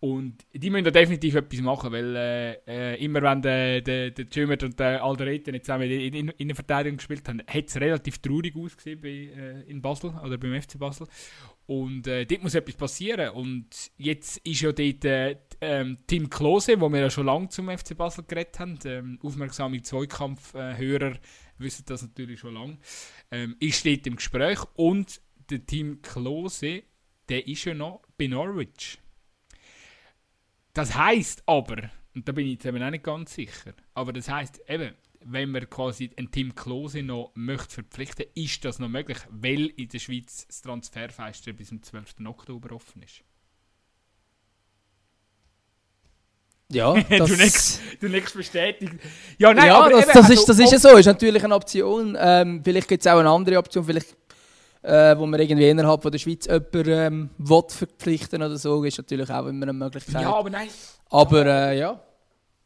Und 0.00 0.46
die 0.54 0.70
müssen 0.70 0.84
da 0.84 0.90
definitiv 0.90 1.34
etwas 1.34 1.60
machen, 1.60 1.92
weil 1.92 2.16
äh, 2.16 2.52
äh 2.66 3.04
immer 3.04 3.20
wenn 3.20 3.42
der, 3.42 3.82
der, 3.82 4.10
der 4.10 4.26
Schümmert 4.32 4.62
und 4.62 4.80
der 4.80 5.04
Alderete 5.04 5.52
nicht 5.52 5.66
zusammen 5.66 5.90
in, 5.90 6.14
in, 6.14 6.28
in 6.30 6.48
der 6.48 6.54
Verteidigung 6.54 6.96
gespielt 6.96 7.28
haben, 7.28 7.42
hat 7.46 7.68
es 7.68 7.78
relativ 7.78 8.18
traurig 8.18 8.56
ausgesehen 8.56 8.98
bei, 8.98 9.08
äh, 9.08 9.60
in 9.70 9.82
Basel 9.82 10.14
oder 10.24 10.38
beim 10.38 10.60
FC 10.60 10.78
Basel. 10.78 11.06
Und 11.66 12.06
äh, 12.06 12.24
dort 12.24 12.42
muss 12.42 12.54
etwas 12.54 12.76
passieren. 12.76 13.28
Und 13.30 13.68
jetzt 13.98 14.38
ist 14.38 14.62
ja 14.62 14.72
dort 14.72 15.04
äh, 15.04 15.36
ähm, 15.60 15.98
Tim 16.06 16.30
Klose, 16.30 16.80
wo 16.80 16.88
wir 16.88 17.00
ja 17.00 17.10
schon 17.10 17.26
lange 17.26 17.50
zum 17.50 17.68
FC 17.68 17.94
Basel 17.94 18.24
geredet 18.26 18.58
haben, 18.58 18.78
ähm, 18.86 19.18
aufmerksame 19.22 19.82
Zweikampfhörer 19.82 21.18
wissen 21.58 21.84
das 21.86 22.00
natürlich 22.00 22.40
schon 22.40 22.54
lange, 22.54 22.78
ähm, 23.30 23.54
ist 23.60 23.84
dort 23.84 24.06
im 24.06 24.16
Gespräch. 24.16 24.60
Und 24.76 25.20
der 25.50 25.66
Tim 25.66 26.00
Klose, 26.00 26.84
der 27.28 27.46
ist 27.46 27.66
ja 27.66 27.74
noch 27.74 28.00
bei 28.16 28.28
Norwich. 28.28 28.98
Das 30.72 30.94
heißt 30.94 31.42
aber, 31.46 31.90
und 32.14 32.28
da 32.28 32.32
bin 32.32 32.46
ich 32.46 32.52
jetzt 32.52 32.66
eben 32.66 32.82
auch 32.82 32.90
nicht 32.90 33.04
ganz 33.04 33.34
sicher, 33.34 33.74
aber 33.94 34.12
das 34.12 34.28
heißt 34.28 34.60
eben, 34.68 34.94
wenn 35.22 35.50
man 35.50 35.68
quasi 35.68 36.10
einen 36.16 36.30
Team 36.30 36.54
Klose 36.54 37.02
noch 37.02 37.32
möchte 37.34 37.74
verpflichten, 37.74 38.26
ist 38.34 38.64
das 38.64 38.78
noch 38.78 38.88
möglich, 38.88 39.18
weil 39.28 39.66
in 39.66 39.88
der 39.88 39.98
Schweiz 39.98 40.46
das 40.46 40.62
Transferfenster 40.62 41.52
bis 41.52 41.68
zum 41.68 41.82
12. 41.82 42.14
Oktober 42.26 42.74
offen 42.74 43.02
ist. 43.02 43.22
Ja, 46.72 46.94
das... 47.10 47.28
du, 47.28 47.36
nichts, 47.36 47.80
du 48.00 48.08
nichts 48.08 48.32
bestätigt. 48.32 48.94
Ja, 49.38 49.52
nein, 49.52 49.66
ja 49.66 49.78
aber 49.78 49.90
das, 49.90 50.06
das, 50.06 50.30
ist, 50.30 50.48
das 50.48 50.58
ist 50.58 50.72
ja 50.72 50.78
so, 50.78 50.96
ist 50.96 51.06
natürlich 51.06 51.44
eine 51.44 51.54
Option. 51.54 52.16
Ähm, 52.18 52.62
vielleicht 52.64 52.88
gibt 52.88 53.04
es 53.04 53.12
auch 53.12 53.18
eine 53.18 53.28
andere 53.28 53.58
Option, 53.58 53.84
vielleicht 53.84 54.16
äh, 54.82 55.16
wo 55.16 55.26
man 55.26 55.40
irgendwie 55.40 55.68
innerhalb 55.68 56.02
von 56.02 56.10
der 56.10 56.18
Schweiz 56.18 56.46
jemanden 56.46 56.88
ähm, 56.88 57.30
will 57.38 57.62
verpflichten 57.68 58.42
oder 58.42 58.56
so, 58.56 58.82
ist 58.84 58.98
natürlich 58.98 59.30
auch 59.30 59.46
immer 59.46 59.62
eine 59.62 59.72
Möglichkeit. 59.72 60.22
Ja, 60.22 60.34
aber 60.34 60.50
nein. 60.50 60.68
Aber 61.10 61.46
äh, 61.46 61.78
ja, 61.78 62.00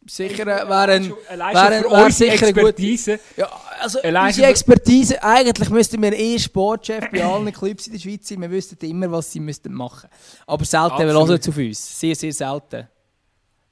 sicher 0.06 0.42
äh, 0.42 0.68
wäre 0.68 0.92
ein, 0.92 1.10
wäre, 1.10 1.90
wäre 1.90 2.10
sicher 2.10 2.48
Expertise. 2.48 3.18
Ja, 3.36 3.48
also 3.80 3.98
unsere 4.02 4.48
Expertise, 4.48 5.22
eigentlich 5.22 5.70
müssten 5.70 6.00
wir 6.02 6.12
eh 6.12 6.38
Sportchef 6.38 7.10
bei 7.10 7.24
allen 7.24 7.52
Clubs 7.52 7.86
in 7.86 7.94
der 7.94 8.00
Schweiz 8.00 8.28
sein, 8.28 8.40
wir 8.40 8.50
wüssten 8.50 8.78
immer, 8.84 9.10
was 9.10 9.32
sie 9.32 9.40
müssten 9.40 9.72
machen. 9.72 10.08
Aber 10.46 10.64
selten 10.64 11.02
hören 11.02 11.40
sie 11.40 11.50
auf 11.50 11.56
uns, 11.56 12.00
sehr, 12.00 12.14
sehr 12.14 12.32
selten. 12.32 12.88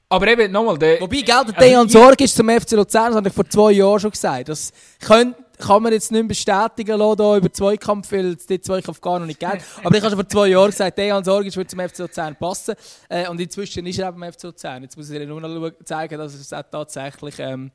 Aber 0.09 0.27
eben, 0.27 0.51
nochmal. 0.51 0.75
Wobei, 0.75 1.07
gell, 1.07 1.25
der 1.25 1.37
also 1.37 1.51
Dejan 1.53 1.89
Sorge 1.89 2.25
ist 2.25 2.35
zum 2.35 2.47
FC 2.47 2.73
Luzern, 2.73 3.07
das 3.07 3.15
habe 3.15 3.29
ich 3.29 3.33
vor 3.33 3.49
zwei 3.49 3.71
Jahren 3.71 3.99
schon 3.99 4.11
gesagt. 4.11 4.49
Das 4.49 4.71
könnte 4.99 5.42
kann 5.63 5.81
man 5.81 5.93
jetzt 5.93 6.11
nicht 6.11 6.21
mehr 6.21 6.27
bestätigen 6.27 6.97
lassen, 6.97 7.17
da 7.17 7.37
über 7.37 7.51
Zweikampf, 7.51 8.11
weil 8.11 8.33
es 8.33 8.45
den 8.45 8.61
Zweikampf 8.61 8.99
gar 8.99 9.19
noch 9.19 9.25
nicht 9.25 9.39
gibt. 9.39 9.63
Aber 9.83 9.95
ich 9.95 10.01
habe 10.01 10.09
schon 10.09 10.19
vor 10.19 10.27
zwei 10.27 10.47
Jahren 10.47 10.69
gesagt, 10.69 10.97
Dejan 10.97 11.23
Sorgic 11.23 11.55
würde 11.55 11.69
zum 11.69 11.79
FC 11.79 11.99
Luzern 11.99 12.35
passen. 12.35 12.75
Äh, 13.09 13.27
und 13.29 13.39
inzwischen 13.39 13.85
ist 13.85 13.99
er 13.99 14.09
eben 14.09 14.19
beim 14.19 14.33
FC 14.33 14.43
Luzern. 14.43 14.83
Jetzt 14.83 14.97
muss 14.97 15.09
ich 15.09 15.17
dir 15.17 15.25
nur 15.25 15.41
noch 15.41 15.71
zeigen, 15.85 16.17
dass 16.17 16.33
es 16.33 16.49
tatsächlich, 16.49 17.35
ähm, 17.39 17.71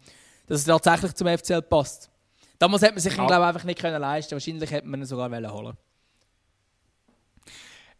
dass 0.47 0.61
es 0.61 0.64
tatsächlich 0.66 1.14
zum 1.14 1.26
FCL 1.26 1.62
passt. 1.62 2.11
Damals 2.59 2.82
hätte 2.82 2.95
man 2.95 3.01
sich 3.01 3.16
ja. 3.16 3.26
glaube 3.26 3.47
einfach 3.47 3.64
nicht 3.64 3.78
können 3.78 4.01
leisten 4.01 4.32
Wahrscheinlich 4.32 4.70
hätte 4.70 4.86
man 4.86 5.01
ihn 5.01 5.07
sogar 5.07 5.30
holen 5.30 5.76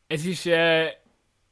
Es 0.09 0.25
ist... 0.25 0.47
Äh 0.47 0.93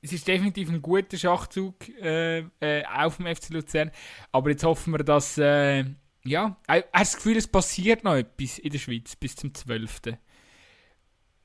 es 0.02 0.12
ist 0.12 0.28
definitiv 0.28 0.68
ein 0.68 0.80
guter 0.80 1.16
Schachzug 1.16 1.88
äh, 2.00 2.38
äh, 2.60 2.84
auf 2.84 3.16
dem 3.16 3.26
FC 3.26 3.50
Luzern. 3.50 3.90
Aber 4.30 4.50
jetzt 4.50 4.62
hoffen 4.62 4.92
wir, 4.92 5.02
dass 5.02 5.36
äh, 5.36 5.84
ja, 6.26 6.56
hast 6.68 6.86
das 6.92 7.16
Gefühl, 7.16 7.36
es 7.36 7.46
passiert 7.46 8.04
noch 8.04 8.14
etwas 8.14 8.58
in 8.58 8.70
der 8.70 8.78
Schweiz 8.78 9.16
bis 9.16 9.36
zum 9.36 9.54
12. 9.54 10.00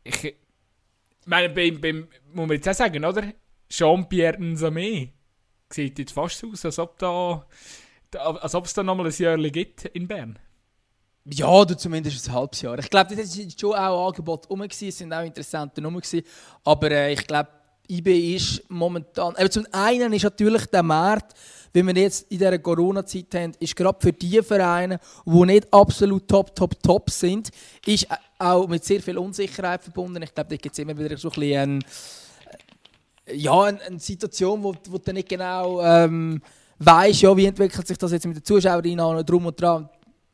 Ich 0.04 0.36
meine, 1.26 1.50
beim, 1.50 1.80
beim, 1.80 2.08
muss 2.34 2.48
man 2.48 2.52
jetzt 2.52 2.68
auch 2.68 2.74
sagen, 2.74 3.06
oder? 3.06 3.34
Jean-Pierre 3.70 4.42
Nsame 4.42 5.10
sieht 5.70 6.00
jetzt 6.00 6.12
fast 6.12 6.44
aus, 6.44 6.66
als 6.66 6.80
ob, 6.80 6.98
da, 7.00 7.46
als 8.18 8.56
ob 8.56 8.66
es 8.66 8.74
da 8.74 8.84
nochmal 8.84 9.08
ein 9.08 9.14
Jahr 9.18 9.38
gibt 9.38 9.86
in 9.86 10.08
Bern. 10.08 10.38
Ja, 11.26 11.48
oder 11.48 11.78
zumindest 11.78 12.28
ein 12.28 12.34
halbes 12.34 12.62
Jahr. 12.62 12.80
Ich 12.80 12.90
glaube, 12.90 13.16
das 13.16 13.38
war 13.38 13.50
schon 13.58 13.74
auch 13.76 14.08
Angebot 14.08 14.50
rum, 14.50 14.62
es 14.64 14.80
sind 14.80 15.14
auch 15.14 15.24
interessante 15.24 15.80
Nummern. 15.82 16.02
Aber 16.64 16.92
äh, 16.92 17.14
ich 17.14 17.28
glaube, 17.28 17.50
IB 17.88 18.36
ist 18.36 18.64
momentan. 18.70 19.36
Aber 19.36 19.50
zum 19.50 19.68
einen 19.72 20.14
ist 20.14 20.24
natürlich 20.24 20.66
der 20.68 20.84
Markt 20.84 21.36
wie 21.74 21.86
wir 21.86 21.96
jetzt 21.96 22.32
in 22.32 22.38
dieser 22.38 22.60
Corona-Zeit 22.60 23.34
haben, 23.36 23.54
ist 23.60 23.76
gerade 23.76 23.98
für 24.00 24.12
die 24.12 24.42
Vereine, 24.42 25.00
die 25.26 25.46
nicht 25.46 25.74
absolut 25.74 26.28
top, 26.28 26.56
top, 26.56 26.82
top 26.82 27.10
sind, 27.10 27.50
ist 27.86 28.08
auch 28.38 28.68
mit 28.68 28.84
sehr 28.84 29.02
viel 29.02 29.18
Unsicherheit 29.18 29.84
verbunden. 29.84 30.22
Ich 30.24 30.34
glaube, 30.34 30.50
da 30.50 30.56
gibt 30.56 30.74
es 30.74 30.80
immer 30.80 30.98
wieder 30.98 31.18
so 31.18 31.30
ein 31.30 31.40
bisschen 31.40 31.60
ein, 31.60 31.84
äh, 33.26 33.36
ja, 33.36 33.62
eine, 33.62 34.00
Situation, 34.00 34.64
wo, 34.64 34.76
wo 34.90 34.98
du 34.98 35.14
nicht 35.14 35.30
genau 35.30 35.82
ähm, 35.82 36.42
weißt, 36.80 37.22
ja, 37.22 37.38
wie 37.38 37.46
entwickelt 37.46 37.88
sich 37.88 37.98
das 37.98 38.12
jetzt 38.12 38.26
mit 38.26 38.38
den 38.38 38.44
Zuschauern 38.44 39.00
an, 39.00 39.26
drum 39.26 39.46
und 39.46 39.62
dran, 39.62 39.90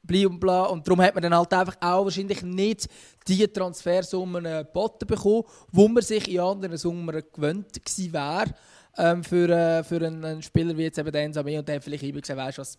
und 0.09 0.39
bla. 0.39 0.63
Und 0.63 0.87
darum 0.87 1.01
hat 1.01 1.13
man 1.13 1.23
dann 1.23 1.35
halt 1.35 1.53
einfach 1.53 1.75
auch 1.81 2.05
wahrscheinlich 2.05 2.41
nicht 2.41 2.87
die 3.27 3.45
Transfersummen 3.47 4.43
geboten 4.43 5.05
bekommen, 5.05 5.43
wo 5.71 5.87
man 5.87 6.01
sich 6.01 6.29
in 6.29 6.39
anderen 6.39 6.77
Sommern 6.77 7.21
gewöhnt 7.33 7.73
gewesen 7.73 8.13
wäre 8.13 8.53
ähm, 8.97 9.23
für, 9.23 9.49
äh, 9.49 9.83
für 9.83 10.05
einen, 10.05 10.41
Spieler 10.41 10.75
wie 10.77 10.83
jetzt 10.83 10.97
eben 10.97 11.11
den 11.11 11.25
Ensame 11.25 11.59
und 11.59 11.67
der 11.67 11.81
vielleicht 11.81 12.03
eben 12.03 12.19
gesagt, 12.19 12.39
weißt 12.39 12.57
du 12.57 12.61
was, 12.61 12.77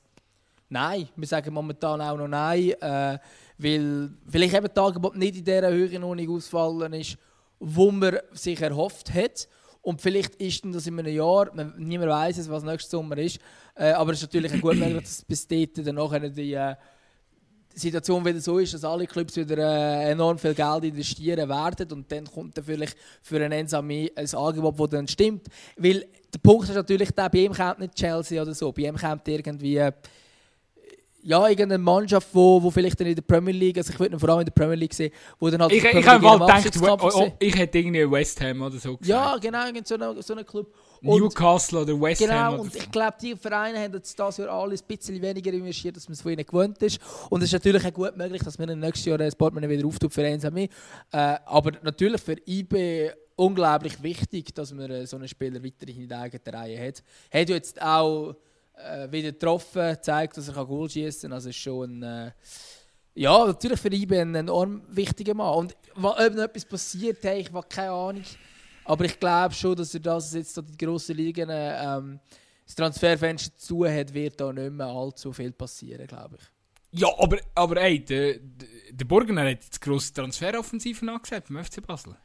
nein, 0.69 1.09
wir 1.17 1.27
sagen 1.27 1.53
momentan 1.53 2.01
auch 2.01 2.17
noch 2.17 2.29
nein, 2.29 2.73
äh, 2.81 3.19
weil 3.59 4.11
vielleicht 4.29 4.55
eben 4.55 4.69
das 4.73 4.85
Angebot 4.85 5.17
nicht 5.17 5.37
in 5.37 5.45
dieser 5.45 5.71
Höhe 5.71 6.31
ausgefallen 6.31 6.93
ist, 6.93 7.17
wo 7.59 7.91
man 7.91 8.19
sich 8.33 8.61
erhofft 8.61 9.13
hat. 9.13 9.49
Und 9.81 10.03
vielleicht 10.03 10.35
ist 10.37 10.65
das 10.67 10.87
in 10.87 10.99
einem 10.99 11.15
Jahr, 11.15 11.51
man, 11.55 11.75
niemand 11.79 12.11
weiß 12.11 12.39
es, 12.39 12.51
was 12.51 12.63
nächstes 12.63 12.91
Sommer 12.91 13.17
ist, 13.19 13.39
äh, 13.75 13.93
aber 13.93 14.13
es 14.13 14.19
ist 14.19 14.25
natürlich 14.25 14.61
gut 14.61 14.77
möglich, 14.77 15.03
dass 15.03 15.25
bis 15.25 15.47
dahin 15.47 15.71
dann 15.77 15.95
nachher 15.95 16.29
die 16.29 16.53
äh, 16.53 16.75
Situation 17.79 18.25
wieder 18.25 18.41
so 18.41 18.59
ist, 18.59 18.75
dass 18.75 18.85
alle 18.85 19.07
Clubs 19.07 19.37
wieder 19.37 19.59
äh, 19.59 20.11
enorm 20.11 20.39
viel 20.39 20.55
Geld 20.55 20.85
investieren 20.85 21.49
werden 21.49 21.93
und 21.93 22.11
dann 22.11 22.25
kommt 22.25 22.57
natürlich 22.57 22.91
für 23.23 23.37
einen 23.37 23.53
Ensame 23.53 24.11
ein 24.15 24.35
Angebot, 24.35 24.79
das 24.79 24.91
dann 24.91 25.09
stimmt. 25.09 25.47
Weil 25.77 26.07
der 26.33 26.39
Punkt 26.39 26.69
ist 26.69 26.75
natürlich, 26.75 27.11
der, 27.11 27.29
bei 27.29 27.39
ihm 27.39 27.53
kommt 27.53 27.81
nicht 27.81 27.95
Chelsea 27.95 28.41
oder 28.41 28.55
so, 28.55 28.73
bei 28.73 28.83
ihm 28.83 28.97
kommt 28.97 29.27
irgendwie 29.29 29.77
äh, 29.77 29.93
ja, 31.23 31.49
irgendeine 31.49 31.79
Mannschaft, 31.83 32.29
wo, 32.33 32.63
wo 32.63 32.71
vielleicht 32.71 32.99
dann 33.01 33.07
in 33.07 33.15
der 33.15 33.23
Premier 33.23 33.53
League, 33.53 33.77
also 33.77 33.93
ich 33.93 33.99
würde 33.99 34.15
ihn 34.17 34.19
vor 34.19 34.29
allem 34.31 34.41
in 34.41 34.47
der 34.47 34.53
Premier 34.53 34.77
League 34.77 34.95
sehen, 34.95 35.13
wo 35.39 35.51
dann 35.51 35.61
halt 35.61 35.73
ich, 35.73 35.85
ich 35.85 36.07
habe 36.07 36.25
mal 36.25 36.39
gedacht, 36.39 37.03
oh, 37.03 37.11
oh, 37.13 37.33
ich 37.39 37.57
hätte 37.57 37.79
irgendwie 37.79 38.11
West 38.11 38.41
Ham 38.41 38.63
oder 38.63 38.79
so 38.79 38.97
gesagt. 38.97 39.07
Ja, 39.07 39.37
genau, 39.37 39.65
so 39.85 39.95
einen 39.95 40.23
so 40.23 40.33
eine 40.33 40.45
Club. 40.45 40.73
Newcastle 41.01 41.81
oder 41.81 42.01
West 42.01 42.21
genau, 42.21 42.33
Ham. 42.33 42.51
Genau, 42.53 42.63
und 42.65 42.77
ich 42.77 42.91
glaube, 42.91 43.17
die 43.21 43.37
Vereine 43.37 43.79
haben 43.79 43.95
jetzt 43.95 44.19
das 44.19 44.37
Jahr 44.37 44.49
alles 44.49 44.83
ein 44.83 44.87
bisschen 44.87 45.21
weniger 45.21 45.53
investiert, 45.53 45.97
als 45.97 46.09
man 46.09 46.15
es 46.15 46.23
von 46.23 46.33
ihnen 46.33 46.45
gewohnt 46.45 46.83
ist. 46.83 47.01
Und 47.31 47.43
es 47.43 47.49
ist 47.49 47.53
natürlich 47.53 47.87
auch 47.87 47.93
gut 47.93 48.17
möglich, 48.17 48.43
dass 48.43 48.59
wir 48.59 48.67
nächstes 48.67 49.05
Jahr 49.05 49.19
das 49.19 49.37
Portemonnaie 49.37 49.69
wieder 49.69 49.87
auftut 49.87 50.13
für 50.13 50.25
Ensame. 50.25 50.65
Äh, 50.65 50.69
aber 51.45 51.73
natürlich 51.83 52.21
für 52.21 52.37
IB 52.47 53.13
unglaublich 53.37 54.03
wichtig, 54.03 54.55
dass 54.55 54.73
man 54.73 54.91
äh, 54.91 55.07
so 55.07 55.17
einen 55.17 55.29
Spieler 55.29 55.63
weiterhin 55.63 56.03
in 56.03 56.09
der 56.09 56.21
eigenen 56.21 56.55
Reihe 56.55 56.89
hat. 56.89 57.03
Hat 57.33 57.49
jetzt 57.49 57.81
auch 57.81 58.35
äh, 58.75 59.11
wieder 59.11 59.33
getroffen, 59.33 59.97
zeigt, 60.01 60.37
dass 60.37 60.49
er 60.49 60.65
Goal 60.65 60.91
schießen 60.91 61.23
kann. 61.23 61.33
Also 61.33 61.49
ist 61.49 61.57
schon 61.57 62.01
ein, 62.01 62.27
äh, 62.27 62.33
ja, 63.15 63.47
natürlich 63.47 63.81
für 63.81 63.93
IB 63.93 64.19
ein 64.19 64.35
enorm 64.35 64.83
wichtiger 64.89 65.35
Mann. 65.35 65.55
Und 65.55 65.77
ob 65.95 66.03
noch 66.35 66.45
etwas 66.45 66.65
passiert, 66.65 67.19
hey, 67.23 67.41
ich 67.41 67.53
habe 67.53 67.67
keine 67.69 67.93
Ahnung. 67.93 68.25
Aber 68.89 69.05
ich 69.05 69.21
glaube 69.21 69.55
schon, 69.55 69.77
dass 69.77 69.93
er 69.93 70.01
das 70.01 70.33
jetzt 70.33 70.57
die 70.57 70.85
grossen 70.85 71.17
Ligen 71.17 71.49
ähm, 71.53 72.21
das 72.65 72.75
Transferfenster 72.75 73.57
zu 73.57 73.87
hat, 73.87 74.13
wird 74.15 74.41
da 74.41 74.53
nicht 74.53 74.73
mehr 74.73 74.87
allzu 74.87 75.33
viel 75.33 75.53
passieren, 75.53 76.07
glaube 76.07 76.37
ich. 76.37 77.01
Ja, 77.01 77.09
aber, 77.19 77.39
aber 77.55 77.77
ey, 77.83 78.03
der, 78.03 78.39
der 78.91 79.05
Burgener 79.05 79.43
hat 79.43 79.63
jetzt 79.63 79.81
grosse 79.81 80.13
Transferoffensiven 80.15 81.09
angesagt 81.11 81.49
beim 81.51 81.63
FC 81.63 81.87
Basel. 81.87 82.17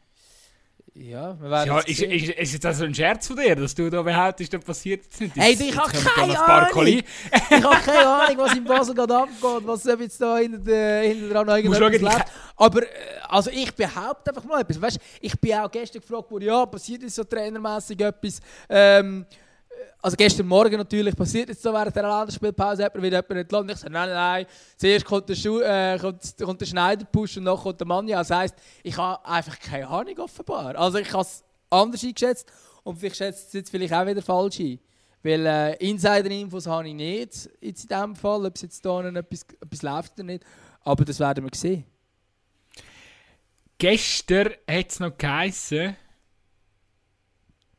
Ja, 0.96 1.36
wir 1.42 1.50
werden 1.50 1.68
ja, 1.70 1.80
ist, 1.80 2.02
ist, 2.04 2.54
ist 2.54 2.64
das 2.64 2.80
ein 2.80 2.94
Scherz 2.94 3.26
von 3.26 3.36
dir, 3.36 3.56
dass 3.56 3.74
du 3.74 3.90
da 3.90 4.04
behauptest, 4.04 4.54
das 4.54 4.64
passiert 4.64 5.04
jetzt 5.04 5.22
nicht? 5.22 5.36
Hey, 5.36 5.54
ich 5.54 5.76
habe 5.76 5.92
keine 5.92 6.40
Ahnung! 6.40 6.86
ich 6.86 7.64
habe 7.64 7.76
keine 7.84 8.08
Ahnung, 8.08 8.38
was 8.38 8.56
in 8.56 8.64
Basel 8.64 8.94
gerade 8.94 9.18
abgeht, 9.18 9.68
was 9.68 9.84
jetzt 9.86 10.22
da 10.22 10.38
hinter, 10.38 11.00
hinter 11.00 11.44
dran 11.44 11.48
irgendetwas 11.48 12.00
lebt. 12.00 12.32
Aber 12.58 12.84
äh, 12.84 12.88
also 13.28 13.50
ich 13.50 13.74
behaupte 13.74 14.30
einfach 14.30 14.44
mal 14.44 14.62
etwas. 14.62 14.80
Weißt, 14.80 15.00
ich 15.20 15.40
bin 15.40 15.56
auch 15.56 15.72
gestern 15.72 16.02
gefragt 16.02 16.30
worden, 16.30 16.44
ja, 16.44 16.64
passiert 16.68 17.02
ist 17.02 17.16
so 17.16 17.24
trainermäßig 17.24 18.00
etwas. 18.00 18.40
Ähm, 18.70 19.26
also 20.04 20.18
gestern 20.18 20.48
Morgen 20.48 20.76
natürlich 20.76 21.16
passiert 21.16 21.48
jetzt 21.48 21.64
so 21.64 21.72
während 21.72 21.96
der 21.96 22.04
Länderspielpause, 22.04 22.84
hat 22.84 22.94
mir 22.94 23.02
wieder 23.02 23.22
jemand 23.22 23.40
entlassen. 23.40 23.70
Ich 23.70 23.78
sage, 23.78 23.94
nein, 23.94 24.10
nein, 24.10 24.46
zuerst 24.76 25.06
kommt 25.06 25.30
der, 25.30 25.36
Schu 25.36 25.62
äh, 25.62 25.98
kommt, 25.98 26.36
kommt 26.44 26.60
der 26.60 26.66
Schneiderpush 26.66 27.38
und 27.38 27.46
dann 27.46 27.58
kommt 27.58 27.80
der 27.80 27.88
Manja. 27.88 28.18
Das 28.18 28.30
heisst, 28.30 28.56
ich 28.84 28.98
habe 28.98 29.26
einfach 29.26 29.58
keine 29.58 29.88
Ahnung 29.88 30.20
offenbar. 30.20 30.76
Also 30.76 30.98
ich 30.98 31.10
habe 31.14 31.22
es 31.22 31.42
anders 31.70 32.04
eingeschätzt 32.04 32.52
und 32.84 32.98
vielleicht 32.98 33.16
schätzt 33.16 33.48
es 33.48 33.54
jetzt 33.54 33.70
vielleicht 33.70 33.94
auch 33.94 34.06
wieder 34.06 34.22
falsch 34.22 34.60
ein. 34.60 34.80
Weil 35.24 35.46
äh, 35.46 35.76
Insider-Infos 35.78 36.68
habe 36.68 36.90
ich 36.90 36.96
nicht 36.96 37.50
in 37.62 37.74
diesem 37.74 38.16
Fall, 38.18 38.46
ob 38.46 38.56
es 38.58 38.62
jetzt 38.64 38.84
hier 38.84 39.06
etwas, 39.06 39.46
etwas 39.62 39.82
läuft 39.82 40.14
oder 40.16 40.24
nicht. 40.24 40.44
Aber 40.82 41.06
das 41.06 41.18
werden 41.18 41.46
wir 41.46 41.52
sehen. 41.58 41.86
Gestern 43.78 44.50
hat 44.70 44.90
es 44.90 45.00
noch 45.00 45.18
geheißen, 45.18 45.96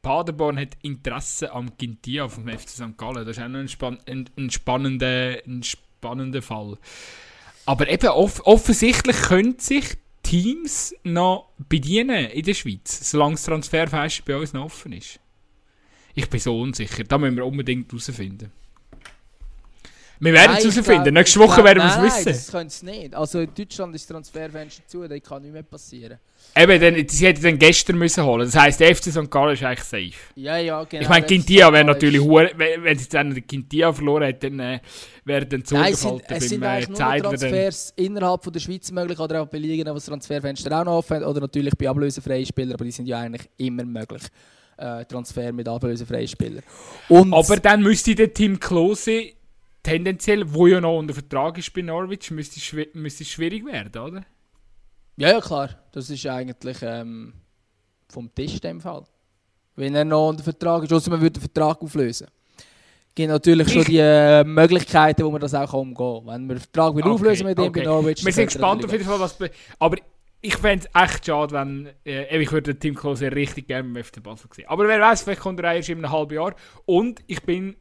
Paderborn 0.05 0.59
hat 0.59 0.77
Interesse 0.83 1.51
am 1.51 1.77
Gintia 1.77 2.29
vom 2.29 2.47
FC 2.47 2.69
St. 2.69 2.97
Gallen. 2.97 3.27
Das 3.27 3.37
ist 3.37 3.43
auch 3.43 3.49
noch 3.49 3.59
ein, 3.59 3.69
spann 3.69 3.99
ein, 4.07 4.31
ein, 4.37 4.51
spannender, 4.51 5.39
ein 5.45 5.65
spannender 5.65 6.43
Fall. 6.43 6.79
Aber 7.67 7.89
eben 7.89 8.09
off 8.11 8.41
offensichtlich 8.45 9.17
können 9.17 9.59
sich 9.59 9.97
Teams 10.23 10.95
noch 11.03 11.51
bedienen 11.69 12.27
in 12.27 12.45
der 12.45 12.55
Schweiz, 12.55 13.11
solange 13.11 13.35
das 13.35 13.45
Transferfenster 13.45 14.23
bei 14.27 14.37
uns 14.37 14.53
noch 14.53 14.67
offen 14.67 14.93
ist. 14.93 15.19
Ich 16.15 16.31
bin 16.31 16.39
so 16.39 16.61
unsicher. 16.61 17.03
Da 17.05 17.19
müssen 17.19 17.37
wir 17.37 17.47
unbedingt 17.47 17.91
herausfinden. 17.91 18.53
Wir 20.21 20.33
werden 20.33 20.57
es 20.57 20.65
herausfinden. 20.65 21.15
Nächste 21.15 21.41
Woche 21.41 21.65
werden 21.65 21.83
wir 21.83 21.89
es 21.89 22.01
wissen. 22.01 22.25
Nein, 22.25 22.35
das 22.35 22.51
können 22.51 22.71
sie 22.71 22.87
nicht. 22.87 23.15
Also 23.15 23.41
in 23.41 23.51
Deutschland 23.55 23.95
ist 23.95 24.09
das 24.09 24.15
Transferfenster 24.15 24.87
zu, 24.87 25.07
da 25.07 25.19
kann 25.19 25.43
nichts 25.43 25.53
mehr 25.53 25.63
passieren. 25.63 26.19
Eben, 26.57 26.81
dann, 26.81 27.09
sie 27.09 27.27
hätten 27.27 27.43
dann 27.43 27.59
gestern 27.59 27.99
müssen 27.99 28.25
holen. 28.25 28.47
Das 28.47 28.55
heisst, 28.55 28.79
der 28.79 28.95
FC 28.95 29.11
St. 29.11 29.31
Gallen 29.31 29.55
ist 29.55 29.65
eigentlich 29.65 29.83
safe. 29.83 30.13
Ja, 30.37 30.57
ja, 30.57 30.85
genau. 30.85 31.03
Ich 31.03 31.09
meine, 31.09 31.27
Quintia 31.27 31.73
wäre 31.73 31.85
natürlich 31.85 32.21
hure, 32.21 32.53
wenn 32.57 32.99
sie 32.99 33.09
dann 33.09 33.35
Quintia 33.47 33.93
verloren 33.93 34.25
hätten, 34.25 34.59
dann 34.59 34.75
äh, 34.75 34.81
wäre 35.25 35.47
dann 35.47 35.65
zugehalten 35.65 36.23
beim 36.29 36.37
Es 36.37 36.49
sind 36.49 36.63
äh, 36.63 36.67
eigentlich 36.67 36.89
nur 36.91 36.99
Transfers 36.99 37.93
innerhalb 37.97 38.45
von 38.45 38.53
der 38.53 38.61
Schweiz 38.61 38.91
möglich 38.93 39.19
oder 39.19 39.43
auch 39.43 39.47
bei 39.47 39.59
Ligen, 39.59 39.89
wo 39.89 39.95
das 39.95 40.05
Transferfenster 40.05 40.81
auch 40.81 40.85
noch 40.85 40.99
offen 40.99 41.25
oder 41.25 41.41
natürlich 41.41 41.75
bei 41.77 41.89
ablösefreien 41.89 42.47
Spielern, 42.47 42.75
aber 42.75 42.85
die 42.85 42.93
sind 42.93 43.07
ja 43.07 43.19
eigentlich 43.19 43.49
immer 43.57 43.85
möglich. 43.85 44.23
Äh, 44.77 45.05
Transfer 45.07 45.53
mit 45.53 45.69
ablösefreien 45.69 46.29
Spielern. 46.29 46.63
Und 47.09 47.33
aber 47.33 47.57
dann 47.59 47.83
müsste 47.83 48.15
der 48.15 48.33
Team 48.33 48.59
Klose 48.59 49.33
tendenziell, 49.85 50.53
wo 50.53 50.67
ja 50.67 50.81
noch 50.81 50.99
unter 50.99 51.15
Vertrag 51.15 51.57
ist 51.59 51.73
bei 51.73 51.83
Norwich, 51.83 52.33
müsste 52.33 52.59
es, 52.59 52.65
schw 52.65 52.89
müsste 52.95 53.25
schwierig 53.25 53.65
werden, 53.65 54.03
oder? 54.03 54.25
Ja, 55.17 55.31
ja, 55.31 55.41
klar. 55.41 55.71
Das 55.93 56.11
ist 56.11 56.27
eigentlich 56.27 56.79
ähm, 56.83 57.35
vom 58.09 58.35
Tisch 58.35 58.55
in 58.55 58.61
dem 58.61 58.81
Fall. 58.81 59.05
Wenn 59.77 59.95
er 59.95 60.05
noch 60.05 60.31
unter 60.31 60.43
Vertrag 60.43 60.83
ist, 60.83 60.93
außer 60.93 61.11
man 61.11 61.21
würde 61.21 61.39
den 61.39 61.43
Vertrag 61.43 61.81
auflösen. 61.81 62.27
Es 62.57 63.15
gibt 63.15 63.29
natürlich 63.29 63.73
schon 63.73 63.85
die 63.85 63.99
äh, 63.99 64.43
Möglichkeiten, 64.43 65.25
wo 65.25 65.31
man 65.31 65.41
das 65.41 65.55
auch 65.55 65.73
umgehen 65.73 65.95
kann. 65.95 66.27
Wenn 66.27 66.49
wir 66.49 66.55
den 66.57 66.61
Vertrag 66.61 66.97
wieder 66.97 67.07
okay, 67.07 67.15
auflösen 67.15 67.47
mit 67.47 67.59
okay. 67.59 67.81
bei 67.81 67.85
Norwich. 67.85 68.25
Wir 68.25 68.33
sind 68.33 68.47
gespannt 68.47 68.85
auf 68.85 68.91
jeden 68.91 69.05
Fall, 69.05 69.21
was... 69.21 69.39
Aber 69.79 69.97
ich 70.41 70.57
fände 70.57 70.87
es 70.93 71.03
echt 71.03 71.27
schade, 71.27 71.53
wenn... 71.53 71.91
Äh, 72.05 72.39
ich 72.39 72.51
würde 72.51 72.75
den 72.75 72.81
Team 72.81 72.95
Klose 72.97 73.31
richtig 73.31 73.69
gerne 73.69 73.89
im 73.89 74.05
FC 74.05 74.21
Basel 74.21 74.49
sehen. 74.53 74.67
Aber 74.67 74.89
wer 74.89 75.01
weiß, 75.01 75.23
vielleicht 75.23 75.43
kommt 75.43 75.61
er 75.61 75.75
erst 75.75 75.91
in 75.91 75.99
einem 75.99 76.11
halben 76.11 76.35
Jahr. 76.35 76.57
Und 76.87 77.21
ich 77.29 77.43
bin 77.43 77.77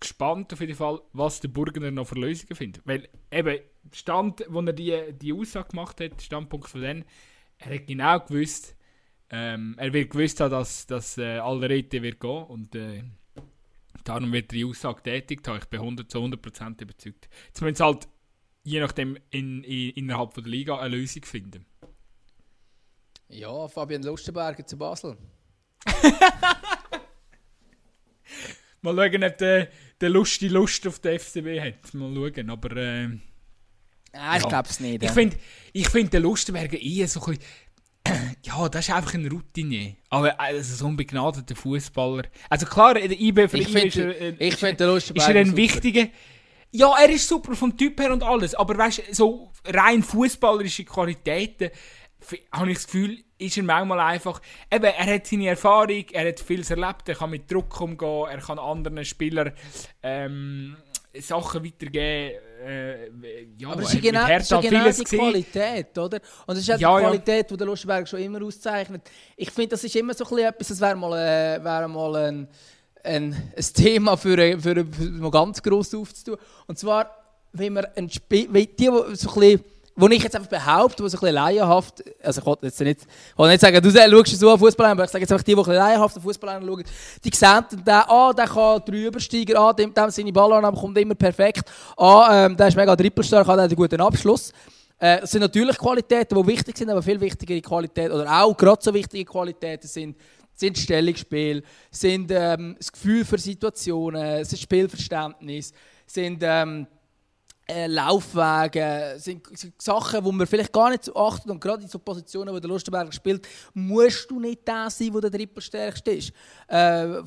gespannt 0.00 0.52
auf 0.52 0.60
jeden 0.60 0.74
Fall, 0.74 1.00
was 1.12 1.40
der 1.40 1.48
Burgener 1.48 1.90
noch 1.90 2.06
für 2.06 2.16
Lösungen 2.16 2.54
findet. 2.54 2.86
Weil 2.86 3.08
eben, 3.30 3.58
Stand, 3.92 4.44
wo 4.48 4.60
er 4.60 4.72
die, 4.72 5.12
die 5.12 5.32
Aussage 5.32 5.70
gemacht 5.70 6.00
hat, 6.00 6.20
Standpunkt 6.20 6.68
von 6.68 6.80
denen, 6.80 7.04
er 7.58 7.74
hat 7.74 7.86
genau 7.86 8.20
gewusst, 8.20 8.76
ähm, 9.30 9.74
er 9.78 9.92
wird 9.92 10.10
gewusst 10.10 10.40
haben, 10.40 10.50
dass, 10.50 10.86
dass 10.86 11.18
äh, 11.18 11.38
Alderete 11.38 12.02
wird 12.02 12.20
gehen 12.20 12.44
und 12.44 12.74
äh, 12.74 13.02
darum 14.04 14.32
wird 14.32 14.52
die 14.52 14.64
Aussage 14.64 15.02
tätigt 15.02 15.48
Ich 15.48 15.64
bin 15.66 15.80
100 15.80 16.10
zu 16.10 16.18
100% 16.18 16.82
überzeugt. 16.82 17.28
Jetzt 17.48 17.60
müssen 17.60 17.74
sie 17.74 17.84
halt 17.84 18.08
je 18.66 18.80
nachdem 18.80 19.16
in, 19.30 19.62
in, 19.62 19.90
innerhalb 19.90 20.34
von 20.34 20.42
der 20.42 20.50
Liga 20.50 20.78
eine 20.78 20.96
Lösung 20.96 21.24
finden. 21.24 21.64
Ja, 23.28 23.68
Fabian 23.68 24.02
Lustenberger 24.02 24.66
zu 24.66 24.76
Basel. 24.76 25.16
Mal 28.86 29.10
schauen, 29.10 29.24
ob 29.24 29.38
der, 29.38 29.68
der 30.00 30.10
Lust 30.10 30.40
die 30.40 30.48
Lust 30.48 30.86
auf 30.86 31.00
den 31.00 31.18
FCB 31.18 31.60
hat. 31.60 31.92
Mal 31.94 32.14
schauen, 32.14 32.50
aber... 32.50 32.76
Äh, 32.76 33.08
ah, 34.12 34.36
ich 34.36 34.42
ja. 34.42 34.48
glaube 34.48 34.68
es 34.68 34.78
nicht. 34.78 35.02
Ich 35.02 35.10
finde, 35.10 35.36
ich 35.72 35.88
find 35.88 36.12
den 36.12 36.22
Lustenberger 36.22 36.80
eher 36.80 37.08
so 37.08 37.20
ein 37.24 37.38
Ja, 38.44 38.68
das 38.68 38.86
ist 38.86 38.94
einfach 38.94 39.14
ein 39.14 39.26
Routine. 39.26 39.96
Aber 40.08 40.38
also, 40.38 40.76
so 40.76 40.86
ein 40.86 40.96
begnadeter 40.96 41.56
Fußballer. 41.56 42.24
Also 42.48 42.66
klar, 42.66 42.94
der 42.94 43.10
IB 43.10 43.48
für 43.48 43.58
ich 43.58 43.68
ihn 43.70 43.76
ist 43.76 43.96
er, 43.96 44.20
äh, 44.20 44.34
ich 44.38 44.54
find, 44.54 44.78
der 44.78 44.86
Lustenberger 44.86 45.30
ist 45.30 45.34
er 45.34 45.40
ein 45.40 45.56
wichtiger... 45.56 46.06
Ja, 46.70 46.94
er 47.00 47.08
ist 47.10 47.26
super 47.26 47.56
vom 47.56 47.76
Typ 47.76 47.98
her 48.00 48.12
und 48.12 48.22
alles, 48.22 48.54
aber 48.54 48.76
weißt 48.76 48.98
du, 48.98 49.14
so 49.14 49.52
rein 49.64 50.02
fußballerische 50.02 50.84
Qualitäten 50.84 51.70
habe 52.52 52.70
ich 52.70 52.76
das 52.76 52.86
Gefühl, 52.86 53.24
ist 53.38 53.56
er 53.56 53.62
manchmal 53.62 54.00
einfach, 54.00 54.40
eben, 54.70 54.84
er 54.84 55.14
hat 55.14 55.26
seine 55.26 55.48
Erfahrung, 55.48 56.04
er 56.12 56.28
hat 56.28 56.40
vieles 56.40 56.70
erlebt, 56.70 57.08
er 57.08 57.14
kann 57.14 57.30
mit 57.30 57.50
Druck 57.50 57.80
umgehen, 57.80 58.26
er 58.30 58.38
kann 58.38 58.58
anderen 58.58 59.04
Spielern 59.04 59.52
ähm, 60.02 60.76
Sachen 61.20 61.64
weitergeben. 61.64 62.38
Äh, 62.64 63.08
ja, 63.58 63.68
aber 63.68 63.82
es 63.82 63.94
ist 63.94 64.02
genau, 64.02 64.26
ist 64.26 64.50
ja 64.50 64.60
genau 64.60 64.90
die. 64.90 65.04
Qualität, 65.04 65.98
oder? 65.98 66.20
Und 66.46 66.56
es 66.56 66.62
ist 66.62 66.74
auch 66.74 66.78
ja, 66.78 66.96
die 66.96 67.04
Qualität, 67.04 67.50
die 67.50 67.56
der 67.56 67.66
Lustenberg 67.66 68.08
schon 68.08 68.20
immer 68.20 68.42
auszeichnet. 68.42 69.02
Ich 69.36 69.50
finde, 69.50 69.70
das 69.70 69.84
ist 69.84 69.94
immer 69.96 70.14
so 70.14 70.24
ein 70.24 70.38
etwas, 70.38 70.68
das 70.68 70.80
wäre 70.80 70.96
mal, 70.96 71.12
äh, 71.12 71.62
wär 71.62 71.88
mal 71.88 72.16
ein, 72.16 72.48
ein, 73.04 73.32
ein 73.56 73.64
Thema 73.74 74.16
für, 74.16 74.36
für, 74.36 74.60
für, 74.60 74.86
für 74.86 75.10
mal 75.10 75.30
ganz 75.30 75.62
gross 75.62 75.94
aufzutun. 75.94 76.38
Und 76.66 76.78
zwar, 76.78 77.10
wenn 77.52 77.74
man 77.74 77.86
ein 77.96 78.10
Spiel, 78.10 78.48
die, 78.48 78.74
die 78.74 78.86
so 78.86 78.92
ein 78.94 79.14
bisschen 79.14 79.64
wo 79.96 80.06
ich 80.08 80.22
jetzt 80.22 80.36
einfach 80.36 80.50
behaupte, 80.50 81.02
die 81.02 81.08
so 81.08 81.16
ein 81.16 81.20
bisschen 81.20 81.34
laienhaft, 81.34 82.04
also 82.22 82.40
ich 82.40 82.46
wollte 82.46 82.66
jetzt 82.66 82.80
nicht, 82.80 83.00
ich 83.02 83.38
will 83.38 83.48
nicht 83.48 83.60
sagen, 83.60 83.82
du 83.82 83.90
schaust 83.90 84.38
so 84.38 84.50
an 84.50 84.58
Fußball 84.58 84.90
aber 84.90 85.04
ich 85.04 85.10
sage 85.10 85.22
jetzt 85.22 85.32
einfach 85.32 85.42
die, 85.42 85.54
die 85.54 85.58
ein 85.58 85.64
bisschen 85.64 85.74
laienhaft 85.74 86.20
Fußball 86.20 86.60
schauen, 86.62 86.84
die 87.24 87.30
sehen 87.34 87.64
dann, 87.84 88.04
ah, 88.06 88.32
der 88.32 88.46
kann 88.46 88.82
drei 88.84 89.06
Übersteiger, 89.06 89.58
ah, 89.58 89.72
dem, 89.72 89.92
dem 89.92 90.10
seine 90.10 90.32
Ballannahme 90.32 90.76
kommt 90.76 90.98
immer 90.98 91.14
perfekt, 91.14 91.70
ah, 91.96 92.46
ähm, 92.46 92.56
der 92.56 92.68
ist 92.68 92.76
mega 92.76 92.94
trippelstark, 92.94 93.46
hat 93.46 93.58
einen 93.58 93.74
guten 93.74 94.00
Abschluss. 94.00 94.52
Äh, 94.98 95.20
das 95.20 95.30
sind 95.30 95.40
natürlich 95.40 95.78
Qualitäten, 95.78 96.40
die 96.40 96.46
wichtig 96.46 96.76
sind, 96.76 96.90
aber 96.90 97.02
viel 97.02 97.20
wichtigere 97.20 97.60
Qualitäten, 97.62 98.12
oder 98.12 98.42
auch 98.42 98.56
gerade 98.56 98.82
so 98.82 98.92
wichtige 98.92 99.24
Qualitäten 99.24 99.88
sind, 99.88 100.16
sind 100.54 100.76
Stellungsspiel, 100.76 101.62
sind 101.90 102.30
ähm, 102.30 102.76
das 102.78 102.92
Gefühl 102.92 103.24
für 103.24 103.38
Situationen, 103.38 104.38
das 104.38 104.58
Spielverständnis, 104.58 105.72
sind 106.06 106.42
ähm, 106.42 106.86
äh, 107.66 107.86
Laufwege, 107.86 109.16
sind, 109.18 109.46
sind, 109.58 109.80
Sachen, 109.80 110.24
wo 110.24 110.32
man 110.32 110.46
vielleicht 110.46 110.72
gar 110.72 110.90
nicht 110.90 111.04
so 111.04 111.16
achtet. 111.16 111.50
Und 111.50 111.60
gerade 111.60 111.82
in 111.82 111.88
so 111.88 111.98
Positionen, 111.98 112.54
wo 112.54 112.60
der 112.60 112.68
Lustenberger 112.68 113.12
spielt, 113.12 113.46
musst 113.74 114.30
du 114.30 114.38
nicht 114.38 114.66
der 114.66 114.88
sein, 114.88 115.12
der 115.12 115.22
der 115.22 115.32
Trippelstärkste 115.32 116.12
ist. 116.12 116.32
Äh, 116.68 117.22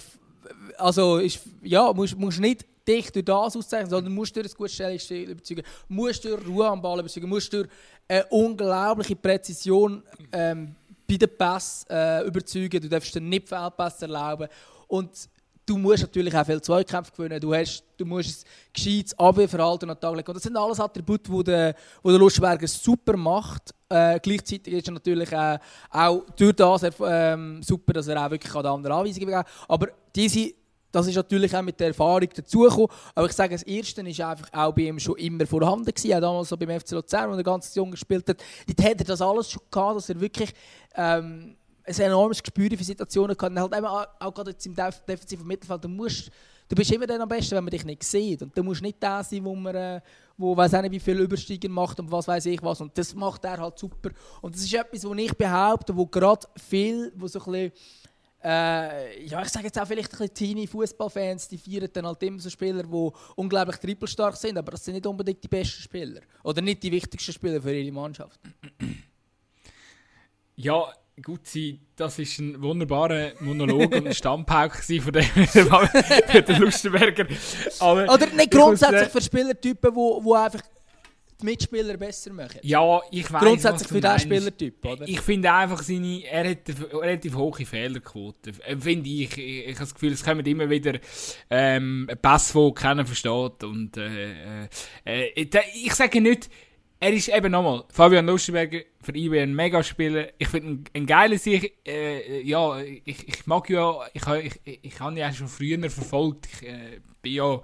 also, 0.77 1.17
ist, 1.17 1.41
ja, 1.61 1.91
musst, 1.93 2.17
musst 2.17 2.39
nicht 2.39 2.65
dich 2.87 3.11
durch 3.11 3.25
das 3.25 3.55
auszeichnen, 3.55 3.89
sondern 3.89 4.13
musst 4.13 4.35
durch 4.35 4.47
ein 4.47 4.57
gutes 4.57 4.73
Stellungsspiel 4.73 5.29
überzeugen, 5.29 5.63
musst 5.87 6.23
durch 6.23 6.47
Ruhe 6.47 6.67
am 6.67 6.81
Ball 6.81 6.99
überzeugen, 6.99 7.29
musst 7.29 7.53
durch 7.53 7.67
eine 8.07 8.25
unglaubliche 8.27 9.15
Präzision 9.15 10.01
ähm, 10.31 10.75
bei 11.07 11.17
den 11.17 11.29
Pass 11.37 11.85
äh, 11.89 12.25
überzeugen, 12.25 12.81
du 12.81 12.89
darfst 12.89 13.13
dir 13.13 13.21
nicht 13.21 13.47
Feldpass 13.47 14.01
erlauben. 14.01 14.47
Und 14.87 15.11
du 15.69 15.77
musst 15.77 16.01
natürlich 16.01 16.35
auch 16.35 16.45
viel 16.45 16.61
Zweikämpfe 16.61 17.11
gewinnen, 17.15 17.39
du, 17.39 17.53
hast, 17.53 17.83
du 17.97 18.05
musst 18.05 18.45
ein 18.45 18.73
gescheites 18.73 19.17
Abwehrverhalten 19.19 19.89
an 19.89 19.95
den 19.95 20.01
Tag 20.01 20.15
legen. 20.15 20.27
Und 20.27 20.35
das 20.35 20.43
sind 20.43 20.57
alles 20.57 20.79
Attribute, 20.79 21.27
die 21.27 21.43
der, 21.43 21.75
wo 22.01 22.09
der 22.09 22.17
Lustberger 22.17 22.67
super 22.67 23.15
macht. 23.15 23.73
Äh, 23.87 24.19
gleichzeitig 24.19 24.73
ist 24.73 24.87
er 24.87 24.93
natürlich 24.93 25.31
äh, 25.31 25.59
auch 25.91 26.25
durch 26.35 26.55
das 26.55 26.83
äh, 26.83 27.37
super, 27.61 27.93
dass 27.93 28.07
er 28.07 28.25
auch 28.25 28.31
wirklich 28.31 28.53
an 28.55 28.65
andere 28.65 28.93
Anweisungen 28.93 29.27
geben 29.27 29.43
Aber 29.67 29.89
diese, 30.15 30.53
das 30.91 31.05
ist 31.05 31.15
natürlich 31.15 31.55
auch 31.55 31.61
mit 31.61 31.79
der 31.79 31.89
Erfahrung 31.89 32.29
dazugekommen. 32.35 32.87
Aber 33.13 33.27
ich 33.27 33.33
sage, 33.33 33.53
das 33.53 33.63
Erste 33.63 34.03
war 34.03 34.29
einfach 34.29 34.53
auch 34.53 34.73
bei 34.73 34.83
ihm 34.83 34.99
schon 34.99 35.17
immer 35.17 35.45
vorhanden. 35.45 35.85
Gewesen. 35.85 36.13
Auch 36.13 36.21
damals 36.21 36.49
so 36.49 36.57
beim 36.57 36.79
FC 36.79 36.91
Luzern, 36.91 37.29
wo 37.29 37.35
er 37.35 37.43
ganz 37.43 37.75
jung 37.75 37.91
gespielt 37.91 38.27
hat. 38.27 38.37
Dort 38.67 38.89
hat 38.89 38.99
er 38.99 39.05
das 39.05 39.21
alles 39.21 39.51
schon 39.51 39.61
gehabt, 39.69 39.97
dass 39.97 40.09
er 40.09 40.19
wirklich... 40.19 40.51
Ähm, 40.95 41.55
ein 41.89 42.05
enormes 42.05 42.43
Gespür 42.43 42.69
für 42.77 42.83
Situationen 42.83 43.35
gehabt. 43.35 43.57
halt 43.57 43.75
eben 43.75 43.85
auch, 43.85 44.33
gerade 44.33 44.51
jetzt 44.51 44.65
im 44.65 44.75
defensiven 44.75 45.47
Mittelfeld, 45.47 45.83
du, 45.83 45.89
musst, 45.89 46.29
du 46.67 46.75
bist 46.75 46.91
immer 46.91 47.07
dann 47.07 47.21
am 47.21 47.29
besten, 47.29 47.55
wenn 47.55 47.63
man 47.63 47.71
dich 47.71 47.85
nicht 47.85 48.03
sieht. 48.03 48.41
Und 48.41 48.57
du 48.57 48.63
musst 48.63 48.81
nicht 48.81 49.01
der 49.01 49.23
sein, 49.23 49.43
wo 49.43 49.55
man 49.55 49.75
äh, 49.75 50.01
wo 50.39 50.55
weiß 50.55 50.71
nicht, 50.71 50.91
wie 50.91 50.99
viel 50.99 51.19
Übersteigen 51.19 51.71
macht 51.71 51.99
und 51.99 52.09
was 52.11 52.27
weiß 52.27 52.45
ich 52.45 52.63
was. 52.63 52.79
Und 52.79 52.97
das 52.97 53.13
macht 53.13 53.43
er 53.43 53.57
halt 53.57 53.77
super. 53.77 54.11
Und 54.41 54.55
das 54.55 54.63
ist 54.63 54.73
etwas, 54.73 55.03
wo 55.03 55.13
ich 55.13 55.33
behaupte, 55.35 55.95
wo 55.95 56.05
gerade 56.05 56.47
viel, 56.55 57.11
wo 57.15 57.27
so 57.27 57.39
ein 57.39 57.51
bisschen, 57.51 57.71
äh, 58.41 59.25
ja, 59.25 59.41
ich 59.41 59.49
sage 59.49 59.65
jetzt 59.65 59.77
auch 59.77 59.85
vielleicht 59.85 60.13
ein 60.13 60.17
bisschen 60.17 60.33
teenie 60.33 60.65
Fußballfans, 60.65 61.49
die 61.49 61.57
feiern 61.57 61.89
dann 61.91 62.07
halt 62.07 62.23
immer 62.23 62.39
so 62.39 62.49
Spieler, 62.49 62.83
die 62.83 63.11
unglaublich 63.35 63.75
trippelstark 63.77 64.37
sind, 64.37 64.57
aber 64.57 64.71
das 64.71 64.85
sind 64.85 64.93
nicht 64.93 65.05
unbedingt 65.05 65.43
die 65.43 65.49
besten 65.49 65.81
Spieler. 65.81 66.21
Oder 66.41 66.61
nicht 66.61 66.81
die 66.81 66.91
wichtigsten 66.91 67.33
Spieler 67.33 67.61
für 67.61 67.73
ihre 67.73 67.91
Mannschaft. 67.91 68.39
Ja, 70.55 70.93
gut 71.21 71.45
sein, 71.47 71.79
das 71.95 72.19
ist 72.19 72.39
ein 72.39 72.61
wunderbarer 72.61 73.31
Monolog 73.39 73.93
und 73.95 74.07
ein 74.07 74.13
Stammpauk 74.13 74.75
von 74.83 75.13
dem 75.13 75.23
für 75.23 76.41
den 76.41 76.55
Lustenberger. 76.61 77.25
Aber 77.79 78.13
Oder 78.13 78.27
nicht 78.27 78.51
grundsätzlich 78.51 79.09
für 79.09 79.21
Spielertypen, 79.21 79.95
wo, 79.95 80.23
wo 80.23 80.33
einfach 80.33 80.61
die 81.41 81.45
Mitspieler 81.45 81.97
besser 81.97 82.33
machen. 82.33 82.59
Ja, 82.63 83.01
ich 83.11 83.31
weiß 83.31 83.41
Grundsätzlich 83.41 83.87
für 83.87 84.01
diesen 84.01 84.19
Spielertyp, 84.19 84.85
oder? 84.85 85.07
Ich 85.07 85.21
finde 85.21 85.51
einfach, 85.51 85.81
seine, 85.81 86.23
er 86.25 86.49
hat 86.49 86.57
eine 86.67 87.01
relativ 87.01 87.35
hohe 87.35 87.65
Fehlerquote. 87.65 88.51
Äh, 88.65 88.77
finde 88.77 89.09
ich. 89.09 89.37
ich. 89.37 89.67
Ich 89.67 89.75
habe 89.75 89.79
das 89.79 89.93
Gefühl, 89.93 90.13
es 90.13 90.23
kommen 90.23 90.45
immer 90.45 90.69
wieder 90.69 90.99
ähm, 91.49 92.09
Pässe, 92.21 92.53
die 92.59 92.73
keiner 92.73 93.05
versteht. 93.05 93.63
Und, 93.63 93.97
äh, 93.97 94.65
äh, 95.05 95.31
äh 95.33 95.61
ich 95.73 95.93
sage 95.93 96.19
nicht, 96.21 96.49
er 96.99 97.13
ist 97.13 97.29
eben 97.29 97.51
nochmal, 97.51 97.85
Fabian 97.89 98.25
Lustenberger, 98.25 98.81
für 99.01 99.15
IB 99.15 99.39
ein 99.39 99.55
Megaspieler. 99.55 100.29
Ich 100.37 100.49
finde 100.49 100.69
ihn 100.69 100.83
ein 100.93 101.05
geiler 101.05 101.37
Sieg. 101.37 101.79
Äh, 101.87 102.41
ja, 102.41 102.79
ich, 102.79 103.27
ich 103.27 103.47
mag 103.47 103.69
ja, 103.69 104.07
ich, 104.13 104.23
ich, 104.65 104.79
ich 104.83 104.99
habe 104.99 105.13
ihn 105.13 105.17
ja 105.17 105.31
schon 105.31 105.47
früher 105.47 105.89
verfolgt. 105.89 106.47
Ich 106.51 106.67
äh, 106.67 106.99
bin 107.21 107.33
ja, 107.33 107.61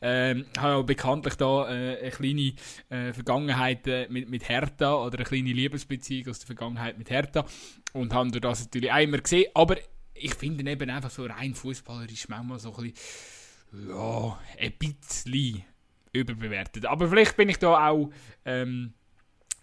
äh, 0.00 0.44
habe 0.58 0.72
ja 0.72 0.82
bekanntlich 0.82 1.34
da 1.34 1.68
äh, 1.68 1.98
eine 1.98 2.10
kleine 2.10 2.54
äh, 2.88 3.12
Vergangenheit 3.12 3.86
äh, 3.86 4.06
mit, 4.08 4.28
mit 4.28 4.48
Hertha 4.48 4.94
oder 4.94 5.18
eine 5.18 5.24
kleine 5.24 5.52
Liebesbeziehung 5.52 6.28
aus 6.28 6.38
der 6.38 6.46
Vergangenheit 6.46 6.98
mit 6.98 7.10
Hertha 7.10 7.44
und 7.92 8.12
habe 8.12 8.40
das 8.40 8.64
natürlich 8.64 8.92
einmal 8.92 9.20
gesehen. 9.20 9.50
Aber 9.54 9.76
ich 10.14 10.34
finde 10.34 10.68
eben 10.70 10.90
einfach 10.90 11.10
so 11.10 11.26
rein 11.26 11.54
fußballerisch 11.54 12.28
manchmal 12.28 12.58
so 12.58 12.74
ein 12.76 12.92
bisschen, 12.92 13.88
ja, 13.88 14.38
ein 14.58 14.72
bisschen 14.78 15.64
überbewertet. 16.12 16.86
Aber 16.86 17.08
vielleicht 17.08 17.36
bin 17.36 17.48
ich 17.48 17.58
da 17.58 17.88
auch, 17.88 18.10
ähm, 18.44 18.94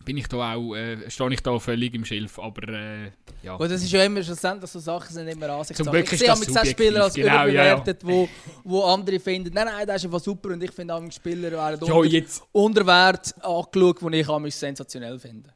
bin 0.03 0.17
ich 0.17 0.27
da 0.27 0.55
auch, 0.55 0.75
äh, 0.75 1.09
stehe 1.09 1.33
ich 1.33 1.41
da 1.41 1.57
völlig 1.59 1.93
im 1.95 2.05
Schilf, 2.05 2.39
aber 2.39 2.67
äh, 2.69 3.11
ja. 3.41 3.55
Und 3.55 3.71
das 3.71 3.83
ist 3.83 3.91
ja 3.91 4.03
immer 4.03 4.23
schlussendlich 4.23 4.69
so 4.69 4.79
Sachen 4.79 5.13
sind 5.13 5.27
immer 5.27 5.49
Ansichtssachen. 5.49 5.85
Zum 5.85 5.93
Glück 5.93 6.11
ist 6.11 6.21
ich 6.21 6.53
sehe 6.53 6.65
Spieler 6.65 7.03
als 7.03 7.13
genau, 7.13 7.43
überbewertet, 7.43 8.03
ja, 8.03 8.09
ja. 8.09 8.15
Wo, 8.15 8.29
wo 8.63 8.83
andere 8.83 9.19
finden, 9.19 9.53
nein, 9.53 9.65
nein, 9.65 9.87
das 9.87 9.97
ist 9.97 10.05
einfach 10.05 10.19
super 10.19 10.49
und 10.49 10.63
ich 10.63 10.71
finde 10.71 10.93
auch 10.93 11.11
Spieler 11.11 11.51
werden 11.51 11.85
ja, 11.85 11.93
unter, 11.93 12.09
jetzt. 12.09 12.43
angeschaut, 12.53 14.01
die 14.01 14.17
ich 14.17 14.27
auch 14.27 14.49
sensationell 14.49 15.19
finde. 15.19 15.49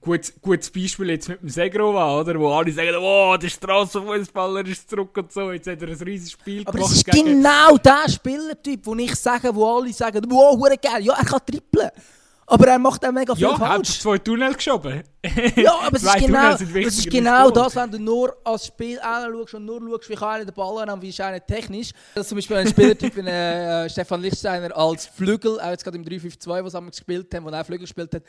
Gut, 0.00 0.34
gutes 0.42 0.70
Beispiel 0.70 1.10
jetzt 1.10 1.30
mit 1.30 1.40
dem 1.40 1.48
Segrova, 1.48 2.20
oder? 2.20 2.38
Wo 2.38 2.52
alle 2.52 2.70
sagen, 2.70 2.94
oh, 3.00 3.34
der 3.38 3.48
Strassenfußballer 3.48 4.66
ist 4.66 4.88
zurück 4.88 5.16
und 5.16 5.32
so, 5.32 5.50
jetzt 5.50 5.66
hat 5.66 5.80
er 5.80 5.88
ein 5.88 5.94
riesiges 5.94 6.32
Spiel 6.32 6.62
Aber 6.66 6.72
gemacht. 6.72 6.90
Aber 6.90 6.92
es 6.92 6.98
ist 6.98 7.24
genau 7.24 7.76
der 7.78 8.08
Spielertyp, 8.10 8.84
wo 8.84 8.94
ich 8.96 9.14
sage, 9.14 9.54
wo 9.54 9.78
alle 9.78 9.90
sagen, 9.94 10.26
wow, 10.28 10.62
geil, 10.80 11.04
ja, 11.04 11.14
er 11.14 11.24
kann 11.24 11.40
trippeln. 11.44 11.90
Aber 12.50 12.66
er 12.66 12.78
macht 12.78 13.04
auch 13.04 13.12
mega 13.12 13.34
viel 13.34 13.42
ja, 13.42 13.56
falsch. 13.56 13.96
Ja, 13.96 14.00
zwei 14.00 14.18
Tunnel 14.18 14.54
geschoben. 14.54 15.02
ja, 15.56 15.80
aber 15.82 15.96
es 15.96 16.02
ist 16.14 16.18
genau, 16.18 16.52
es 16.54 16.98
ist 16.98 17.10
genau 17.10 17.50
das, 17.50 17.76
wenn 17.76 17.90
du 17.90 17.98
nur 17.98 18.34
als 18.42 18.66
Spiel 18.66 18.98
anschaust 19.00 19.52
und 19.54 19.66
nur 19.66 19.82
schaust, 19.82 20.08
wie 20.08 20.14
kann 20.14 20.28
einer 20.28 20.44
den 20.46 20.54
Ball 20.54 20.86
haben, 20.86 21.02
wie 21.02 21.10
ist 21.10 21.20
einer 21.20 21.44
technisch. 21.44 21.90
Dass 22.14 22.28
zum 22.28 22.36
Beispiel 22.36 22.56
ein 22.56 22.68
Spielertyp 22.68 23.14
wie 23.16 23.20
äh, 23.20 23.90
Stefan 23.90 24.22
Lichtsteiner 24.22 24.74
als 24.74 25.04
Flügel, 25.04 25.60
auch 25.60 25.70
jetzt 25.70 25.84
gerade 25.84 25.98
im 25.98 26.04
3-5-2, 26.04 26.64
was 26.64 26.72
wir 26.72 26.80
gespielt 26.90 27.34
haben, 27.34 27.44
wo 27.44 27.50
er 27.50 27.64
Flügel 27.66 27.82
gespielt 27.82 28.14
hat, 28.14 28.22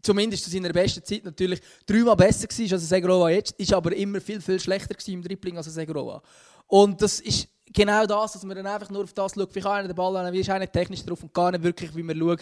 zumindest 0.00 0.44
zu 0.44 0.50
seiner 0.50 0.72
besten 0.72 1.04
Zeit 1.04 1.24
natürlich 1.24 1.60
dreimal 1.84 2.16
besser 2.16 2.48
war 2.48 2.72
als 2.72 2.88
Segrova 2.88 3.28
jetzt, 3.28 3.52
ist 3.58 3.74
aber 3.74 3.94
immer 3.94 4.20
viel, 4.22 4.40
viel 4.40 4.58
schlechter 4.58 4.96
im 5.12 5.22
Dribbling 5.22 5.58
als 5.58 5.66
Segrova. 5.66 6.22
Und 6.68 7.02
das 7.02 7.20
ist 7.20 7.48
genau 7.72 8.06
das, 8.06 8.32
dass 8.32 8.44
man 8.44 8.56
dann 8.56 8.66
einfach 8.66 8.90
nur 8.90 9.04
auf 9.04 9.12
das 9.12 9.34
schaut, 9.34 9.54
wie 9.54 9.60
kann 9.60 9.72
einer 9.72 9.88
den 9.88 9.96
Ball 9.96 10.16
an, 10.16 10.32
wie 10.32 10.40
ist 10.40 10.50
einer 10.50 10.70
technisch 10.70 11.04
drauf 11.04 11.22
und 11.22 11.32
gar 11.32 11.50
nicht 11.50 11.62
wirklich, 11.62 11.94
wie 11.94 12.02
man 12.02 12.18
schaut, 12.18 12.40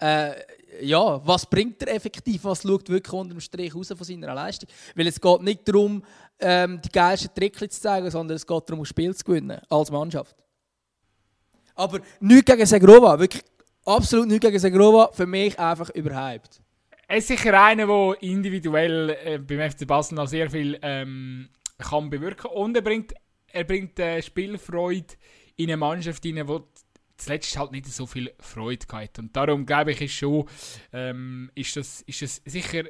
äh, 0.00 0.34
ja, 0.80 1.20
was 1.26 1.46
bringt 1.46 1.82
er 1.82 1.94
effektiv, 1.94 2.44
was 2.44 2.62
schaut 2.62 2.88
wirklich 2.88 3.12
unter 3.12 3.34
dem 3.34 3.40
Strich 3.40 3.74
raus 3.74 3.88
von 3.88 4.04
seiner 4.04 4.34
Leistung. 4.34 4.68
Weil 4.94 5.06
es 5.06 5.20
geht 5.20 5.42
nicht 5.42 5.68
darum, 5.68 6.02
ähm, 6.38 6.80
die 6.82 6.88
geilsten 6.88 7.34
Tricks 7.34 7.76
zu 7.76 7.82
zeigen, 7.82 8.10
sondern 8.10 8.36
es 8.36 8.46
geht 8.46 8.68
darum, 8.68 8.80
ein 8.80 8.86
Spiel 8.86 9.14
zu 9.14 9.24
gewinnen, 9.24 9.60
als 9.68 9.90
Mannschaft. 9.90 10.36
Aber 11.74 12.00
nichts 12.20 12.50
gegen 12.50 12.66
Segrova, 12.66 13.18
wirklich 13.18 13.44
absolut 13.84 14.28
nichts 14.28 14.44
gegen 14.44 14.58
Segrova, 14.58 15.10
für 15.12 15.26
mich 15.26 15.58
einfach 15.58 15.90
überhyped. 15.90 16.60
Er 17.08 17.18
ist 17.18 17.28
sicher 17.28 17.62
einer, 17.62 17.86
der 17.86 18.22
individuell 18.22 19.16
äh, 19.24 19.38
beim 19.38 19.70
FC 19.70 19.86
Basel 19.86 20.14
noch 20.14 20.28
sehr 20.28 20.50
viel 20.50 20.78
ähm, 20.82 21.48
kann 21.78 22.08
bewirken 22.08 22.50
und 22.50 22.76
er 22.76 22.82
bringt, 22.82 23.12
er 23.52 23.64
bringt 23.64 23.98
äh, 23.98 24.22
Spielfreude 24.22 25.14
in 25.56 25.68
eine 25.68 25.76
Mannschaft 25.76 26.24
rein, 26.24 26.46
die 26.46 26.58
zuletzt 27.16 27.56
halt 27.56 27.72
nicht 27.72 27.86
so 27.86 28.06
viel 28.06 28.32
Freude 28.40 28.86
hat. 28.92 29.18
Und 29.18 29.36
darum 29.36 29.66
glaube 29.66 29.92
ich, 29.92 30.00
ist 30.00 30.14
schon, 30.14 30.48
ähm, 30.92 31.50
ist, 31.54 31.76
das, 31.76 32.02
ist 32.02 32.22
das 32.22 32.42
sicher 32.44 32.84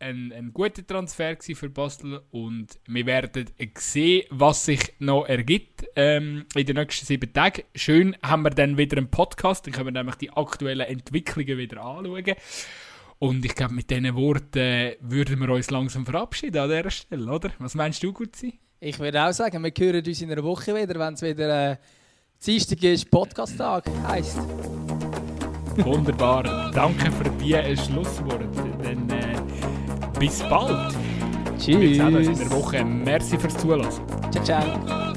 ein, 0.00 0.32
ein 0.32 0.52
guter 0.52 0.86
Transfer 0.86 1.36
für 1.40 1.68
Basel 1.68 2.22
und 2.30 2.78
wir 2.86 3.06
werden 3.06 3.46
sehen, 3.76 4.26
was 4.30 4.64
sich 4.64 4.94
noch 5.00 5.26
ergibt 5.26 5.86
ähm, 5.96 6.46
in 6.54 6.66
den 6.66 6.76
nächsten 6.76 7.06
sieben 7.06 7.32
Tagen. 7.32 7.64
Schön 7.74 8.16
haben 8.22 8.42
wir 8.42 8.50
dann 8.50 8.78
wieder 8.78 8.96
einen 8.96 9.10
Podcast, 9.10 9.66
dann 9.66 9.74
können 9.74 9.86
wir 9.86 9.92
nämlich 9.92 10.16
die 10.16 10.30
aktuellen 10.30 10.86
Entwicklungen 10.86 11.58
wieder 11.58 11.82
anschauen. 11.82 12.34
Und 13.18 13.44
ich 13.44 13.56
glaube, 13.56 13.74
mit 13.74 13.90
diesen 13.90 14.14
Worten 14.14 14.58
äh, 14.58 14.96
würden 15.00 15.40
wir 15.40 15.48
uns 15.48 15.70
langsam 15.70 16.06
verabschieden 16.06 16.58
an 16.58 16.68
dieser 16.68 16.90
Stelle, 16.90 17.32
oder? 17.32 17.50
Was 17.58 17.74
meinst 17.74 18.02
du, 18.04 18.12
Gutzi? 18.12 18.60
Ich 18.80 18.98
würde 18.98 19.24
auch 19.24 19.32
sagen, 19.32 19.62
wir 19.64 19.72
hören 19.76 20.04
uns 20.06 20.22
in 20.22 20.30
einer 20.30 20.44
Woche 20.44 20.74
wieder, 20.74 20.98
wenn 20.98 21.14
es 21.14 21.22
wieder 21.22 21.72
äh, 21.72 21.76
Dienstag 22.44 22.82
ist, 22.84 23.10
Podcast-Tag 23.10 23.84
heisst. 24.06 24.38
Wunderbar. 25.78 26.70
Danke 26.72 27.10
für 27.10 27.28
dieses 27.42 27.86
Schlusswort. 27.86 28.42
Dann 28.82 29.10
äh, 29.10 29.36
bis 30.18 30.40
bald. 30.44 30.94
Tschüss. 31.58 31.80
Wir 31.80 31.94
sehen 31.94 32.16
uns 32.16 32.28
in 32.28 32.46
einer 32.46 32.50
Woche. 32.52 32.84
Merci 32.84 33.36
fürs 33.36 33.56
Zuhören. 33.56 33.88
Ciao, 34.30 34.44
ciao. 34.44 35.14